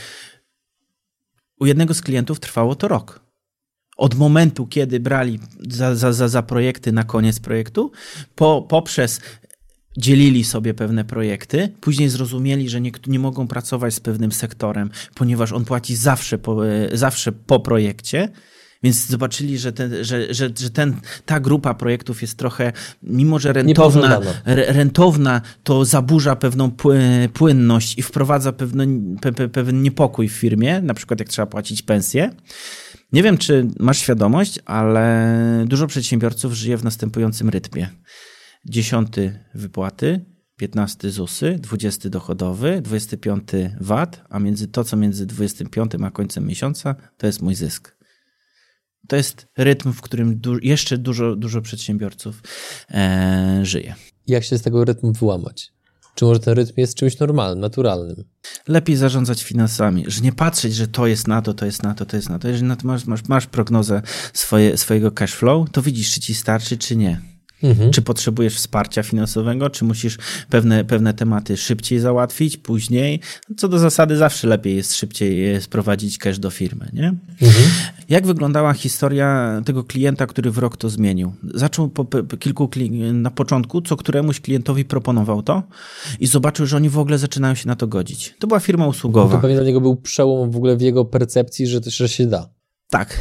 U 1.59 1.65
jednego 1.65 1.93
z 1.93 2.01
klientów 2.01 2.39
trwało 2.39 2.75
to 2.75 2.87
rok 2.87 3.27
od 3.97 4.15
momentu, 4.15 4.67
kiedy 4.67 4.99
brali 4.99 5.39
za, 5.69 5.95
za, 5.95 6.13
za, 6.13 6.27
za 6.27 6.43
projekty 6.43 6.91
na 6.91 7.03
koniec 7.03 7.39
projektu, 7.39 7.91
po, 8.35 8.61
poprzez 8.61 9.21
dzielili 9.97 10.43
sobie 10.43 10.73
pewne 10.73 11.05
projekty, 11.05 11.69
później 11.81 12.09
zrozumieli, 12.09 12.69
że 12.69 12.81
nie, 12.81 12.91
nie 13.07 13.19
mogą 13.19 13.47
pracować 13.47 13.93
z 13.93 13.99
pewnym 13.99 14.31
sektorem, 14.31 14.89
ponieważ 15.15 15.51
on 15.51 15.65
płaci 15.65 15.95
zawsze 15.95 16.37
po, 16.37 16.67
e, 16.67 16.97
zawsze 16.97 17.31
po 17.31 17.59
projekcie. 17.59 18.29
Więc 18.83 19.07
zobaczyli, 19.07 19.57
że, 19.57 19.73
ten, 19.73 19.91
że, 20.01 20.33
że, 20.33 20.49
że 20.59 20.69
ten, 20.69 20.95
ta 21.25 21.39
grupa 21.39 21.73
projektów 21.73 22.21
jest 22.21 22.37
trochę, 22.37 22.73
mimo 23.03 23.39
że 23.39 23.53
rentowna, 23.53 24.19
rentowna 24.45 25.41
to 25.63 25.85
zaburza 25.85 26.35
pewną 26.35 26.71
płynność 27.33 27.97
i 27.97 28.01
wprowadza 28.01 28.51
pewne, 28.51 28.87
pe, 29.21 29.31
pe, 29.31 29.49
pewien 29.49 29.81
niepokój 29.81 30.29
w 30.29 30.33
firmie, 30.33 30.81
na 30.81 30.93
przykład 30.93 31.19
jak 31.19 31.29
trzeba 31.29 31.45
płacić 31.45 31.81
pensję. 31.81 32.33
Nie 33.13 33.23
wiem, 33.23 33.37
czy 33.37 33.67
masz 33.79 33.97
świadomość, 33.97 34.59
ale 34.65 35.65
dużo 35.67 35.87
przedsiębiorców 35.87 36.53
żyje 36.53 36.77
w 36.77 36.83
następującym 36.83 37.49
rytmie. 37.49 37.89
10 38.65 39.09
wypłaty, 39.53 40.25
15 40.57 41.11
ZUSy, 41.11 41.59
20 41.59 42.09
dochodowy, 42.09 42.81
25 42.81 43.49
VAT, 43.81 44.21
a 44.29 44.39
między 44.39 44.67
to, 44.67 44.83
co 44.83 44.97
między 44.97 45.25
25 45.25 45.91
a 46.03 46.11
końcem 46.11 46.47
miesiąca, 46.47 46.95
to 47.17 47.27
jest 47.27 47.41
mój 47.41 47.55
zysk. 47.55 47.97
To 49.07 49.15
jest 49.15 49.47
rytm, 49.57 49.93
w 49.93 50.01
którym 50.01 50.39
du 50.39 50.59
jeszcze 50.59 50.97
dużo, 50.97 51.35
dużo 51.35 51.61
przedsiębiorców 51.61 52.41
e, 52.91 53.59
żyje. 53.63 53.95
Jak 54.27 54.43
się 54.43 54.57
z 54.57 54.61
tego 54.61 54.85
rytmu 54.85 55.11
wyłamać? 55.11 55.71
Czy 56.15 56.25
może 56.25 56.39
ten 56.39 56.53
rytm 56.53 56.73
jest 56.77 56.95
czymś 56.95 57.19
normalnym, 57.19 57.59
naturalnym? 57.59 58.23
Lepiej 58.67 58.95
zarządzać 58.95 59.43
finansami, 59.43 60.03
że 60.07 60.21
nie 60.21 60.31
patrzeć, 60.31 60.75
że 60.75 60.87
to 60.87 61.07
jest 61.07 61.27
na 61.27 61.41
to, 61.41 61.53
to 61.53 61.65
jest 61.65 61.83
na 61.83 61.93
to, 61.93 62.05
to 62.05 62.15
jest 62.15 62.29
na 62.29 62.39
to. 62.39 62.47
Jeżeli 62.47 62.71
masz, 62.83 63.05
masz, 63.05 63.27
masz 63.27 63.45
prognozę 63.45 64.01
swoje, 64.33 64.77
swojego 64.77 65.11
cash 65.11 65.33
flow, 65.33 65.69
to 65.71 65.81
widzisz, 65.81 66.13
czy 66.13 66.19
ci 66.21 66.35
starczy, 66.35 66.77
czy 66.77 66.95
nie. 66.95 67.36
Mhm. 67.63 67.91
Czy 67.91 68.01
potrzebujesz 68.01 68.55
wsparcia 68.55 69.03
finansowego, 69.03 69.69
czy 69.69 69.85
musisz 69.85 70.17
pewne, 70.49 70.85
pewne 70.85 71.13
tematy 71.13 71.57
szybciej 71.57 71.99
załatwić, 71.99 72.57
później? 72.57 73.19
Co 73.57 73.67
do 73.67 73.79
zasady, 73.79 74.17
zawsze 74.17 74.47
lepiej 74.47 74.75
jest 74.75 74.95
szybciej 74.95 75.61
sprowadzić 75.61 76.17
cash 76.17 76.39
do 76.39 76.49
firmy. 76.49 76.89
Nie? 76.93 77.07
Mhm. 77.41 77.65
Jak 78.09 78.27
wyglądała 78.27 78.73
historia 78.73 79.61
tego 79.65 79.83
klienta, 79.83 80.27
który 80.27 80.51
w 80.51 80.57
rok 80.57 80.77
to 80.77 80.89
zmienił? 80.89 81.33
Zaczął 81.53 81.89
po, 81.89 82.05
po 82.05 82.37
kilku 82.37 82.69
na 83.13 83.31
początku, 83.31 83.81
co 83.81 83.97
któremuś 83.97 84.39
klientowi 84.39 84.85
proponował 84.85 85.41
to 85.41 85.63
i 86.19 86.27
zobaczył, 86.27 86.65
że 86.65 86.77
oni 86.77 86.89
w 86.89 86.99
ogóle 86.99 87.17
zaczynają 87.17 87.55
się 87.55 87.67
na 87.67 87.75
to 87.75 87.87
godzić. 87.87 88.35
To 88.39 88.47
była 88.47 88.59
firma 88.59 88.87
usługowa. 88.87 89.29
No 89.29 89.35
to 89.35 89.41
pewnie 89.41 89.55
dla 89.55 89.65
niego 89.65 89.81
był 89.81 89.95
przełom 89.95 90.51
w 90.51 90.55
ogóle 90.55 90.77
w 90.77 90.81
jego 90.81 91.05
percepcji, 91.05 91.67
że, 91.67 91.79
że 91.87 92.09
się 92.09 92.25
da. 92.25 92.49
Tak. 92.89 93.17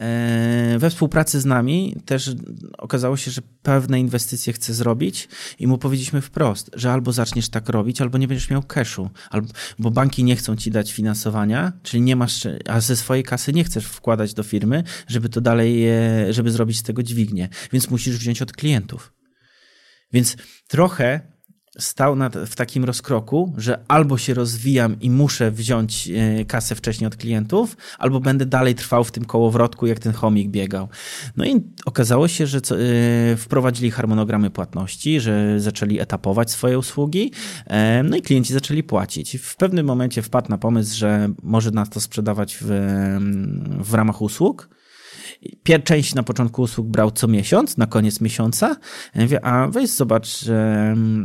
E, 0.00 0.76
we 0.78 0.90
współpracy 0.90 1.40
z 1.40 1.44
nami 1.44 1.96
też 2.04 2.30
okazało 2.78 3.16
się, 3.16 3.30
że 3.30 3.42
pewne 3.62 4.00
inwestycje 4.00 4.52
chce 4.52 4.74
zrobić 4.74 5.28
i 5.58 5.66
mu 5.66 5.78
powiedzieliśmy 5.78 6.20
wprost, 6.20 6.70
że 6.74 6.92
albo 6.92 7.12
zaczniesz 7.12 7.48
tak 7.48 7.68
robić, 7.68 8.00
albo 8.00 8.18
nie 8.18 8.28
będziesz 8.28 8.50
miał 8.50 8.62
cashu, 8.62 9.10
albo, 9.30 9.48
bo 9.78 9.90
banki 9.90 10.24
nie 10.24 10.36
chcą 10.36 10.56
ci 10.56 10.70
dać 10.70 10.92
finansowania, 10.92 11.72
czyli 11.82 12.02
nie 12.02 12.16
masz, 12.16 12.46
a 12.68 12.80
ze 12.80 12.96
swojej 12.96 13.24
kasy 13.24 13.52
nie 13.52 13.64
chcesz 13.64 13.84
wkładać 13.84 14.34
do 14.34 14.42
firmy, 14.42 14.84
żeby 15.08 15.28
to 15.28 15.40
dalej, 15.40 15.84
żeby 16.30 16.50
zrobić 16.50 16.78
z 16.78 16.82
tego 16.82 17.02
dźwignię, 17.02 17.48
więc 17.72 17.90
musisz 17.90 18.16
wziąć 18.16 18.42
od 18.42 18.52
klientów. 18.52 19.12
Więc 20.12 20.36
trochę 20.68 21.20
stał 21.78 22.16
na, 22.16 22.30
w 22.30 22.56
takim 22.56 22.84
rozkroku, 22.84 23.54
że 23.56 23.78
albo 23.88 24.18
się 24.18 24.34
rozwijam 24.34 25.00
i 25.00 25.10
muszę 25.10 25.50
wziąć 25.50 26.08
e, 26.08 26.44
kasę 26.44 26.74
wcześniej 26.74 27.06
od 27.06 27.16
klientów, 27.16 27.76
albo 27.98 28.20
będę 28.20 28.46
dalej 28.46 28.74
trwał 28.74 29.04
w 29.04 29.12
tym 29.12 29.24
kołowrotku, 29.24 29.86
jak 29.86 29.98
ten 29.98 30.12
chomik 30.12 30.48
biegał. 30.48 30.88
No 31.36 31.44
i 31.44 31.60
okazało 31.84 32.28
się, 32.28 32.46
że 32.46 32.60
co, 32.60 32.76
yy, 32.76 33.36
wprowadzili 33.36 33.90
harmonogramy 33.90 34.50
płatności, 34.50 35.20
że 35.20 35.60
zaczęli 35.60 36.00
etapować 36.00 36.50
swoje 36.50 36.78
usługi, 36.78 37.32
yy, 37.70 37.74
no 38.04 38.16
i 38.16 38.22
klienci 38.22 38.52
zaczęli 38.52 38.82
płacić. 38.82 39.36
W 39.36 39.56
pewnym 39.56 39.86
momencie 39.86 40.22
wpadł 40.22 40.50
na 40.50 40.58
pomysł, 40.58 40.98
że 40.98 41.28
może 41.42 41.70
nas 41.70 41.90
to 41.90 42.00
sprzedawać 42.00 42.58
w, 42.60 42.66
w 43.80 43.94
ramach 43.94 44.22
usług, 44.22 44.68
część 45.84 46.14
na 46.14 46.22
początku 46.22 46.62
usług 46.62 46.86
brał 46.86 47.10
co 47.10 47.28
miesiąc, 47.28 47.76
na 47.76 47.86
koniec 47.86 48.20
miesiąca. 48.20 48.76
mówię, 49.14 49.44
a 49.44 49.68
weź 49.68 49.90
zobacz, 49.90 50.44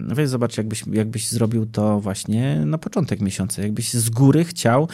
weź 0.08 0.30
zobacz 0.30 0.58
jakbyś, 0.58 0.84
jakbyś 0.91 1.30
zrobił 1.30 1.65
to 1.65 1.99
właśnie 1.99 2.65
na 2.65 2.78
początek 2.78 3.21
miesiąca. 3.21 3.62
Jakbyś 3.62 3.93
z 3.93 4.10
góry 4.10 4.43
chciał, 4.43 4.88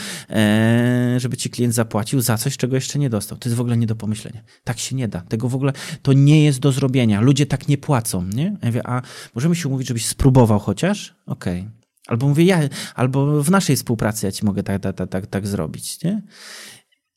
żeby 1.17 1.38
ci 1.38 1.49
klient 1.49 1.73
zapłacił 1.73 2.21
za 2.21 2.38
coś, 2.38 2.57
czego 2.57 2.75
jeszcze 2.75 2.99
nie 2.99 3.10
dostał. 3.10 3.38
To 3.38 3.49
jest 3.49 3.57
w 3.57 3.62
ogóle 3.62 3.77
nie 3.77 3.88
do 3.88 3.95
pomyślenia. 3.95 4.41
Tak 4.63 4.79
się 4.79 4.95
nie 4.95 5.07
da. 5.07 5.21
Tego 5.21 5.49
w 5.49 5.55
ogóle, 5.55 5.73
to 6.01 6.13
nie 6.13 6.45
jest 6.45 6.60
do 6.60 6.71
zrobienia. 6.71 7.21
Ludzie 7.21 7.45
tak 7.45 7.67
nie 7.67 7.77
płacą, 7.77 8.23
nie? 8.34 8.57
Ja 8.62 8.67
mówię, 8.67 8.88
a 8.88 9.01
możemy 9.36 9.55
się 9.55 9.69
umówić, 9.69 9.88
żebyś 9.88 10.05
spróbował 10.05 10.60
chociaż? 10.60 11.15
Okej. 11.25 11.60
Okay. 11.60 11.71
Albo 12.07 12.27
mówię 12.27 12.43
ja, 12.43 12.60
albo 12.95 13.43
w 13.43 13.51
naszej 13.51 13.75
współpracy 13.75 14.25
ja 14.25 14.31
ci 14.31 14.45
mogę 14.45 14.63
tak, 14.63 14.81
tak, 14.81 14.95
tak, 14.95 15.10
tak, 15.10 15.27
tak 15.27 15.47
zrobić, 15.47 16.03
nie? 16.03 16.21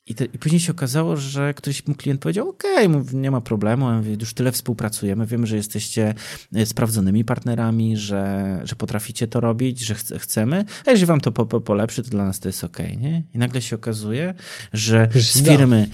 I, 0.06 0.14
te, 0.14 0.24
I, 0.24 0.38
później 0.38 0.60
się 0.60 0.72
okazało, 0.72 1.16
że 1.16 1.54
któryś 1.54 1.86
mu 1.86 1.94
klient 1.94 2.20
powiedział: 2.20 2.48
OK, 2.48 2.62
nie 3.12 3.30
ma 3.30 3.40
problemu, 3.40 3.86
już 4.20 4.34
tyle 4.34 4.52
współpracujemy, 4.52 5.26
wiemy, 5.26 5.46
że 5.46 5.56
jesteście 5.56 6.14
e, 6.54 6.66
sprawdzonymi 6.66 7.24
partnerami, 7.24 7.96
że, 7.96 8.60
że 8.64 8.76
potraficie 8.76 9.28
to 9.28 9.40
robić, 9.40 9.80
że 9.80 9.94
ch 9.94 10.02
chcemy, 10.18 10.64
a 10.86 10.90
jeżeli 10.90 11.06
wam 11.06 11.20
to 11.20 11.32
po, 11.32 11.46
po, 11.46 11.60
polepszy, 11.60 12.02
to 12.02 12.10
dla 12.10 12.24
nas 12.24 12.40
to 12.40 12.48
jest 12.48 12.64
OK. 12.64 12.78
Nie? 12.78 13.22
I 13.34 13.38
nagle 13.38 13.62
się 13.62 13.76
okazuje, 13.76 14.34
że 14.72 15.08
z 15.14 15.44
firmy. 15.44 15.88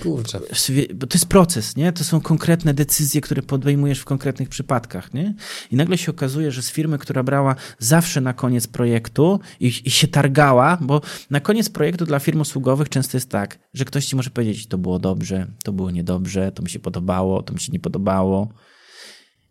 Bo 0.95 1.07
to 1.07 1.15
jest 1.15 1.27
proces, 1.27 1.77
nie? 1.77 1.93
To 1.93 2.05
są 2.05 2.21
konkretne 2.21 2.75
decyzje, 2.75 3.21
które 3.21 3.43
podejmujesz 3.43 4.01
w 4.01 4.05
konkretnych 4.05 4.49
przypadkach. 4.49 5.15
Nie? 5.15 5.35
I 5.71 5.77
nagle 5.77 5.99
się 5.99 6.11
okazuje, 6.11 6.51
że 6.51 6.63
z 6.63 6.71
firmy, 6.71 6.99
która 6.99 7.23
brała 7.23 7.55
zawsze 7.79 8.21
na 8.21 8.33
koniec 8.33 8.67
projektu 8.67 9.41
i, 9.61 9.73
i 9.85 9.91
się 9.91 10.09
targała, 10.09 10.79
bo 10.81 11.01
na 11.31 11.41
koniec 11.41 11.69
projektu 11.69 12.07
dla 12.07 12.19
firm 12.19 12.41
usługowych 12.41 12.89
często 12.89 13.17
jest 13.17 13.29
tak, 13.29 13.59
że 13.75 13.85
ktoś 13.85 14.00
ktoś 14.01 14.09
ci 14.09 14.17
może 14.17 14.31
powiedzieć, 14.31 14.67
to 14.67 14.79
było 14.79 14.99
dobrze, 14.99 15.47
to 15.65 15.73
było 15.73 15.91
niedobrze, 15.91 16.53
to 16.53 16.63
mi 16.63 16.71
się 16.71 16.79
podobało, 16.79 17.43
to 17.43 17.55
mi 17.55 17.61
się 17.61 17.73
nie 17.73 17.81
podobało. 17.81 18.49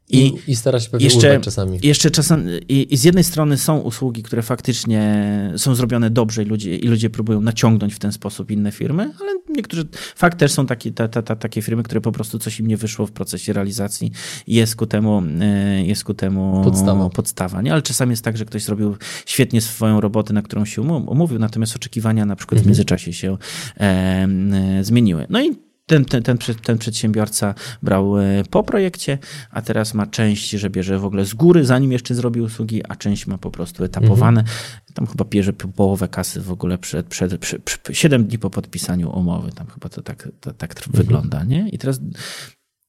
I, 0.10 0.34
I 0.48 0.56
stara 0.56 0.80
się 0.80 0.90
pewnie 0.90 1.06
jeszcze, 1.06 1.40
czasami. 1.40 1.80
Jeszcze 1.84 2.12
czasem, 2.12 2.48
i, 2.70 2.94
i, 2.94 2.98
z 2.98 3.04
jednej 3.04 3.24
strony 3.24 3.58
są 3.58 3.80
usługi, 3.80 4.24
które 4.24 4.42
faktycznie 4.42 5.54
są 5.58 5.76
zrobione 5.76 6.10
dobrze 6.10 6.44
i 6.44 6.46
ludzie, 6.46 6.76
i 6.76 6.88
ludzie 6.88 7.10
próbują 7.10 7.42
naciągnąć 7.42 7.94
w 7.94 8.00
ten 8.00 8.12
sposób 8.12 8.52
inne 8.52 8.72
firmy, 8.72 9.12
ale 9.22 9.32
niektórzy, 9.50 9.88
fakt 10.16 10.40
też 10.40 10.52
są 10.52 10.66
takie, 10.66 10.92
ta, 10.92 11.08
ta, 11.08 11.22
ta, 11.22 11.36
takie 11.36 11.62
firmy, 11.62 11.84
które 11.84 12.02
po 12.02 12.12
prostu 12.12 12.40
coś 12.40 12.60
im 12.60 12.68
nie 12.68 12.78
wyszło 12.78 13.06
w 13.06 13.12
procesie 13.12 13.54
realizacji 13.54 14.12
i 14.48 14.56
jest 14.56 14.76
ku 14.76 14.86
temu, 14.86 15.24
e, 15.42 15.84
jest 15.86 16.04
ku 16.04 16.14
temu 16.14 16.62
podstawa. 16.64 17.10
podstawa 17.10 17.62
nie? 17.62 17.74
Ale 17.74 17.82
czasami 17.82 18.12
jest 18.12 18.24
tak, 18.24 18.38
że 18.38 18.46
ktoś 18.46 18.64
zrobił 18.64 18.96
świetnie 19.26 19.62
swoją 19.62 20.02
robotę, 20.02 20.34
na 20.34 20.42
którą 20.42 20.66
się 20.66 20.82
umówił, 20.82 21.40
natomiast 21.40 21.76
oczekiwania 21.76 22.26
na 22.26 22.36
przykład 22.36 22.58
mhm. 22.58 22.64
w 22.64 22.68
międzyczasie 22.68 23.14
się 23.14 23.38
e, 23.78 23.84
e, 23.84 24.84
zmieniły. 24.84 25.26
No 25.30 25.42
i 25.42 25.69
ten, 25.90 26.06
ten, 26.06 26.24
ten, 26.24 26.38
ten, 26.64 26.78
przedsiębiorca 26.78 27.56
brał 27.84 28.20
e, 28.20 28.44
po 28.50 28.64
projekcie, 28.64 29.18
a 29.52 29.62
teraz 29.62 29.94
ma 29.94 30.08
część, 30.08 30.50
że 30.50 30.70
bierze 30.70 31.00
w 31.00 31.06
ogóle 31.06 31.26
z 31.26 31.34
góry, 31.34 31.66
zanim 31.66 31.92
jeszcze 31.92 32.16
zrobi 32.16 32.42
usługi, 32.42 32.82
a 32.90 32.96
część 32.96 33.28
ma 33.28 33.38
po 33.38 33.52
prostu 33.52 33.84
etapowane. 33.84 34.42
Mhm. 34.42 34.58
Tam 34.94 35.08
chyba 35.08 35.26
bierze 35.26 35.54
połowę 35.54 36.08
kasy 36.08 36.42
w 36.42 36.52
ogóle 36.52 36.78
przed, 36.78 37.08
przed, 37.08 37.38
przed, 37.38 37.64
przed 37.64 37.90
7 37.92 38.26
dni 38.26 38.40
po 38.40 38.50
podpisaniu 38.50 39.18
umowy. 39.18 39.52
Tam 39.52 39.68
chyba 39.68 39.90
to 39.90 40.02
tak, 40.02 40.30
to, 40.40 40.54
tak 40.54 40.72
mhm. 40.72 40.92
wygląda, 40.94 41.44
nie? 41.44 41.70
I 41.70 41.78
teraz 41.78 42.00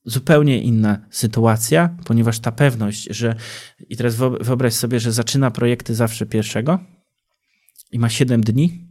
zupełnie 0.05 0.63
inna 0.63 0.99
sytuacja, 1.11 1.97
ponieważ 2.05 2.39
ta 2.39 2.53
pewność, 2.53 3.09
że 3.11 3.35
i 3.89 3.97
teraz 3.97 4.15
wyobraź 4.41 4.75
sobie, 4.75 5.01
że 5.01 5.13
zaczyna 5.13 5.51
projekty 5.51 5.95
zawsze 5.95 6.27
pierwszego 6.27 6.79
i 7.93 7.99
ma 7.99 8.09
7 8.09 8.41
dni 8.41 8.89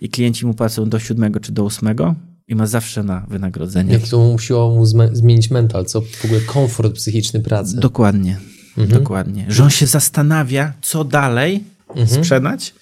i 0.00 0.08
klienci 0.08 0.46
mu 0.46 0.54
płacą 0.54 0.88
do 0.88 0.98
7 0.98 1.40
czy 1.40 1.52
do 1.52 1.64
8 1.64 1.96
i 2.48 2.54
ma 2.54 2.66
zawsze 2.66 3.02
na 3.02 3.26
wynagrodzenie. 3.28 3.92
Jak 3.92 4.08
to 4.08 4.18
musiało 4.18 4.74
mu 4.74 4.86
zmienić 5.12 5.50
mental, 5.50 5.84
co 5.84 6.00
w 6.00 6.24
ogóle 6.24 6.40
komfort 6.40 6.94
psychiczny 6.94 7.40
pracy. 7.40 7.76
Dokładnie, 7.76 8.38
mhm. 8.78 8.88
dokładnie. 8.88 9.46
Że 9.48 9.62
on 9.62 9.70
się 9.70 9.86
zastanawia, 9.86 10.72
co 10.82 11.04
dalej 11.04 11.64
mhm. 11.88 12.08
sprzedać, 12.08 12.74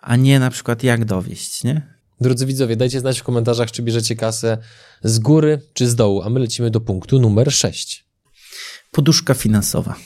a 0.00 0.16
nie 0.16 0.40
na 0.40 0.50
przykład 0.50 0.82
jak 0.82 1.04
dowieść, 1.04 1.64
nie? 1.64 1.92
Drodzy 2.20 2.46
widzowie, 2.46 2.76
dajcie 2.76 3.00
znać 3.00 3.20
w 3.20 3.22
komentarzach, 3.22 3.70
czy 3.70 3.82
bierzecie 3.82 4.16
kasę 4.16 4.58
z 5.02 5.18
góry 5.18 5.60
czy 5.72 5.88
z 5.88 5.94
dołu, 5.94 6.22
a 6.22 6.30
my 6.30 6.40
lecimy 6.40 6.70
do 6.70 6.80
punktu 6.80 7.20
numer 7.20 7.52
6. 7.52 8.04
Poduszka 8.92 9.34
finansowa. 9.34 9.96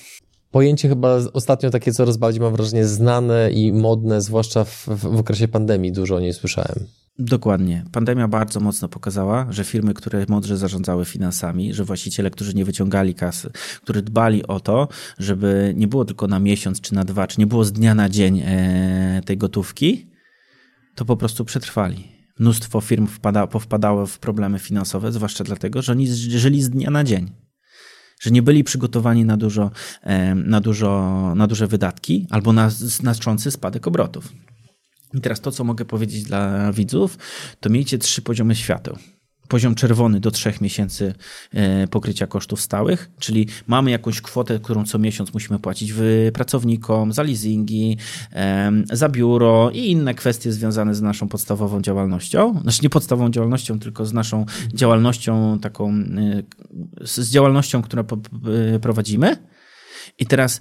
Pojęcie 0.51 0.89
chyba 0.89 1.19
ostatnio 1.33 1.71
takie 1.71 1.93
coraz 1.93 2.17
bardziej, 2.17 2.41
mam 2.41 2.53
wrażenie, 2.53 2.87
znane 2.87 3.51
i 3.51 3.73
modne, 3.73 4.23
zwłaszcza 4.23 4.65
w, 4.65 4.87
w, 4.87 5.01
w 5.01 5.19
okresie 5.19 5.49
pandemii 5.49 5.93
dużo 5.93 6.17
o 6.17 6.21
niej 6.21 6.33
słyszałem. 6.33 6.87
Dokładnie. 7.19 7.85
Pandemia 7.93 8.29
bardzo 8.29 8.61
mocno 8.61 8.89
pokazała, 8.89 9.47
że 9.51 9.64
firmy, 9.64 9.95
które 9.95 10.27
mądrze 10.29 10.57
zarządzały 10.57 11.05
finansami, 11.05 11.75
że 11.75 11.85
właściciele, 11.85 12.31
którzy 12.31 12.55
nie 12.55 12.64
wyciągali 12.64 13.14
kasy, 13.14 13.51
którzy 13.83 14.03
dbali 14.03 14.47
o 14.47 14.61
to, 14.61 14.89
żeby 15.19 15.75
nie 15.77 15.89
było 15.89 16.05
tylko 16.05 16.27
na 16.27 16.39
miesiąc 16.39 16.81
czy 16.81 16.95
na 16.95 17.05
dwa, 17.05 17.27
czy 17.27 17.41
nie 17.41 17.47
było 17.47 17.64
z 17.64 17.73
dnia 17.73 17.95
na 17.95 18.09
dzień 18.09 18.43
e, 18.45 19.23
tej 19.25 19.39
gotówki, 19.39 20.07
to 20.95 21.05
po 21.05 21.17
prostu 21.17 21.45
przetrwali. 21.45 22.09
Mnóstwo 22.39 22.81
firm 22.81 23.07
wpada, 23.07 23.47
powpadało 23.47 24.07
w 24.07 24.19
problemy 24.19 24.59
finansowe, 24.59 25.12
zwłaszcza 25.12 25.45
dlatego, 25.45 25.83
że 25.83 25.93
oni 25.93 26.07
żyli 26.14 26.62
z 26.62 26.71
dnia 26.71 26.91
na 26.91 27.05
dzień. 27.05 27.31
Że 28.21 28.31
nie 28.31 28.43
byli 28.43 28.64
przygotowani 28.64 29.25
na, 29.25 29.37
dużo, 29.37 29.71
na, 30.35 30.61
dużo, 30.61 31.33
na 31.37 31.47
duże 31.47 31.67
wydatki 31.67 32.27
albo 32.31 32.53
na 32.53 32.71
znaczący 32.71 33.51
spadek 33.51 33.87
obrotów. 33.87 34.33
I 35.15 35.21
teraz 35.21 35.41
to, 35.41 35.53
co 35.53 35.65
mogę 35.65 35.85
powiedzieć 35.85 36.23
dla 36.23 36.73
widzów, 36.73 37.19
to 37.61 37.71
miejcie 37.71 37.99
trzy 37.99 38.23
poziomy 38.23 38.55
świateł 38.55 38.99
poziom 39.47 39.75
czerwony 39.75 40.21
do 40.21 40.31
trzech 40.31 40.61
miesięcy 40.61 41.15
e, 41.53 41.87
pokrycia 41.87 42.27
kosztów 42.27 42.61
stałych, 42.61 43.11
czyli 43.19 43.49
mamy 43.67 43.91
jakąś 43.91 44.21
kwotę, 44.21 44.61
którą 44.61 44.85
co 44.85 44.99
miesiąc 44.99 45.35
musimy 45.35 45.59
płacić 45.59 45.95
pracownikom 46.35 47.13
za 47.13 47.23
leasingi, 47.23 47.97
za 48.93 49.09
biuro 49.09 49.71
i 49.71 49.91
inne 49.91 50.15
kwestie 50.15 50.53
związane 50.53 50.95
z 50.95 51.03
naszą 51.03 51.29
podstawową 51.29 51.83
działalnością. 51.83 52.61
Znaczy 52.63 52.81
nie 52.83 52.91
podstawową 52.91 53.31
działalnością, 53.31 53.79
tylko 53.79 54.07
z 54.07 54.13
naszą 54.13 54.47
działalnością 54.75 55.59
taką, 55.59 55.91
e, 55.91 56.43
z 57.01 57.31
działalnością, 57.31 57.83
którą 57.83 58.03
e, 58.03 58.79
prowadzimy. 58.79 59.37
I 60.19 60.27
teraz 60.27 60.61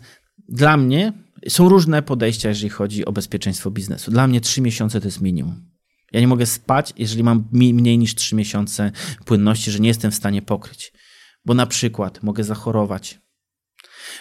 dla 0.49 0.77
mnie 0.77 1.13
są 1.49 1.69
różne 1.69 2.01
podejścia, 2.01 2.49
jeżeli 2.49 2.69
chodzi 2.69 3.05
o 3.05 3.11
bezpieczeństwo 3.11 3.71
biznesu. 3.71 4.11
Dla 4.11 4.27
mnie 4.27 4.41
trzy 4.41 4.61
miesiące 4.61 5.01
to 5.01 5.07
jest 5.07 5.21
minimum. 5.21 5.75
Ja 6.11 6.19
nie 6.21 6.27
mogę 6.27 6.45
spać, 6.45 6.93
jeżeli 6.97 7.23
mam 7.23 7.47
mniej 7.51 7.97
niż 7.97 8.15
3 8.15 8.35
miesiące 8.35 8.91
płynności, 9.25 9.71
że 9.71 9.79
nie 9.79 9.87
jestem 9.87 10.11
w 10.11 10.15
stanie 10.15 10.41
pokryć. 10.41 10.93
Bo 11.45 11.53
na 11.53 11.65
przykład 11.67 12.23
mogę 12.23 12.43
zachorować. 12.43 13.19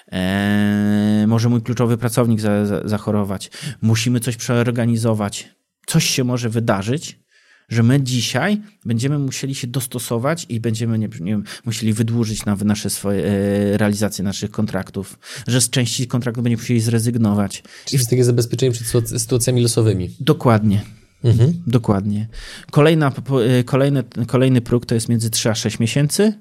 Eee, 0.08 1.26
może 1.26 1.48
mój 1.48 1.62
kluczowy 1.62 1.98
pracownik 1.98 2.40
za, 2.40 2.66
za, 2.66 2.88
zachorować. 2.88 3.50
Musimy 3.82 4.20
coś 4.20 4.36
przeorganizować. 4.36 5.50
Coś 5.86 6.04
się 6.04 6.24
może 6.24 6.48
wydarzyć, 6.48 7.20
że 7.68 7.82
my 7.82 8.02
dzisiaj 8.02 8.60
będziemy 8.84 9.18
musieli 9.18 9.54
się 9.54 9.66
dostosować 9.66 10.46
i 10.48 10.60
będziemy 10.60 10.98
nie, 10.98 11.08
nie 11.20 11.32
wiem, 11.32 11.44
musieli 11.64 11.92
wydłużyć 11.92 12.44
na 12.44 12.56
nasze 12.64 12.90
swoje 12.90 13.24
e, 13.24 13.78
realizacje 13.78 14.24
naszych 14.24 14.50
kontraktów, 14.50 15.18
że 15.46 15.60
z 15.60 15.70
części 15.70 16.06
kontraktów 16.06 16.44
będziemy 16.44 16.62
musieli 16.62 16.80
zrezygnować. 16.80 17.62
Czyli 17.84 17.98
jest 17.98 18.10
takie 18.10 18.24
zabezpieczenie 18.24 18.72
przed 18.72 19.08
sytuacjami 19.08 19.62
losowymi. 19.62 20.10
Dokładnie. 20.20 20.82
Mhm. 21.24 21.62
Dokładnie. 21.66 22.28
Kolejna, 22.70 23.12
y, 23.60 23.64
kolejny, 23.64 24.04
kolejny 24.26 24.60
próg 24.60 24.86
to 24.86 24.94
jest 24.94 25.08
między 25.08 25.30
3 25.30 25.50
a 25.50 25.54
6 25.54 25.78
miesięcy 25.78 26.32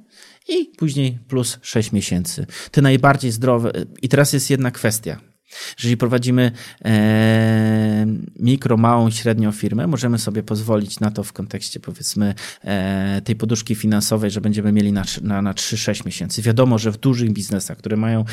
i 0.49 0.65
później 0.78 1.19
plus 1.28 1.59
6 1.61 1.91
miesięcy. 1.91 2.45
Te 2.71 2.82
najbardziej 2.82 3.32
zdrowe. 3.32 3.71
I 4.01 4.09
teraz 4.09 4.34
jest 4.34 4.49
jedna 4.49 4.71
kwestia. 4.71 5.19
Jeżeli 5.78 5.97
prowadzimy 5.97 6.51
e, 6.86 8.06
mikro, 8.39 8.78
małą, 8.78 9.12
średnią 9.12 9.51
firmę, 9.51 9.88
możemy 9.88 10.20
sobie 10.20 10.43
pozwolić 10.43 10.99
na 10.99 11.12
to 11.12 11.24
w 11.24 11.34
kontekście 11.34 11.80
powiedzmy 11.80 12.36
e, 12.64 13.22
tej 13.24 13.36
poduszki 13.36 13.76
finansowej, 13.76 14.32
że 14.32 14.41
będziemy 14.41 14.72
mieli 14.72 14.91
na, 14.91 15.04
na, 15.22 15.41
na 15.41 15.54
3-6 15.54 16.06
miesięcy. 16.06 16.41
Wiadomo, 16.41 16.78
że 16.78 16.91
w 16.91 16.97
dużych 16.97 17.32
biznesach, 17.32 17.78
które 17.78 17.97
mają 17.97 18.26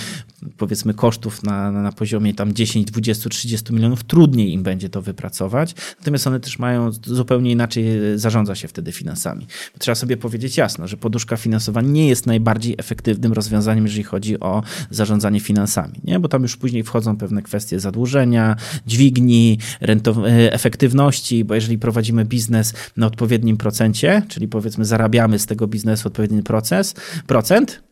powiedzmy 0.57 0.95
kosztów 0.95 1.43
na, 1.43 1.71
na 1.71 1.93
poziomie 1.93 2.35
tam 2.35 2.53
10, 2.53 2.87
20, 2.87 3.31
30 3.31 3.75
milionów, 3.75 4.05
trudniej 4.05 4.53
im 4.53 4.62
będzie 4.62 4.89
to 4.89 5.03
wypracować. 5.03 5.75
Natomiast 5.99 6.27
one 6.27 6.41
też 6.41 6.59
mają 6.59 6.93
zupełnie 6.93 7.51
inaczej 7.51 7.85
zarządza 8.14 8.55
się 8.55 8.68
wtedy 8.68 8.93
finansami. 8.93 9.47
Trzeba 9.79 9.95
sobie 9.95 10.16
powiedzieć 10.16 10.57
jasno, 10.57 10.89
że 10.89 10.97
poduszka 10.97 11.37
finansowa 11.37 11.81
nie 11.81 12.09
jest 12.09 12.27
najbardziej 12.27 12.75
efektywnym 12.79 13.33
rozwiązaniem, 13.33 13.85
jeżeli 13.85 14.05
chodzi 14.05 14.41
o 14.41 14.62
zarządzanie 14.91 15.41
finansami, 15.41 16.01
nie? 16.05 16.21
bo 16.21 16.29
tam 16.29 16.43
już 16.43 16.57
później 16.57 16.83
wchodzą 16.83 17.10
pewne 17.17 17.43
kwestie 17.43 17.81
zadłużenia, 17.81 18.57
dźwigni, 18.87 19.59
e, 19.81 20.53
efektywności, 20.53 21.45
bo 21.45 21.55
jeżeli 21.55 21.79
prowadzimy 21.79 22.25
biznes 22.25 22.75
na 22.97 23.07
odpowiednim 23.07 23.57
procencie, 23.57 24.23
czyli 24.29 24.49
powiedzmy 24.49 24.85
zarabiamy 24.85 25.39
z 25.39 25.47
tego 25.47 25.67
biznesu 25.67 26.09
odpowiedni 26.09 26.43
proces, 26.43 26.95
procent, 27.27 27.89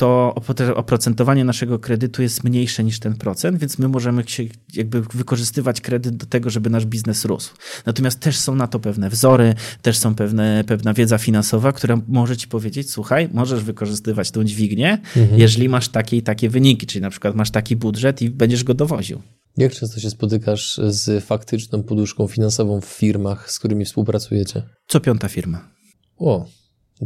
to 0.00 0.34
oprocentowanie 0.74 1.44
naszego 1.44 1.78
kredytu 1.78 2.22
jest 2.22 2.44
mniejsze 2.44 2.84
niż 2.84 3.00
ten 3.00 3.16
procent, 3.16 3.58
więc 3.58 3.78
my 3.78 3.88
możemy 3.88 4.24
się 4.26 4.44
jakby 4.74 5.02
wykorzystywać 5.02 5.80
kredyt 5.80 6.16
do 6.16 6.26
tego, 6.26 6.50
żeby 6.50 6.70
nasz 6.70 6.86
biznes 6.86 7.24
rósł. 7.24 7.54
Natomiast 7.86 8.20
też 8.20 8.36
są 8.36 8.54
na 8.54 8.66
to 8.66 8.78
pewne 8.80 9.10
wzory, 9.10 9.54
też 9.82 9.98
są 9.98 10.14
pewne, 10.14 10.64
pewna 10.66 10.94
wiedza 10.94 11.18
finansowa, 11.18 11.72
która 11.72 12.00
może 12.08 12.36
ci 12.36 12.48
powiedzieć, 12.48 12.90
słuchaj, 12.90 13.28
możesz 13.32 13.64
wykorzystywać 13.64 14.30
tą 14.30 14.44
dźwignię, 14.44 14.98
mhm. 15.16 15.40
jeżeli 15.40 15.68
masz 15.68 15.88
takie 15.88 16.16
i 16.16 16.22
takie 16.22 16.48
wyniki, 16.48 16.86
czyli 16.86 17.02
na 17.02 17.10
przykład 17.10 17.34
masz 17.34 17.50
taki 17.50 17.76
budżet 17.76 18.22
i 18.22 18.30
będziesz 18.30 18.64
go 18.64 18.74
dowoził. 18.74 19.22
Jak 19.56 19.72
często 19.72 20.00
się 20.00 20.10
spotykasz 20.10 20.80
z 20.88 21.24
faktyczną 21.24 21.82
poduszką 21.82 22.26
finansową 22.26 22.80
w 22.80 22.84
firmach, 22.84 23.50
z 23.50 23.58
którymi 23.58 23.84
współpracujecie? 23.84 24.62
Co 24.86 25.00
piąta 25.00 25.28
firma. 25.28 25.68
O, 26.18 26.46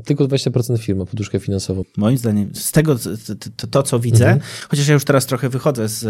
tylko 0.05 0.25
20% 0.25 0.79
firma, 0.79 1.07
poduszkę 1.07 1.41
finansową. 1.41 1.85
Moim 1.97 2.19
zdaniem, 2.19 2.51
z 2.55 2.73
tego, 2.73 2.97
to, 3.57 3.67
to 3.67 3.83
co 3.83 4.01
widzę, 4.01 4.25
mhm. 4.25 4.41
chociaż 4.69 4.89
ja 4.89 4.95
już 4.95 5.05
teraz 5.05 5.27
trochę 5.27 5.49
wychodzę 5.49 5.89
z, 5.89 6.01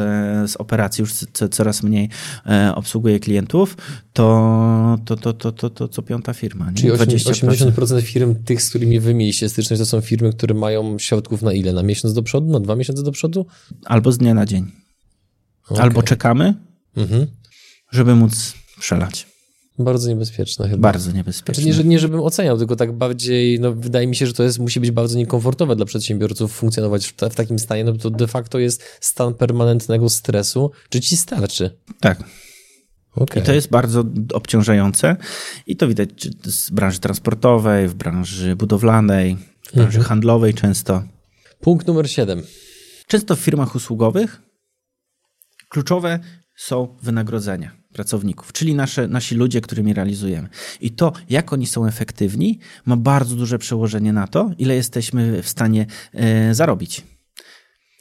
z 0.50 0.56
operacji, 0.56 1.02
już 1.02 1.12
coraz 1.50 1.82
mniej 1.82 2.08
e, 2.46 2.74
obsługuję 2.74 3.20
klientów, 3.20 3.76
to, 4.12 4.98
to, 5.04 5.16
to, 5.16 5.32
to, 5.32 5.52
to, 5.52 5.70
to 5.70 5.88
co 5.88 6.02
piąta 6.02 6.34
firma. 6.34 6.70
Nie? 6.70 6.76
Czyli 6.76 6.92
20%. 6.92 7.72
80% 7.72 8.02
firm, 8.02 8.34
tych, 8.44 8.62
z 8.62 8.68
którymi 8.68 9.00
wy 9.00 9.14
mieliście 9.14 9.48
styczność, 9.48 9.80
to 9.80 9.86
są 9.86 10.00
firmy, 10.00 10.32
które 10.32 10.54
mają 10.54 10.98
środków 10.98 11.42
na 11.42 11.52
ile? 11.52 11.72
Na 11.72 11.82
miesiąc 11.82 12.14
do 12.14 12.22
przodu? 12.22 12.46
Na 12.46 12.60
dwa 12.60 12.76
miesiące 12.76 13.02
do 13.02 13.12
przodu? 13.12 13.46
Albo 13.84 14.12
z 14.12 14.18
dnia 14.18 14.34
na 14.34 14.46
dzień. 14.46 14.72
Okay. 15.68 15.82
Albo 15.82 16.02
czekamy, 16.02 16.54
mhm. 16.96 17.26
żeby 17.90 18.14
móc 18.14 18.54
przelać. 18.80 19.33
Bardzo 19.78 20.08
niebezpieczne 20.08 20.68
chyba. 20.68 20.82
Bardzo 20.82 21.12
niebezpieczne. 21.12 21.64
Znaczy 21.64 21.78
nie, 21.78 21.90
nie, 21.90 21.98
żebym 21.98 22.20
oceniał, 22.20 22.58
tylko 22.58 22.76
tak 22.76 22.92
bardziej, 22.92 23.60
no 23.60 23.72
wydaje 23.72 24.06
mi 24.06 24.16
się, 24.16 24.26
że 24.26 24.32
to 24.32 24.42
jest, 24.42 24.58
musi 24.58 24.80
być 24.80 24.90
bardzo 24.90 25.18
niekomfortowe 25.18 25.76
dla 25.76 25.84
przedsiębiorców 25.84 26.52
funkcjonować 26.52 27.06
w, 27.06 27.12
w 27.12 27.34
takim 27.34 27.58
stanie, 27.58 27.84
no 27.84 27.92
bo 27.92 27.98
to 27.98 28.10
de 28.10 28.26
facto 28.26 28.58
jest 28.58 28.98
stan 29.00 29.34
permanentnego 29.34 30.08
stresu. 30.08 30.70
Czy 30.88 31.00
ci 31.00 31.16
starczy? 31.16 31.78
Tak. 32.00 32.24
Okay. 33.16 33.42
I 33.42 33.46
to 33.46 33.52
jest 33.52 33.70
bardzo 33.70 34.04
obciążające 34.32 35.16
i 35.66 35.76
to 35.76 35.88
widać 35.88 36.28
w 36.68 36.70
branży 36.70 37.00
transportowej, 37.00 37.88
w 37.88 37.94
branży 37.94 38.56
budowlanej, 38.56 39.36
w 39.62 39.74
branży 39.74 39.98
mhm. 39.98 40.04
handlowej 40.04 40.54
często. 40.54 41.02
Punkt 41.60 41.86
numer 41.86 42.10
7. 42.10 42.42
Często 43.06 43.36
w 43.36 43.40
firmach 43.40 43.74
usługowych 43.74 44.42
kluczowe 45.68 46.18
są 46.56 46.96
wynagrodzenia 47.02 47.83
pracowników, 47.94 48.52
czyli 48.52 48.74
nasze, 48.74 49.08
nasi 49.08 49.34
ludzie, 49.34 49.60
którymi 49.60 49.94
realizujemy. 49.94 50.48
I 50.80 50.90
to, 50.90 51.12
jak 51.30 51.52
oni 51.52 51.66
są 51.66 51.86
efektywni, 51.86 52.58
ma 52.86 52.96
bardzo 52.96 53.36
duże 53.36 53.58
przełożenie 53.58 54.12
na 54.12 54.26
to, 54.26 54.50
ile 54.58 54.74
jesteśmy 54.74 55.42
w 55.42 55.48
stanie 55.48 55.86
e, 56.12 56.54
zarobić. 56.54 57.02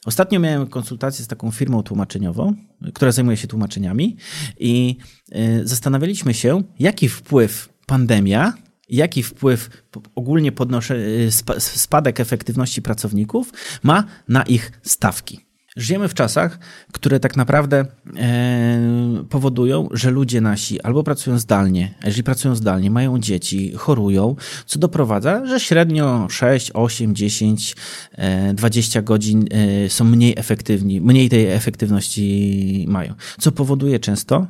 Ostatnio 0.06 0.40
miałem 0.40 0.68
konsultację 0.68 1.26
z 1.26 1.28
taką 1.28 1.52
firmą 1.52 1.84
tłumaczeniową, 1.84 2.54
która 2.94 3.12
zajmuje 3.12 3.38
się 3.38 3.48
tłumaczeniami, 3.48 4.18
i 4.60 4.98
e, 5.32 5.68
zastanawialiśmy 5.68 6.34
się, 6.34 6.64
jaki 6.80 7.10
wpływ 7.10 7.70
pandemia 7.86 8.54
jaki 8.90 9.24
wpływ 9.24 9.70
ogólnie 10.16 10.52
podnoszę, 10.52 10.96
y, 10.96 11.32
spadek 11.60 12.20
efektywności 12.20 12.82
pracowników 12.82 13.54
ma 13.84 14.04
na 14.28 14.44
ich 14.44 14.72
stawki. 14.82 15.53
Żyjemy 15.78 16.08
w 16.08 16.14
czasach, 16.14 16.60
które 16.92 17.20
tak 17.20 17.38
naprawdę 17.38 17.86
e, 18.18 19.26
powodują, 19.30 19.90
że 19.92 20.12
ludzie 20.12 20.42
nasi 20.42 20.82
albo 20.82 21.04
pracują 21.04 21.40
zdalnie, 21.40 21.94
jeżeli 22.06 22.24
pracują 22.24 22.56
zdalnie, 22.56 22.92
mają 22.92 23.20
dzieci, 23.20 23.74
chorują, 23.76 24.36
co 24.66 24.80
doprowadza, 24.80 25.46
że 25.46 25.60
średnio 25.60 26.28
6, 26.30 26.72
8, 26.74 27.16
10, 27.16 27.76
e, 28.12 28.54
20 28.54 29.02
godzin 29.02 29.46
e, 29.52 29.90
są 29.90 30.06
mniej 30.06 30.34
efektywni, 30.38 31.02
mniej 31.02 31.30
tej 31.30 31.52
efektywności 31.52 32.86
mają. 32.90 33.14
Co 33.40 33.52
powoduje 33.52 34.00
często, 34.00 34.48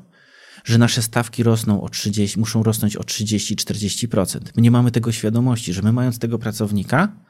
że 0.63 0.77
nasze 0.77 1.01
stawki 1.01 1.43
rosną 1.43 1.81
o 1.81 1.89
30, 1.89 2.39
muszą 2.39 2.63
rosnąć 2.63 2.95
o 2.97 3.01
30-40%. 3.01 4.39
My 4.55 4.61
nie 4.61 4.71
mamy 4.71 4.91
tego 4.91 5.11
świadomości, 5.11 5.73
że 5.73 5.81
my 5.81 5.93
mając 5.93 6.19
tego 6.19 6.39
pracownika, 6.39 7.22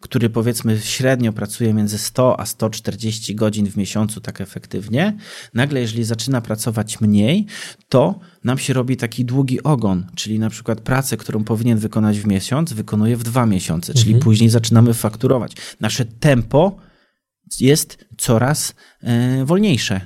który 0.00 0.30
powiedzmy 0.30 0.80
średnio 0.80 1.32
pracuje 1.32 1.74
między 1.74 1.98
100 1.98 2.40
a 2.40 2.46
140 2.46 3.34
godzin 3.34 3.70
w 3.70 3.76
miesiącu 3.76 4.20
tak 4.20 4.40
efektywnie, 4.40 5.16
nagle 5.54 5.80
jeżeli 5.80 6.04
zaczyna 6.04 6.40
pracować 6.40 7.00
mniej, 7.00 7.46
to 7.88 8.20
nam 8.44 8.58
się 8.58 8.72
robi 8.72 8.96
taki 8.96 9.24
długi 9.24 9.62
ogon, 9.62 10.06
czyli 10.14 10.38
na 10.38 10.50
przykład 10.50 10.80
pracę, 10.80 11.16
którą 11.16 11.44
powinien 11.44 11.78
wykonać 11.78 12.20
w 12.20 12.26
miesiąc, 12.26 12.72
wykonuje 12.72 13.16
w 13.16 13.22
dwa 13.22 13.46
miesiące, 13.46 13.94
czyli 13.94 14.10
mhm. 14.10 14.24
później 14.24 14.50
zaczynamy 14.50 14.94
fakturować. 14.94 15.52
Nasze 15.80 16.04
tempo 16.04 16.76
jest 17.60 18.04
coraz 18.18 18.74
e, 19.02 19.44
wolniejsze. 19.44 20.00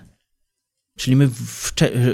Czyli 0.96 1.16
my 1.16 1.30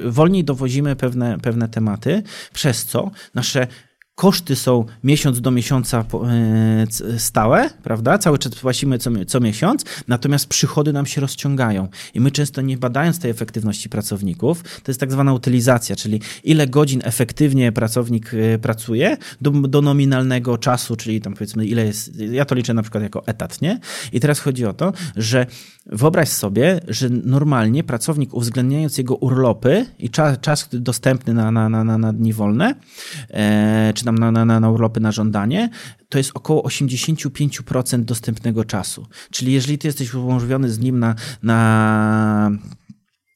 wolniej 0.04 0.44
dowozimy 0.44 0.96
pewne, 0.96 1.38
pewne 1.38 1.68
tematy, 1.68 2.22
przez 2.52 2.84
co 2.84 3.10
nasze 3.34 3.66
koszty 4.20 4.56
są 4.56 4.84
miesiąc 5.04 5.40
do 5.40 5.50
miesiąca 5.50 6.04
e, 6.04 7.18
stałe, 7.18 7.70
prawda? 7.82 8.18
Cały 8.18 8.38
czas 8.38 8.54
płacimy 8.54 8.98
co, 8.98 9.10
co 9.26 9.40
miesiąc, 9.40 9.84
natomiast 10.08 10.46
przychody 10.46 10.92
nam 10.92 11.06
się 11.06 11.20
rozciągają. 11.20 11.88
I 12.14 12.20
my 12.20 12.30
często 12.30 12.60
nie 12.60 12.76
badając 12.76 13.18
tej 13.18 13.30
efektywności 13.30 13.88
pracowników, 13.88 14.62
to 14.62 14.90
jest 14.90 15.00
tak 15.00 15.12
zwana 15.12 15.32
utylizacja, 15.32 15.96
czyli 15.96 16.20
ile 16.44 16.66
godzin 16.66 17.00
efektywnie 17.04 17.72
pracownik 17.72 18.34
e, 18.34 18.58
pracuje 18.58 19.16
do, 19.40 19.50
do 19.50 19.82
nominalnego 19.82 20.58
czasu, 20.58 20.96
czyli 20.96 21.20
tam 21.20 21.34
powiedzmy 21.34 21.66
ile 21.66 21.86
jest, 21.86 22.20
ja 22.20 22.44
to 22.44 22.54
liczę 22.54 22.74
na 22.74 22.82
przykład 22.82 23.02
jako 23.02 23.26
etat, 23.26 23.62
nie? 23.62 23.80
I 24.12 24.20
teraz 24.20 24.40
chodzi 24.40 24.66
o 24.66 24.72
to, 24.72 24.92
że 25.16 25.46
wyobraź 25.86 26.28
sobie, 26.28 26.80
że 26.88 27.08
normalnie 27.10 27.84
pracownik 27.84 28.34
uwzględniając 28.34 28.98
jego 28.98 29.16
urlopy 29.16 29.86
i 29.98 30.10
czas, 30.10 30.40
czas 30.40 30.68
dostępny 30.72 31.34
na, 31.34 31.50
na, 31.50 31.68
na, 31.68 31.98
na 31.98 32.12
dni 32.12 32.32
wolne, 32.32 32.74
e, 33.30 33.92
czy 33.94 34.04
tam 34.10 34.32
na, 34.32 34.44
na, 34.44 34.60
na 34.60 34.70
urlopy 34.70 35.00
na 35.00 35.12
żądanie, 35.12 35.70
to 36.08 36.18
jest 36.18 36.30
około 36.34 36.62
85% 36.62 38.04
dostępnego 38.04 38.64
czasu. 38.64 39.06
Czyli 39.30 39.52
jeżeli 39.52 39.78
ty 39.78 39.88
jesteś 39.88 40.14
umożliwiony 40.14 40.70
z 40.70 40.78
nim 40.78 40.98
na, 40.98 41.14
na 41.42 42.50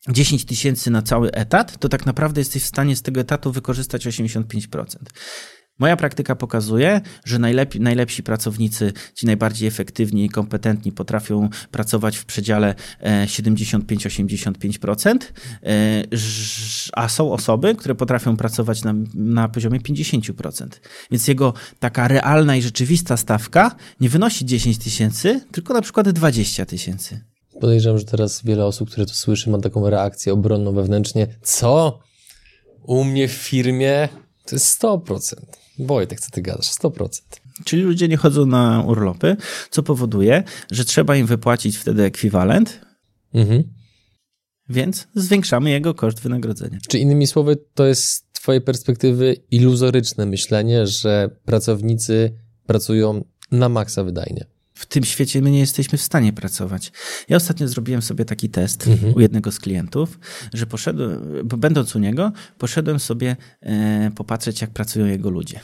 10 0.08 0.44
tysięcy 0.44 0.90
na 0.90 1.02
cały 1.02 1.32
etat, 1.32 1.78
to 1.78 1.88
tak 1.88 2.06
naprawdę 2.06 2.40
jesteś 2.40 2.62
w 2.62 2.66
stanie 2.66 2.96
z 2.96 3.02
tego 3.02 3.20
etatu 3.20 3.52
wykorzystać 3.52 4.06
85%. 4.06 4.84
Moja 5.78 5.96
praktyka 5.96 6.36
pokazuje, 6.36 7.00
że 7.24 7.38
najlepi, 7.38 7.80
najlepsi 7.80 8.22
pracownicy, 8.22 8.92
ci 9.14 9.26
najbardziej 9.26 9.68
efektywni 9.68 10.24
i 10.24 10.28
kompetentni 10.28 10.92
potrafią 10.92 11.48
pracować 11.70 12.16
w 12.16 12.24
przedziale 12.24 12.74
75-85%, 13.26 15.16
e, 15.62 15.68
e, 15.68 16.04
a 16.92 17.08
są 17.08 17.32
osoby, 17.32 17.74
które 17.74 17.94
potrafią 17.94 18.36
pracować 18.36 18.84
na, 18.84 18.94
na 19.14 19.48
poziomie 19.48 19.80
50%. 19.80 20.66
Więc 21.10 21.28
jego 21.28 21.54
taka 21.80 22.08
realna 22.08 22.56
i 22.56 22.62
rzeczywista 22.62 23.16
stawka 23.16 23.76
nie 24.00 24.08
wynosi 24.08 24.44
10 24.44 24.78
tysięcy, 24.78 25.40
tylko 25.52 25.74
na 25.74 25.82
przykład 25.82 26.08
20 26.08 26.66
tysięcy. 26.66 27.20
Podejrzewam, 27.60 27.98
że 27.98 28.04
teraz 28.04 28.42
wiele 28.44 28.66
osób, 28.66 28.90
które 28.90 29.06
to 29.06 29.14
słyszy, 29.14 29.50
ma 29.50 29.58
taką 29.58 29.90
reakcję 29.90 30.32
obronną 30.32 30.72
wewnętrznie. 30.72 31.26
Co? 31.42 31.98
U 32.82 33.04
mnie 33.04 33.28
w 33.28 33.32
firmie 33.32 34.08
to 34.46 34.56
jest 34.56 34.82
100%. 34.82 35.63
Wojtek, 35.78 36.20
co 36.20 36.30
ty 36.30 36.42
gadasz? 36.42 36.70
100%. 36.70 37.08
Czyli 37.64 37.82
ludzie 37.82 38.08
nie 38.08 38.16
chodzą 38.16 38.46
na 38.46 38.84
urlopy, 38.86 39.36
co 39.70 39.82
powoduje, 39.82 40.42
że 40.70 40.84
trzeba 40.84 41.16
im 41.16 41.26
wypłacić 41.26 41.76
wtedy 41.76 42.02
ekwiwalent, 42.02 42.80
mhm. 43.34 43.62
więc 44.68 45.08
zwiększamy 45.14 45.70
jego 45.70 45.94
koszt 45.94 46.20
wynagrodzenia. 46.20 46.78
Czy 46.88 46.98
innymi 46.98 47.26
słowy, 47.26 47.56
to 47.74 47.86
jest 47.86 48.04
z 48.04 48.22
twojej 48.32 48.60
perspektywy 48.60 49.36
iluzoryczne 49.50 50.26
myślenie, 50.26 50.86
że 50.86 51.30
pracownicy 51.44 52.32
pracują 52.66 53.24
na 53.50 53.68
maksa 53.68 54.04
wydajnie? 54.04 54.53
W 54.74 54.86
tym 54.86 55.04
świecie 55.04 55.42
my 55.42 55.50
nie 55.50 55.58
jesteśmy 55.58 55.98
w 55.98 56.02
stanie 56.02 56.32
pracować. 56.32 56.92
Ja 57.28 57.36
ostatnio 57.36 57.68
zrobiłem 57.68 58.02
sobie 58.02 58.24
taki 58.24 58.50
test 58.50 58.86
mhm. 58.86 59.14
u 59.14 59.20
jednego 59.20 59.52
z 59.52 59.58
klientów, 59.58 60.18
że 60.54 60.66
poszedłem, 60.66 61.38
bo 61.44 61.56
będąc 61.56 61.96
u 61.96 61.98
niego, 61.98 62.32
poszedłem 62.58 63.00
sobie 63.00 63.36
e, 63.60 64.10
popatrzeć, 64.16 64.60
jak 64.60 64.70
pracują 64.70 65.06
jego 65.06 65.30
ludzie. 65.30 65.60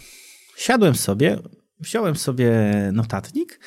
Siadłem 0.56 0.94
sobie, 0.94 1.38
wziąłem 1.80 2.16
sobie 2.16 2.50
notatnik 2.92 3.60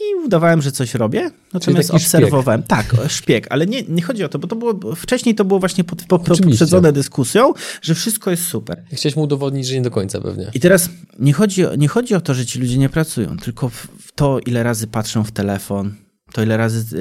i 0.00 0.24
udawałem, 0.24 0.62
że 0.62 0.72
coś 0.72 0.94
robię. 0.94 1.30
Natomiast 1.52 1.90
obserwowałem. 1.90 2.60
Szpieg. 2.60 2.68
Tak, 2.68 3.10
szpieg, 3.10 3.46
ale 3.50 3.66
nie, 3.66 3.82
nie 3.82 4.02
chodzi 4.02 4.24
o 4.24 4.28
to, 4.28 4.38
bo 4.38 4.48
to 4.48 4.56
było 4.56 4.94
wcześniej 4.96 5.34
to 5.34 5.44
było 5.44 5.60
właśnie 5.60 5.84
pod, 5.84 6.04
pod, 6.04 6.22
poprzedzone 6.22 6.92
dyskusją, 6.92 7.52
że 7.82 7.94
wszystko 7.94 8.30
jest 8.30 8.46
super. 8.46 8.84
Chciałeś 8.92 9.16
mu 9.16 9.22
udowodnić, 9.22 9.66
że 9.66 9.74
nie 9.74 9.82
do 9.82 9.90
końca 9.90 10.20
pewnie. 10.20 10.50
I 10.54 10.60
teraz 10.60 10.88
nie 11.18 11.32
chodzi, 11.32 11.62
nie 11.78 11.88
chodzi 11.88 12.14
o 12.14 12.20
to, 12.20 12.34
że 12.34 12.46
ci 12.46 12.58
ludzie 12.58 12.78
nie 12.78 12.88
pracują, 12.88 13.36
tylko 13.36 13.68
w 13.68 14.12
to, 14.14 14.38
ile 14.46 14.62
razy 14.62 14.86
patrzą 14.86 15.24
w 15.24 15.32
telefon, 15.32 15.94
to 16.32 16.42
ile 16.42 16.56
razy, 16.56 16.98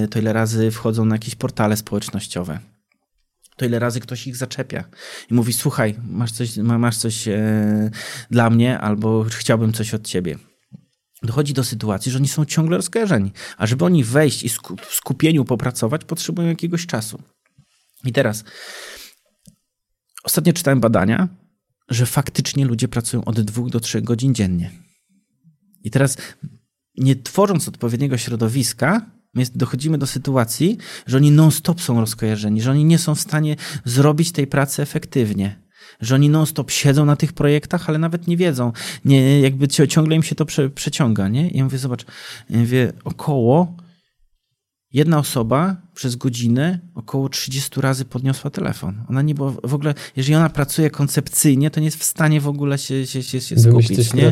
yy, 0.00 0.08
to 0.08 0.18
ile 0.18 0.32
razy 0.32 0.70
wchodzą 0.70 1.04
na 1.04 1.14
jakieś 1.14 1.34
portale 1.34 1.76
społecznościowe 1.76 2.58
to 3.56 3.66
ile 3.66 3.78
razy 3.78 4.00
ktoś 4.00 4.26
ich 4.26 4.36
zaczepia 4.36 4.84
i 5.30 5.34
mówi: 5.34 5.52
Słuchaj, 5.52 5.94
masz 6.08 6.32
coś, 6.32 6.56
masz 6.56 6.96
coś 6.96 7.28
e, 7.28 7.90
dla 8.30 8.50
mnie, 8.50 8.78
albo 8.78 9.24
chciałbym 9.30 9.72
coś 9.72 9.94
od 9.94 10.06
ciebie 10.06 10.49
dochodzi 11.22 11.52
do 11.52 11.64
sytuacji, 11.64 12.12
że 12.12 12.18
oni 12.18 12.28
są 12.28 12.44
ciągle 12.44 12.76
rozkojarzeni. 12.76 13.32
A 13.56 13.66
żeby 13.66 13.84
oni 13.84 14.04
wejść 14.04 14.42
i 14.42 14.48
w 14.48 14.94
skupieniu 14.94 15.44
popracować, 15.44 16.04
potrzebują 16.04 16.48
jakiegoś 16.48 16.86
czasu. 16.86 17.22
I 18.04 18.12
teraz, 18.12 18.44
ostatnio 20.24 20.52
czytałem 20.52 20.80
badania, 20.80 21.28
że 21.88 22.06
faktycznie 22.06 22.64
ludzie 22.64 22.88
pracują 22.88 23.24
od 23.24 23.40
dwóch 23.40 23.70
do 23.70 23.80
trzech 23.80 24.04
godzin 24.04 24.34
dziennie. 24.34 24.70
I 25.84 25.90
teraz, 25.90 26.16
nie 26.96 27.16
tworząc 27.16 27.68
odpowiedniego 27.68 28.18
środowiska, 28.18 29.10
dochodzimy 29.54 29.98
do 29.98 30.06
sytuacji, 30.06 30.78
że 31.06 31.16
oni 31.16 31.30
non-stop 31.30 31.80
są 31.80 32.00
rozkojarzeni, 32.00 32.62
że 32.62 32.70
oni 32.70 32.84
nie 32.84 32.98
są 32.98 33.14
w 33.14 33.20
stanie 33.20 33.56
zrobić 33.84 34.32
tej 34.32 34.46
pracy 34.46 34.82
efektywnie 34.82 35.69
że 36.00 36.14
oni 36.14 36.28
non-stop 36.28 36.70
siedzą 36.70 37.04
na 37.04 37.16
tych 37.16 37.32
projektach, 37.32 37.88
ale 37.88 37.98
nawet 37.98 38.26
nie 38.26 38.36
wiedzą, 38.36 38.72
nie, 39.04 39.40
jakby 39.40 39.68
ciągle 39.68 40.16
im 40.16 40.22
się 40.22 40.34
to 40.34 40.46
prze, 40.46 40.70
przeciąga, 40.70 41.28
nie? 41.28 41.50
I 41.50 41.58
ja 41.58 41.64
mówię, 41.64 41.78
zobacz, 41.78 42.04
ja 42.50 42.58
mówię, 42.58 42.92
około 43.04 43.76
jedna 44.92 45.18
osoba 45.18 45.76
przez 45.94 46.16
godzinę 46.16 46.78
około 46.94 47.28
30 47.28 47.80
razy 47.80 48.04
podniosła 48.04 48.50
telefon. 48.50 49.04
Ona 49.08 49.22
nie 49.22 49.34
była 49.34 49.52
w 49.64 49.74
ogóle, 49.74 49.94
jeżeli 50.16 50.34
ona 50.34 50.48
pracuje 50.48 50.90
koncepcyjnie, 50.90 51.70
to 51.70 51.80
nie 51.80 51.84
jest 51.86 51.98
w 51.98 52.04
stanie 52.04 52.40
w 52.40 52.48
ogóle 52.48 52.78
się, 52.78 53.06
się, 53.06 53.22
się, 53.22 53.40
się 53.40 53.56
skupić 53.70 53.88
nie? 54.14 54.22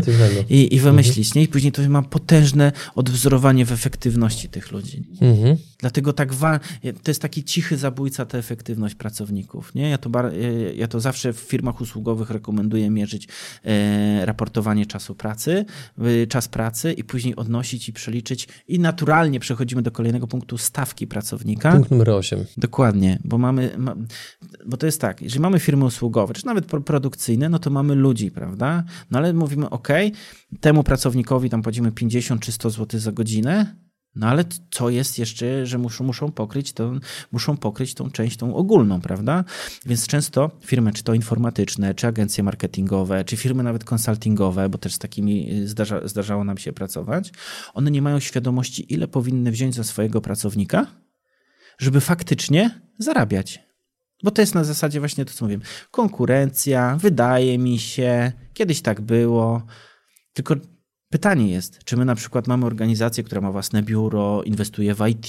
I, 0.50 0.74
i 0.74 0.80
wymyślić. 0.80 1.28
Mhm. 1.28 1.40
Nie? 1.40 1.42
I 1.42 1.48
później 1.48 1.72
to 1.72 1.88
ma 1.88 2.02
potężne 2.02 2.72
odwzorowanie 2.94 3.64
w 3.66 3.72
efektywności 3.72 4.48
tych 4.48 4.72
ludzi. 4.72 5.04
Mhm. 5.20 5.56
Dlatego 5.78 6.12
tak 6.12 6.34
wa- 6.34 6.60
to 7.02 7.10
jest 7.10 7.22
taki 7.22 7.44
cichy 7.44 7.76
zabójca 7.76 8.26
ta 8.26 8.38
efektywność 8.38 8.94
pracowników. 8.94 9.74
Nie? 9.74 9.88
Ja, 9.90 9.98
to 9.98 10.10
bar- 10.10 10.32
ja 10.76 10.88
to 10.88 11.00
zawsze 11.00 11.32
w 11.32 11.36
firmach 11.36 11.80
usługowych 11.80 12.30
rekomenduję 12.30 12.90
mierzyć 12.90 13.28
e, 13.64 14.26
raportowanie 14.26 14.86
czasu 14.86 15.14
pracy, 15.14 15.64
e, 15.98 16.26
czas 16.26 16.48
pracy 16.48 16.92
i 16.92 17.04
później 17.04 17.36
odnosić 17.36 17.88
i 17.88 17.92
przeliczyć. 17.92 18.48
I 18.68 18.78
naturalnie 18.78 19.40
przechodzimy 19.40 19.82
do 19.82 19.90
kolejnego 19.90 20.26
punktu 20.26 20.58
stawki 20.58 21.06
Punkt 21.56 21.90
numer 21.90 22.10
8. 22.10 22.44
Dokładnie, 22.56 23.18
bo 23.24 23.38
mamy, 23.38 23.78
bo 24.66 24.76
to 24.76 24.86
jest 24.86 25.00
tak, 25.00 25.22
jeżeli 25.22 25.40
mamy 25.40 25.58
firmy 25.58 25.84
usługowe, 25.84 26.34
czy 26.34 26.46
nawet 26.46 26.66
produkcyjne, 26.66 27.48
no 27.48 27.58
to 27.58 27.70
mamy 27.70 27.94
ludzi, 27.94 28.30
prawda? 28.30 28.84
No 29.10 29.18
ale 29.18 29.32
mówimy, 29.32 29.70
ok, 29.70 29.88
temu 30.60 30.82
pracownikowi 30.82 31.50
tam 31.50 31.62
płacimy 31.62 31.92
50 31.92 32.42
czy 32.42 32.52
100 32.52 32.70
zł 32.70 33.00
za 33.00 33.12
godzinę, 33.12 33.76
no 34.18 34.26
ale 34.26 34.44
co 34.70 34.90
jest 34.90 35.18
jeszcze, 35.18 35.66
że 35.66 35.78
muszą, 35.78 36.04
muszą, 36.04 36.32
pokryć 36.32 36.72
tą, 36.72 36.98
muszą 37.32 37.56
pokryć 37.56 37.94
tą 37.94 38.10
część, 38.10 38.36
tą 38.36 38.54
ogólną, 38.54 39.00
prawda? 39.00 39.44
Więc 39.86 40.06
często 40.06 40.50
firmy, 40.64 40.92
czy 40.92 41.02
to 41.02 41.14
informatyczne, 41.14 41.94
czy 41.94 42.06
agencje 42.06 42.44
marketingowe, 42.44 43.24
czy 43.24 43.36
firmy 43.36 43.62
nawet 43.62 43.84
konsultingowe, 43.84 44.68
bo 44.68 44.78
też 44.78 44.94
z 44.94 44.98
takimi 44.98 45.50
zdarza, 45.64 46.08
zdarzało 46.08 46.44
nam 46.44 46.58
się 46.58 46.72
pracować, 46.72 47.32
one 47.74 47.90
nie 47.90 48.02
mają 48.02 48.20
świadomości, 48.20 48.92
ile 48.94 49.08
powinny 49.08 49.50
wziąć 49.50 49.74
za 49.74 49.84
swojego 49.84 50.20
pracownika, 50.20 50.86
żeby 51.78 52.00
faktycznie 52.00 52.80
zarabiać. 52.98 53.68
Bo 54.22 54.30
to 54.30 54.42
jest 54.42 54.54
na 54.54 54.64
zasadzie 54.64 54.98
właśnie 55.00 55.24
to, 55.24 55.32
co 55.32 55.44
mówiłem. 55.44 55.62
Konkurencja, 55.90 56.96
wydaje 57.00 57.58
mi 57.58 57.78
się, 57.78 58.32
kiedyś 58.54 58.82
tak 58.82 59.00
było. 59.00 59.62
Tylko 60.32 60.54
Pytanie 61.10 61.50
jest, 61.50 61.84
czy 61.84 61.96
my 61.96 62.04
na 62.04 62.14
przykład 62.14 62.46
mamy 62.46 62.66
organizację, 62.66 63.24
która 63.24 63.40
ma 63.40 63.52
własne 63.52 63.82
biuro, 63.82 64.42
inwestuje 64.42 64.94
w 64.94 65.06
IT, 65.08 65.26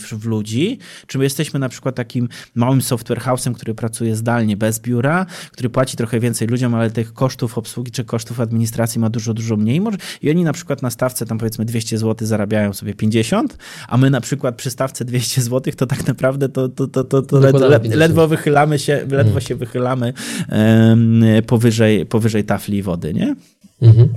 w, 0.00 0.24
ludzi, 0.24 0.78
czy 1.06 1.18
my 1.18 1.24
jesteśmy 1.24 1.60
na 1.60 1.68
przykład 1.68 1.94
takim 1.94 2.28
małym 2.54 2.82
software 2.82 3.20
house'em, 3.20 3.54
który 3.54 3.74
pracuje 3.74 4.16
zdalnie, 4.16 4.56
bez 4.56 4.80
biura, 4.80 5.26
który 5.50 5.70
płaci 5.70 5.96
trochę 5.96 6.20
więcej 6.20 6.48
ludziom, 6.48 6.74
ale 6.74 6.90
tych 6.90 7.12
kosztów 7.12 7.58
obsługi 7.58 7.92
czy 7.92 8.04
kosztów 8.04 8.40
administracji 8.40 9.00
ma 9.00 9.10
dużo, 9.10 9.34
dużo 9.34 9.56
mniej. 9.56 9.80
I 10.22 10.30
oni 10.30 10.44
na 10.44 10.52
przykład 10.52 10.82
na 10.82 10.90
stawce 10.90 11.26
tam 11.26 11.38
powiedzmy 11.38 11.64
200 11.64 11.98
zł 11.98 12.28
zarabiają 12.28 12.72
sobie 12.72 12.94
50, 12.94 13.58
a 13.88 13.98
my 13.98 14.10
na 14.10 14.20
przykład 14.20 14.56
przy 14.56 14.70
stawce 14.70 15.04
200 15.04 15.42
zł 15.42 15.74
to 15.76 15.86
tak 15.86 16.06
naprawdę 16.06 16.48
to, 16.48 16.68
to, 16.68 16.86
to, 16.86 17.04
to, 17.04 17.22
to 17.22 17.40
led, 17.40 17.60
led, 17.60 17.94
ledwo 17.94 18.28
wychylamy 18.28 18.78
się, 18.78 18.94
ledwo 18.94 19.22
hmm. 19.22 19.40
się 19.40 19.54
wychylamy 19.54 20.12
um, 20.48 21.24
powyżej, 21.46 22.06
powyżej 22.06 22.44
tafli 22.44 22.82
wody, 22.82 23.14
nie? 23.14 23.36
Mhm. 23.82 24.08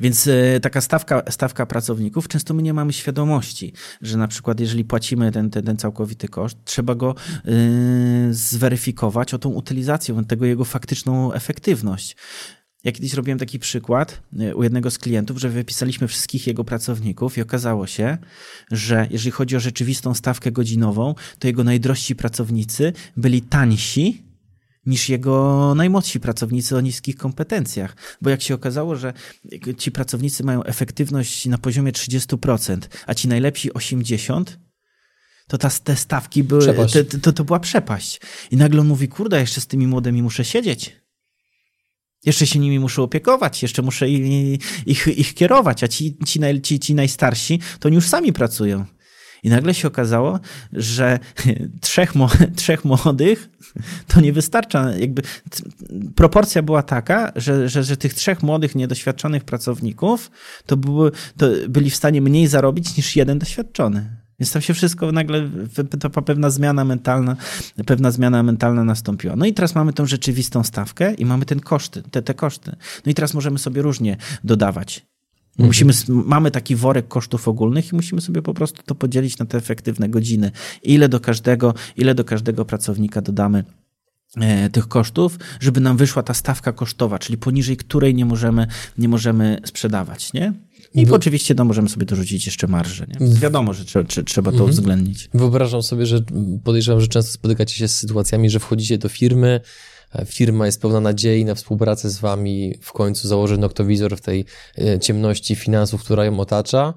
Więc 0.00 0.26
e, 0.26 0.60
taka 0.60 0.80
stawka, 0.80 1.22
stawka 1.30 1.66
pracowników, 1.66 2.28
często 2.28 2.54
my 2.54 2.62
nie 2.62 2.74
mamy 2.74 2.92
świadomości, 2.92 3.72
że 4.02 4.18
na 4.18 4.28
przykład 4.28 4.60
jeżeli 4.60 4.84
płacimy 4.84 5.32
ten, 5.32 5.50
ten, 5.50 5.64
ten 5.64 5.76
całkowity 5.76 6.28
koszt, 6.28 6.58
trzeba 6.64 6.94
go 6.94 7.14
y, 7.48 8.34
zweryfikować 8.34 9.34
o 9.34 9.38
tą 9.38 9.48
utylizację, 9.48 10.24
tego 10.28 10.46
jego 10.46 10.64
faktyczną 10.64 11.32
efektywność. 11.32 12.16
Ja 12.84 12.92
kiedyś 12.92 13.14
robiłem 13.14 13.38
taki 13.38 13.58
przykład 13.58 14.22
e, 14.38 14.54
u 14.54 14.62
jednego 14.62 14.90
z 14.90 14.98
klientów, 14.98 15.38
że 15.38 15.48
wypisaliśmy 15.48 16.08
wszystkich 16.08 16.46
jego 16.46 16.64
pracowników 16.64 17.38
i 17.38 17.42
okazało 17.42 17.86
się, 17.86 18.18
że 18.70 19.06
jeżeli 19.10 19.30
chodzi 19.30 19.56
o 19.56 19.60
rzeczywistą 19.60 20.14
stawkę 20.14 20.52
godzinową, 20.52 21.14
to 21.38 21.46
jego 21.46 21.64
najdrożsi 21.64 22.16
pracownicy 22.16 22.92
byli 23.16 23.42
tańsi 23.42 24.29
niż 24.86 25.08
jego 25.08 25.74
najmłodsi 25.74 26.20
pracownicy 26.20 26.76
o 26.76 26.80
niskich 26.80 27.16
kompetencjach. 27.16 27.96
Bo 28.22 28.30
jak 28.30 28.42
się 28.42 28.54
okazało, 28.54 28.96
że 28.96 29.12
ci 29.78 29.90
pracownicy 29.90 30.44
mają 30.44 30.64
efektywność 30.64 31.46
na 31.46 31.58
poziomie 31.58 31.92
30%, 31.92 32.78
a 33.06 33.14
ci 33.14 33.28
najlepsi 33.28 33.70
80%, 33.70 34.44
to 35.46 35.58
ta, 35.58 35.70
te 35.70 35.96
stawki 35.96 36.44
były, 36.44 36.66
to, 36.66 37.18
to, 37.22 37.32
to 37.32 37.44
była 37.44 37.60
przepaść. 37.60 38.20
I 38.50 38.56
nagle 38.56 38.80
on 38.80 38.86
mówi, 38.86 39.08
kurde, 39.08 39.40
jeszcze 39.40 39.60
z 39.60 39.66
tymi 39.66 39.86
młodymi 39.86 40.22
muszę 40.22 40.44
siedzieć. 40.44 40.96
Jeszcze 42.24 42.46
się 42.46 42.58
nimi 42.58 42.78
muszę 42.78 43.02
opiekować, 43.02 43.62
jeszcze 43.62 43.82
muszę 43.82 44.08
ich, 44.08 44.60
ich, 44.86 45.06
ich 45.06 45.34
kierować, 45.34 45.84
a 45.84 45.88
ci, 45.88 46.16
ci, 46.26 46.40
naj, 46.40 46.60
ci, 46.60 46.80
ci 46.80 46.94
najstarsi 46.94 47.60
to 47.78 47.88
oni 47.88 47.94
już 47.94 48.08
sami 48.08 48.32
pracują. 48.32 48.84
I 49.42 49.48
nagle 49.48 49.74
się 49.74 49.88
okazało, 49.88 50.40
że 50.72 51.18
trzech, 51.80 52.12
trzech 52.56 52.84
młodych 52.84 53.50
to 54.06 54.20
nie 54.20 54.32
wystarcza. 54.32 54.90
Jakby 54.90 55.22
proporcja 56.14 56.62
była 56.62 56.82
taka, 56.82 57.32
że, 57.36 57.68
że, 57.68 57.84
że 57.84 57.96
tych 57.96 58.14
trzech 58.14 58.42
młodych, 58.42 58.74
niedoświadczonych 58.74 59.44
pracowników 59.44 60.30
to, 60.66 60.76
były, 60.76 61.10
to 61.36 61.46
byli 61.68 61.90
w 61.90 61.96
stanie 61.96 62.20
mniej 62.20 62.46
zarobić 62.46 62.96
niż 62.96 63.16
jeden 63.16 63.38
doświadczony. 63.38 64.16
Więc 64.40 64.52
tam 64.52 64.62
się 64.62 64.74
wszystko 64.74 65.12
nagle, 65.12 65.50
to 66.00 66.10
pewna 66.10 66.50
zmiana 66.50 66.84
mentalna, 66.84 67.36
pewna 67.86 68.10
zmiana 68.10 68.42
mentalna 68.42 68.84
nastąpiła. 68.84 69.36
No 69.36 69.46
i 69.46 69.54
teraz 69.54 69.74
mamy 69.74 69.92
tą 69.92 70.06
rzeczywistą 70.06 70.64
stawkę 70.64 71.14
i 71.14 71.24
mamy 71.24 71.44
ten 71.44 71.60
koszty, 71.60 72.02
te, 72.02 72.22
te 72.22 72.34
koszty. 72.34 72.76
No 73.06 73.12
i 73.12 73.14
teraz 73.14 73.34
możemy 73.34 73.58
sobie 73.58 73.82
różnie 73.82 74.16
dodawać 74.44 75.06
Mhm. 75.58 75.66
Musimy, 75.66 75.92
mamy 76.08 76.50
taki 76.50 76.76
worek 76.76 77.08
kosztów 77.08 77.48
ogólnych 77.48 77.92
i 77.92 77.96
musimy 77.96 78.20
sobie 78.20 78.42
po 78.42 78.54
prostu 78.54 78.82
to 78.82 78.94
podzielić 78.94 79.38
na 79.38 79.46
te 79.46 79.58
efektywne 79.58 80.08
godziny. 80.08 80.50
Ile 80.82 81.08
do 81.08 81.20
każdego, 81.20 81.74
ile 81.96 82.14
do 82.14 82.24
każdego 82.24 82.64
pracownika 82.64 83.20
dodamy 83.20 83.64
e, 84.36 84.70
tych 84.70 84.88
kosztów, 84.88 85.38
żeby 85.60 85.80
nam 85.80 85.96
wyszła 85.96 86.22
ta 86.22 86.34
stawka 86.34 86.72
kosztowa, 86.72 87.18
czyli 87.18 87.38
poniżej 87.38 87.76
której 87.76 88.14
nie 88.14 88.24
możemy, 88.24 88.66
nie 88.98 89.08
możemy 89.08 89.60
sprzedawać, 89.64 90.32
nie? 90.32 90.52
I 90.94 91.06
Wy... 91.06 91.14
oczywiście 91.14 91.54
no, 91.54 91.64
możemy 91.64 91.88
sobie 91.88 92.06
dorzucić 92.06 92.46
jeszcze 92.46 92.66
marżę. 92.66 93.06
Nie? 93.20 93.26
Wiadomo, 93.28 93.74
że 93.74 93.84
trzeba, 93.84 94.04
trzeba 94.24 94.50
to 94.50 94.56
mhm. 94.56 94.70
uwzględnić. 94.70 95.28
Wyobrażam 95.34 95.82
sobie, 95.82 96.06
że 96.06 96.20
podejrzewam, 96.64 97.00
że 97.00 97.08
często 97.08 97.32
spotykacie 97.32 97.74
się 97.74 97.88
z 97.88 97.96
sytuacjami, 97.96 98.50
że 98.50 98.58
wchodzicie 98.58 98.98
do 98.98 99.08
firmy, 99.08 99.60
firma 100.26 100.66
jest 100.66 100.82
pełna 100.82 101.00
nadziei 101.00 101.44
na 101.44 101.54
współpracę 101.54 102.10
z 102.10 102.18
wami, 102.18 102.74
w 102.80 102.92
końcu 102.92 103.28
założy 103.28 103.58
noktowizor 103.58 104.16
w 104.16 104.20
tej 104.20 104.44
e, 104.78 104.98
ciemności 104.98 105.54
finansów, 105.56 106.04
która 106.04 106.24
ją 106.24 106.40
otacza. 106.40 106.94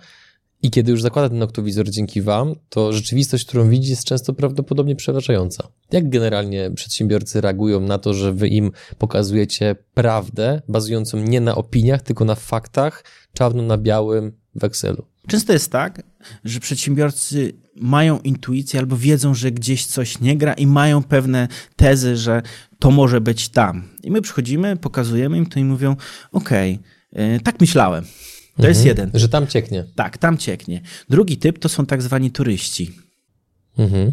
I 0.61 0.71
kiedy 0.71 0.91
już 0.91 1.01
zakłada 1.01 1.29
ten 1.29 1.37
noktowizor 1.37 1.89
dzięki 1.89 2.21
Wam, 2.21 2.55
to 2.69 2.93
rzeczywistość, 2.93 3.45
którą 3.45 3.69
widzi, 3.69 3.89
jest 3.89 4.03
często 4.03 4.33
prawdopodobnie 4.33 4.95
przeważająca. 4.95 5.67
Jak 5.91 6.09
generalnie 6.09 6.71
przedsiębiorcy 6.71 7.41
reagują 7.41 7.79
na 7.79 7.97
to, 7.97 8.13
że 8.13 8.33
Wy 8.33 8.47
im 8.47 8.71
pokazujecie 8.97 9.75
prawdę, 9.93 10.61
bazującą 10.67 11.17
nie 11.17 11.41
na 11.41 11.55
opiniach, 11.55 12.01
tylko 12.01 12.25
na 12.25 12.35
faktach, 12.35 13.03
czarno 13.33 13.63
na 13.63 13.77
białym 13.77 14.42
w 14.55 14.63
Excelu? 14.63 15.05
Często 15.27 15.53
jest 15.53 15.71
tak, 15.71 16.03
że 16.43 16.59
przedsiębiorcy 16.59 17.53
mają 17.75 18.19
intuicję 18.19 18.79
albo 18.79 18.97
wiedzą, 18.97 19.33
że 19.33 19.51
gdzieś 19.51 19.85
coś 19.85 20.19
nie 20.19 20.37
gra 20.37 20.53
i 20.53 20.67
mają 20.67 21.03
pewne 21.03 21.47
tezy, 21.75 22.17
że 22.17 22.41
to 22.79 22.91
może 22.91 23.21
być 23.21 23.49
tam. 23.49 23.89
I 24.03 24.11
my 24.11 24.21
przychodzimy, 24.21 24.77
pokazujemy 24.77 25.37
im 25.37 25.45
to 25.45 25.59
i 25.59 25.63
mówią: 25.63 25.95
OK, 26.31 26.49
tak 27.43 27.61
myślałem. 27.61 28.03
To 28.03 28.57
mhm, 28.57 28.69
jest 28.69 28.85
jeden. 28.85 29.11
Że 29.13 29.29
tam 29.29 29.47
cieknie. 29.47 29.85
Tak, 29.95 30.17
tam 30.17 30.37
cieknie. 30.37 30.81
Drugi 31.09 31.37
typ 31.37 31.59
to 31.59 31.69
są 31.69 31.85
tak 31.85 32.01
zwani 32.01 32.31
turyści. 32.31 32.91
Mhm. 33.77 34.11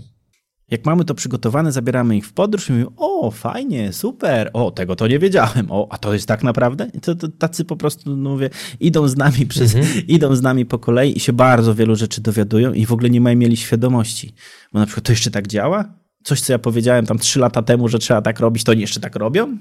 Jak 0.70 0.84
mamy 0.84 1.04
to 1.04 1.14
przygotowane, 1.14 1.72
zabieramy 1.72 2.16
ich 2.16 2.26
w 2.26 2.32
podróż 2.32 2.68
i 2.68 2.72
mówimy, 2.72 2.90
o, 2.96 3.30
fajnie, 3.30 3.92
super, 3.92 4.50
o, 4.52 4.70
tego 4.70 4.96
to 4.96 5.08
nie 5.08 5.18
wiedziałem, 5.18 5.66
o, 5.70 5.88
a 5.90 5.98
to 5.98 6.12
jest 6.12 6.28
tak 6.28 6.42
naprawdę? 6.42 6.90
I 6.94 7.00
to, 7.00 7.14
to 7.14 7.28
tacy 7.28 7.64
po 7.64 7.76
prostu, 7.76 8.16
no 8.16 8.30
mówię, 8.30 8.50
idą 8.80 9.08
z 9.08 9.16
nami 9.16 9.46
przez, 9.46 9.74
mhm. 9.74 10.06
idą 10.06 10.36
z 10.36 10.42
nami 10.42 10.66
po 10.66 10.78
kolei 10.78 11.16
i 11.16 11.20
się 11.20 11.32
bardzo 11.32 11.74
wielu 11.74 11.96
rzeczy 11.96 12.20
dowiadują 12.20 12.72
i 12.72 12.86
w 12.86 12.92
ogóle 12.92 13.10
nie 13.10 13.20
mają 13.20 13.36
mieli 13.36 13.56
świadomości. 13.56 14.34
Bo 14.72 14.78
na 14.78 14.86
przykład 14.86 15.06
to 15.06 15.12
jeszcze 15.12 15.30
tak 15.30 15.46
działa? 15.46 15.84
Coś, 16.24 16.40
co 16.40 16.52
ja 16.52 16.58
powiedziałem 16.58 17.06
tam 17.06 17.18
trzy 17.18 17.38
lata 17.38 17.62
temu, 17.62 17.88
że 17.88 17.98
trzeba 17.98 18.22
tak 18.22 18.40
robić, 18.40 18.64
to 18.64 18.72
oni 18.72 18.80
jeszcze 18.80 19.00
tak 19.00 19.16
robią? 19.16 19.58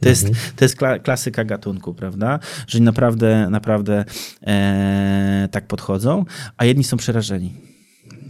To 0.00 0.08
jest, 0.08 0.26
mhm. 0.26 0.52
to 0.56 0.64
jest 0.64 0.76
klasyka 1.02 1.44
gatunku, 1.44 1.94
prawda? 1.94 2.38
Że 2.66 2.80
naprawdę, 2.80 3.48
naprawdę 3.50 4.04
e, 4.46 5.48
tak 5.50 5.66
podchodzą, 5.66 6.24
a 6.56 6.64
jedni 6.64 6.84
są 6.84 6.96
przerażeni. 6.96 7.52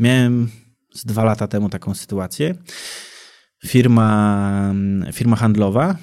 Miałem 0.00 0.48
z 0.94 1.04
dwa 1.04 1.24
lata 1.24 1.48
temu 1.48 1.68
taką 1.68 1.94
sytuację. 1.94 2.54
Firma, 3.66 4.74
firma 5.12 5.36
handlowa, 5.36 5.96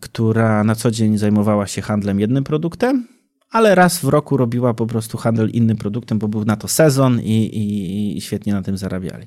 która 0.00 0.64
na 0.64 0.74
co 0.74 0.90
dzień 0.90 1.18
zajmowała 1.18 1.66
się 1.66 1.82
handlem 1.82 2.20
jednym 2.20 2.44
produktem, 2.44 3.08
ale 3.50 3.74
raz 3.74 3.98
w 3.98 4.04
roku 4.04 4.36
robiła 4.36 4.74
po 4.74 4.86
prostu 4.86 5.18
handel 5.18 5.50
innym 5.50 5.76
produktem, 5.76 6.18
bo 6.18 6.28
był 6.28 6.44
na 6.44 6.56
to 6.56 6.68
sezon 6.68 7.20
i, 7.20 7.44
i, 7.44 8.16
i, 8.16 8.20
świetnie 8.20 8.52
na 8.52 8.62
tym 8.62 8.76
zarabiali. 8.76 9.26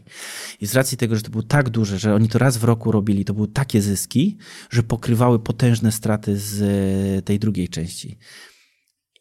I 0.62 0.68
z 0.68 0.76
racji 0.76 0.98
tego, 0.98 1.16
że 1.16 1.22
to 1.22 1.30
było 1.30 1.44
tak 1.44 1.70
duże, 1.70 2.00
że 2.00 2.16
oni 2.16 2.30
to 2.30 2.40
raz 2.40 2.58
w 2.58 2.64
roku 2.64 2.92
robili, 2.92 3.26
to 3.26 3.34
były 3.34 3.48
takie 3.48 3.82
zyski, 3.82 4.38
że 4.70 4.84
pokrywały 4.84 5.40
potężne 5.40 5.92
straty 5.92 6.38
z 6.38 6.62
e, 6.62 7.22
tej 7.22 7.40
drugiej 7.40 7.70
części. 7.70 8.18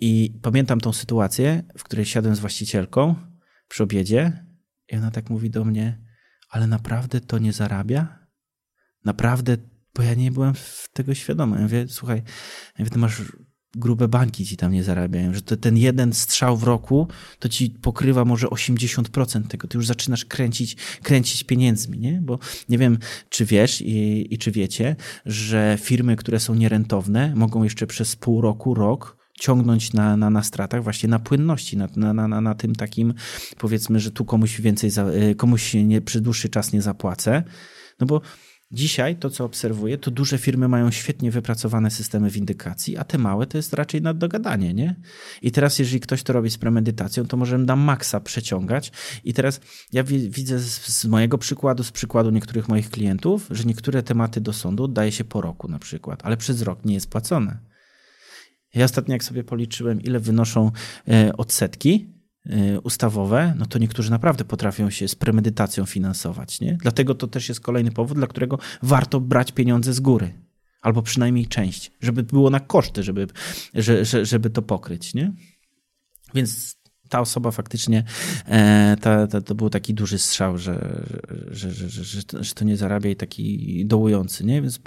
I 0.01 0.39
pamiętam 0.43 0.81
tą 0.81 0.93
sytuację, 0.93 1.63
w 1.79 1.85
której 1.85 2.07
siadłem 2.07 2.35
z 2.35 2.39
właścicielką 2.39 3.15
przy 3.69 3.83
obiedzie 3.83 4.45
i 4.93 4.97
ona 4.97 5.11
tak 5.11 5.31
mówi 5.31 5.51
do 5.51 5.65
mnie, 5.65 5.99
ale 6.51 6.67
naprawdę 6.67 7.21
to 7.21 7.39
nie 7.39 7.53
zarabia? 7.53 8.27
Naprawdę, 9.05 9.57
bo 9.95 10.03
ja 10.03 10.15
nie 10.15 10.31
byłem 10.31 10.55
tego 10.93 11.15
świadomy. 11.15 11.57
Ja 11.57 11.63
mówię, 11.63 11.87
słuchaj, 11.89 12.17
ja 12.17 12.25
mówię, 12.79 12.91
ty 12.91 12.99
masz 12.99 13.23
grube 13.75 14.09
banki 14.09 14.47
ci 14.47 14.57
tam 14.57 14.73
nie 14.73 14.85
zarabiają, 14.85 15.35
że 15.35 15.43
to 15.43 15.57
ten 15.57 15.77
jeden 15.77 16.13
strzał 16.13 16.57
w 16.57 16.63
roku 16.63 17.09
to 17.39 17.49
ci 17.49 17.71
pokrywa 17.71 18.25
może 18.25 18.47
80% 18.47 19.47
tego. 19.47 19.69
Ty 19.69 19.79
już 19.79 19.87
zaczynasz 19.87 20.25
kręcić, 20.25 20.77
kręcić 21.03 21.45
pieniędzmi, 21.45 21.99
nie? 21.99 22.21
Bo 22.23 22.39
nie 22.69 22.79
wiem, 22.79 22.99
czy 23.29 23.45
wiesz 23.45 23.81
i, 23.81 24.35
i 24.35 24.39
czy 24.39 24.51
wiecie, 24.51 24.97
że 25.27 25.79
firmy, 25.81 26.17
które 26.17 26.41
są 26.41 26.55
nierentowne, 26.55 27.35
mogą 27.37 27.63
jeszcze 27.63 27.87
przez 27.87 28.17
pół 28.17 28.41
roku, 28.41 28.75
rok 28.75 29.20
ciągnąć 29.41 29.93
na, 29.93 30.17
na, 30.17 30.31
na 30.31 30.43
stratach, 30.43 30.83
właśnie 30.83 31.09
na 31.09 31.19
płynności, 31.19 31.77
na, 31.77 31.89
na, 31.97 32.29
na, 32.29 32.41
na 32.41 32.55
tym 32.55 32.75
takim, 32.75 33.15
powiedzmy, 33.59 34.01
że 34.01 34.11
tu 34.11 34.25
komuś 34.25 34.61
więcej, 34.61 34.91
za, 34.91 35.09
y, 35.09 35.35
komuś 35.35 35.75
nie, 35.75 36.01
przez 36.01 36.23
dłuższy 36.23 36.49
czas 36.49 36.73
nie 36.73 36.83
zapłacę. 36.83 37.43
No 38.01 38.07
bo 38.07 38.21
Dzisiaj 38.73 39.17
to, 39.17 39.31
co 39.31 39.45
obserwuję, 39.45 39.99
to 39.99 40.11
duże 40.11 40.39
firmy 40.39 40.69
mają 40.69 40.91
świetnie 40.91 41.31
wypracowane 41.31 41.91
systemy 41.91 42.31
windykacji, 42.31 42.97
a 42.97 43.05
te 43.05 43.19
małe 43.19 43.47
to 43.47 43.59
jest 43.59 43.75
raczej 43.75 44.03
naddogadanie, 44.03 44.75
nie? 44.75 44.97
I 45.43 45.51
teraz, 45.53 45.79
jeżeli 45.79 46.01
ktoś 46.01 46.23
to 46.23 46.33
robi 46.33 46.51
z 46.51 46.59
premedytacją, 46.59 47.27
to 47.27 47.37
możemy 47.37 47.65
na 47.65 47.77
maksa 47.77 48.21
przeciągać. 48.21 48.93
I 49.25 49.35
teraz 49.35 49.61
ja 49.93 50.05
widzę 50.05 50.59
z, 50.59 51.05
mojego 51.05 51.39
przykładu, 51.39 51.85
z 51.85 51.91
przykładu 51.91 52.31
niektórych 52.31 52.69
moich 52.69 52.91
klientów, 52.91 53.47
że 53.51 53.65
niektóre 53.65 54.03
tematy 54.03 54.41
do 54.41 54.53
sądu 54.53 54.85
oddaje 54.85 55.13
się 55.13 55.25
po 55.25 55.41
roku 55.41 55.69
na 55.69 55.79
przykład, 55.79 56.21
ale 56.25 56.37
przez 56.37 56.63
rok 56.63 56.85
nie 56.85 56.95
jest 56.95 57.11
płacone. 57.11 57.70
Ja 58.75 58.85
ostatnio, 58.85 59.13
jak 59.13 59.25
sobie 59.25 59.45
policzyłem, 59.45 60.03
ile 60.03 60.21
wynoszą 60.21 60.71
e, 61.09 61.37
odsetki, 61.37 62.07
y, 62.47 62.81
ustawowe, 62.81 63.55
no 63.59 63.67
to 63.67 63.79
niektórzy 63.79 64.11
naprawdę 64.11 64.45
potrafią 64.45 64.91
się 64.91 65.09
z 65.09 65.15
premedytacją 65.15 65.87
finansować. 65.87 66.61
Nie? 66.61 66.79
Dlatego 66.83 67.15
to 67.15 67.27
też 67.27 67.49
jest 67.49 67.61
kolejny 67.61 67.91
powód, 67.91 68.19
dla 68.19 68.27
którego 68.27 68.59
warto 68.83 69.21
brać 69.21 69.53
pieniądze 69.53 69.93
z 69.93 70.01
góry. 70.01 70.33
Albo 70.83 71.03
przynajmniej 71.03 71.47
część, 71.47 71.91
żeby 72.01 72.23
było 72.23 72.51
na 72.51 72.61
koszty, 72.61 73.03
żeby, 73.03 73.27
żeby, 73.75 74.05
żeby 74.27 74.51
to 74.51 74.63
pokryć. 74.63 75.15
Nie? 75.15 75.33
Więc 76.35 76.77
ta 77.11 77.21
osoba 77.21 77.51
faktycznie, 77.51 78.05
e, 78.47 78.97
ta, 79.01 79.27
ta, 79.27 79.41
to 79.41 79.55
był 79.55 79.71
taki 79.71 79.95
duży 79.95 80.19
strzał, 80.19 80.59
że, 80.59 81.03
że, 81.51 81.73
że, 81.73 81.89
że, 81.89 82.21
że, 82.41 82.55
to 82.55 82.65
nie 82.65 82.77
zarabia 82.77 83.11
i 83.11 83.17
taki 83.17 83.87
dołujący, 83.87 84.45
nie? 84.45 84.63
Więc 84.63 84.81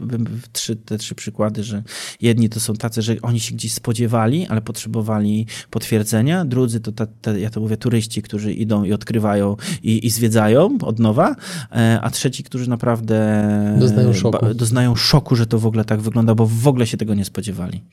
trzy, 0.51 0.75
te 0.75 0.97
trzy 0.97 1.15
przykłady, 1.15 1.63
że 1.63 1.83
jedni 2.21 2.49
to 2.49 2.59
są 2.59 2.73
tacy, 2.73 3.01
że 3.01 3.15
oni 3.21 3.39
się 3.39 3.55
gdzieś 3.55 3.73
spodziewali, 3.73 4.47
ale 4.47 4.61
potrzebowali 4.61 5.47
potwierdzenia, 5.69 6.45
drudzy 6.45 6.79
to, 6.79 6.91
ta, 6.91 7.05
ta, 7.21 7.37
ja 7.37 7.49
to 7.49 7.59
mówię, 7.59 7.77
turyści, 7.77 8.21
którzy 8.21 8.53
idą 8.53 8.83
i 8.83 8.93
odkrywają 8.93 9.55
i, 9.83 10.05
i 10.05 10.09
zwiedzają 10.09 10.77
od 10.81 10.99
nowa, 10.99 11.35
e, 11.71 11.99
a 12.01 12.09
trzeci, 12.09 12.43
którzy 12.43 12.69
naprawdę 12.69 13.43
doznają 13.79 14.13
szoku. 14.13 14.53
doznają 14.53 14.95
szoku, 14.95 15.35
że 15.35 15.47
to 15.47 15.59
w 15.59 15.65
ogóle 15.65 15.85
tak 15.85 16.01
wygląda, 16.01 16.35
bo 16.35 16.45
w 16.45 16.67
ogóle 16.67 16.87
się 16.87 16.97
tego 16.97 17.13
nie 17.13 17.25
spodziewali. 17.25 17.83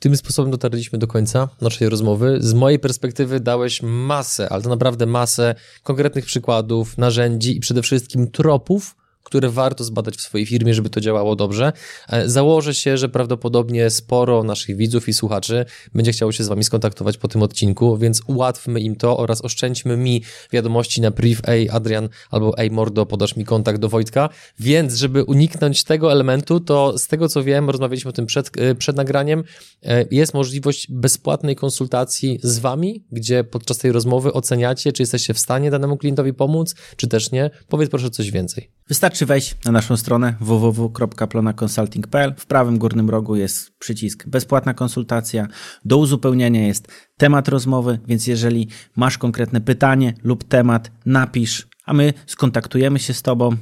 Tym 0.00 0.16
sposobem 0.16 0.50
dotarliśmy 0.50 0.98
do 0.98 1.06
końca 1.06 1.48
naszej 1.60 1.88
rozmowy. 1.88 2.38
Z 2.40 2.54
mojej 2.54 2.78
perspektywy 2.78 3.40
dałeś 3.40 3.79
masę, 3.82 4.48
ale 4.48 4.62
to 4.62 4.68
naprawdę 4.68 5.06
masę 5.06 5.54
konkretnych 5.82 6.24
przykładów, 6.24 6.98
narzędzi 6.98 7.56
i 7.56 7.60
przede 7.60 7.82
wszystkim 7.82 8.30
tropów, 8.30 8.96
które 9.30 9.50
warto 9.50 9.84
zbadać 9.84 10.16
w 10.16 10.20
swojej 10.20 10.46
firmie, 10.46 10.74
żeby 10.74 10.90
to 10.90 11.00
działało 11.00 11.36
dobrze. 11.36 11.72
E, 12.08 12.28
założę 12.28 12.74
się, 12.74 12.98
że 12.98 13.08
prawdopodobnie 13.08 13.90
sporo 13.90 14.44
naszych 14.44 14.76
widzów 14.76 15.08
i 15.08 15.12
słuchaczy 15.14 15.64
będzie 15.94 16.12
chciało 16.12 16.32
się 16.32 16.44
z 16.44 16.48
Wami 16.48 16.64
skontaktować 16.64 17.16
po 17.16 17.28
tym 17.28 17.42
odcinku, 17.42 17.96
więc 17.96 18.22
ułatwmy 18.26 18.80
im 18.80 18.96
to 18.96 19.18
oraz 19.18 19.44
oszczędźmy 19.44 19.96
mi 19.96 20.22
wiadomości 20.52 21.00
na 21.00 21.10
priv, 21.10 21.40
ej 21.46 21.70
Adrian 21.70 22.08
albo 22.30 22.58
ej 22.58 22.70
Mordo, 22.70 23.06
podasz 23.06 23.36
mi 23.36 23.44
kontakt 23.44 23.80
do 23.80 23.88
Wojtka, 23.88 24.28
więc 24.60 24.94
żeby 24.94 25.24
uniknąć 25.24 25.84
tego 25.84 26.12
elementu, 26.12 26.60
to 26.60 26.98
z 26.98 27.06
tego 27.06 27.28
co 27.28 27.44
wiem, 27.44 27.70
rozmawialiśmy 27.70 28.08
o 28.08 28.12
tym 28.12 28.26
przed, 28.26 28.50
e, 28.58 28.74
przed 28.74 28.96
nagraniem, 28.96 29.44
e, 29.82 30.04
jest 30.10 30.34
możliwość 30.34 30.86
bezpłatnej 30.90 31.56
konsultacji 31.56 32.38
z 32.42 32.58
Wami, 32.58 33.04
gdzie 33.12 33.44
podczas 33.44 33.78
tej 33.78 33.92
rozmowy 33.92 34.32
oceniacie, 34.32 34.92
czy 34.92 35.02
jesteście 35.02 35.34
w 35.34 35.38
stanie 35.38 35.70
danemu 35.70 35.96
klientowi 35.96 36.34
pomóc, 36.34 36.74
czy 36.96 37.08
też 37.08 37.30
nie. 37.32 37.50
Powiedz 37.68 37.90
proszę 37.90 38.10
coś 38.10 38.30
więcej. 38.30 38.70
Wystarczy 38.88 39.19
wejść 39.26 39.56
na 39.64 39.72
naszą 39.72 39.96
stronę 39.96 40.34
www.plonaconsulting.pl. 40.40 42.34
W 42.36 42.46
prawym 42.46 42.78
górnym 42.78 43.10
rogu 43.10 43.36
jest 43.36 43.78
przycisk 43.78 44.26
bezpłatna 44.26 44.74
konsultacja. 44.74 45.46
Do 45.84 45.96
uzupełnienia 45.96 46.66
jest 46.66 46.88
temat 47.16 47.48
rozmowy, 47.48 47.98
więc 48.06 48.26
jeżeli 48.26 48.68
masz 48.96 49.18
konkretne 49.18 49.60
pytanie 49.60 50.14
lub 50.22 50.44
temat, 50.44 50.90
napisz, 51.06 51.68
a 51.84 51.92
my 51.92 52.12
skontaktujemy 52.26 52.98
się 52.98 53.14
z 53.14 53.22
Tobą. 53.22 53.56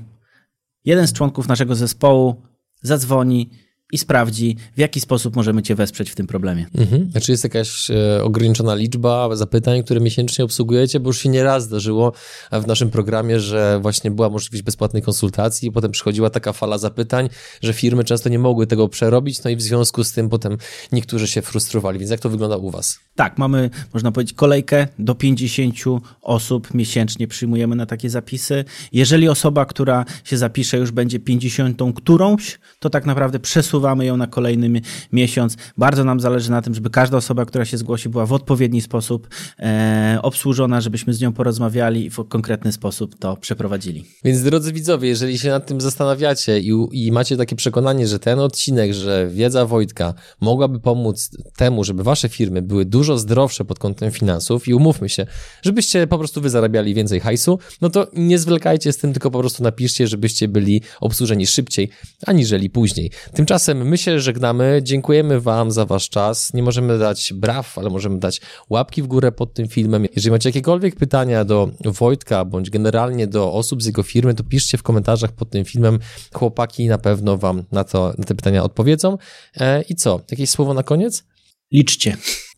Jeden 0.85 1.07
z 1.07 1.13
członków 1.13 1.49
naszego 1.49 1.75
zespołu 1.75 2.43
zadzwoni 2.83 3.51
i 3.93 3.99
sprawdzi, 3.99 4.57
w 4.77 4.79
jaki 4.79 5.01
sposób 5.01 5.37
możemy 5.37 5.63
Cię 5.63 5.75
wesprzeć 5.75 6.11
w 6.11 6.15
tym 6.15 6.27
problemie. 6.27 6.67
Mhm. 6.79 7.11
Czy 7.23 7.33
jest 7.33 7.45
jakaś 7.45 7.91
e, 7.91 8.25
ograniczona 8.25 8.75
liczba 8.75 9.37
zapytań, 9.37 9.83
które 9.83 10.01
miesięcznie 10.01 10.45
obsługujecie? 10.45 11.01
Bo 11.01 11.09
już 11.09 11.19
się 11.19 11.29
nieraz 11.29 11.65
zdarzyło 11.65 12.13
w 12.53 12.67
naszym 12.67 12.91
programie, 12.91 13.41
że 13.41 13.79
właśnie 13.83 14.11
była 14.11 14.31
możliwość 14.31 14.63
bezpłatnej 14.63 15.03
konsultacji, 15.03 15.69
i 15.69 15.73
potem 15.73 15.93
przychodziła 15.93 16.31
taka 16.31 16.53
fala 16.53 16.79
zapytań, 16.79 17.29
że 17.63 17.73
firmy 17.73 18.05
często 18.05 18.29
nie 18.29 18.39
mogły 18.39 18.67
tego 18.67 18.89
przerobić, 18.89 19.45
no 19.45 19.51
i 19.51 19.57
w 19.57 19.63
związku 19.63 20.05
z 20.05 20.13
tym 20.13 20.29
potem 20.29 20.59
niektórzy 20.93 21.27
się 21.27 21.43
frustrowali. 21.43 21.99
Więc 21.99 22.11
jak 22.11 22.21
to 22.21 22.29
wygląda 22.29 22.57
u 22.57 22.71
Was? 22.71 22.99
Tak, 23.15 23.39
mamy, 23.39 23.71
można 23.95 24.13
powiedzieć, 24.13 24.37
kolejkę 24.37 24.89
do 24.99 25.15
50 25.15 25.77
osób 26.23 26.75
miesięcznie 26.75 27.29
przyjmujemy 27.29 27.77
na 27.77 27.87
takie 27.87 28.11
zapisy. 28.11 28.65
Jeżeli 28.93 29.29
osoba, 29.29 29.65
która 29.65 30.05
się 30.25 30.37
zapisze, 30.39 30.79
już 30.79 30.91
będzie 30.91 31.21
50 31.21 31.81
którąś, 31.97 32.59
to 32.79 32.91
tak 32.91 33.07
naprawdę 33.07 33.39
przesuwa 33.39 33.78
przesuwamy 33.79 34.05
ją 34.05 34.17
na 34.17 34.27
kolejny 34.27 34.83
miesiąc. 35.13 35.57
Bardzo 35.77 36.05
nam 36.05 36.21
zależy 36.21 36.51
na 36.51 36.63
tym, 36.63 36.75
żeby 36.75 36.91
każda 36.91 37.17
osoba, 37.17 37.45
która 37.45 37.65
się 37.65 37.79
zgłosi, 37.79 38.09
była 38.09 38.27
w 38.27 38.33
odpowiedni 38.33 38.81
sposób 38.81 39.29
e, 39.59 40.19
obsłużona, 40.23 40.81
żebyśmy 40.81 41.15
z 41.15 41.21
nią 41.21 41.33
porozmawiali 41.33 42.05
i 42.07 42.11
w 42.11 42.29
konkretny 42.29 42.73
sposób 42.73 43.19
to 43.19 43.37
przeprowadzili. 43.37 44.05
Więc 44.25 44.43
drodzy 44.43 44.73
widzowie, 44.73 45.09
jeżeli 45.09 45.39
się 45.39 45.49
nad 45.49 45.67
tym 45.67 45.81
zastanawiacie 45.81 46.61
i, 46.61 46.73
i 46.93 47.13
macie 47.13 47.37
takie 47.37 47.57
przekonanie, 47.57 48.07
że 48.07 48.19
ten 48.19 48.39
odcinek, 48.39 48.93
że 48.93 49.29
wiedza 49.31 49.67
Wojtka 49.67 50.15
mogłaby 50.41 50.81
pomóc 50.81 51.31
temu, 51.57 51.85
żeby 51.85 52.03
wasze 52.03 52.29
firmy 52.29 52.63
były 52.63 52.85
dużo 52.85 53.19
zdrowsze 53.19 53.65
pod 53.65 53.79
kątem 53.79 54.11
finansów 54.11 54.69
i 54.69 54.75
umówmy 54.75 55.09
się, 55.09 55.27
żebyście 55.63 56.07
po 56.07 56.19
prostu 56.19 56.41
wy 56.41 56.51
zarabiali 56.51 56.95
więcej 56.95 57.21
hajsu, 57.21 57.59
no 57.81 57.91
to 57.91 58.07
nie 58.13 58.39
zwlekajcie 58.39 58.93
z 58.93 58.97
tym, 58.97 59.13
tylko 59.13 59.31
po 59.31 59.39
prostu 59.39 59.63
napiszcie, 59.63 60.07
żebyście 60.07 60.49
byli 60.49 60.83
obsłużeni 61.01 61.47
szybciej, 61.47 61.91
aniżeli 62.27 62.71
później. 62.71 63.11
Tymczasem 63.35 63.68
Tymczasem 63.69 63.89
my 63.89 63.99
się 63.99 64.21
żegnamy. 64.21 64.81
Dziękujemy 64.83 65.41
Wam 65.41 65.71
za 65.71 65.87
Wasz 65.87 66.09
czas. 66.09 66.55
Nie 66.55 66.63
możemy 66.63 66.99
dać 66.99 67.33
braw, 67.33 67.79
ale 67.79 67.91
możemy 67.91 68.19
dać 68.19 68.41
łapki 68.71 69.03
w 69.03 69.07
górę 69.07 69.33
pod 69.33 69.55
tym 69.55 69.69
filmem. 69.69 70.07
Jeżeli 70.17 70.31
macie 70.31 70.49
jakiekolwiek 70.49 70.97
pytania 70.97 71.45
do 71.45 71.71
Wojtka, 71.85 72.45
bądź 72.45 72.71
generalnie 72.71 73.27
do 73.27 73.53
osób 73.53 73.83
z 73.83 73.87
jego 73.87 74.03
firmy, 74.03 74.35
to 74.35 74.45
piszcie 74.45 74.79
w 74.79 74.83
komentarzach 74.83 75.33
pod 75.33 75.51
tym 75.51 75.65
filmem. 75.65 75.99
Chłopaki 76.35 76.87
na 76.87 76.99
pewno 76.99 77.39
Wam 77.39 77.65
na, 77.73 77.85
to, 77.85 78.15
na 78.19 78.25
te 78.25 78.35
pytania 78.35 78.65
odpowiedzą. 78.65 79.19
E, 79.57 79.83
I 79.83 79.95
co? 79.95 80.21
Jakieś 80.31 80.51
słowo 80.51 80.75
na 80.75 80.83
koniec? 80.83 81.25
Liczcie. 81.73 82.17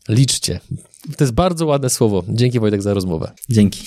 Liczcie. 0.08 0.60
To 1.16 1.24
jest 1.24 1.34
bardzo 1.34 1.66
ładne 1.66 1.90
słowo. 1.90 2.24
Dzięki 2.28 2.60
Wojtek 2.60 2.82
za 2.82 2.94
rozmowę. 2.94 3.32
Dzięki. 3.50 3.80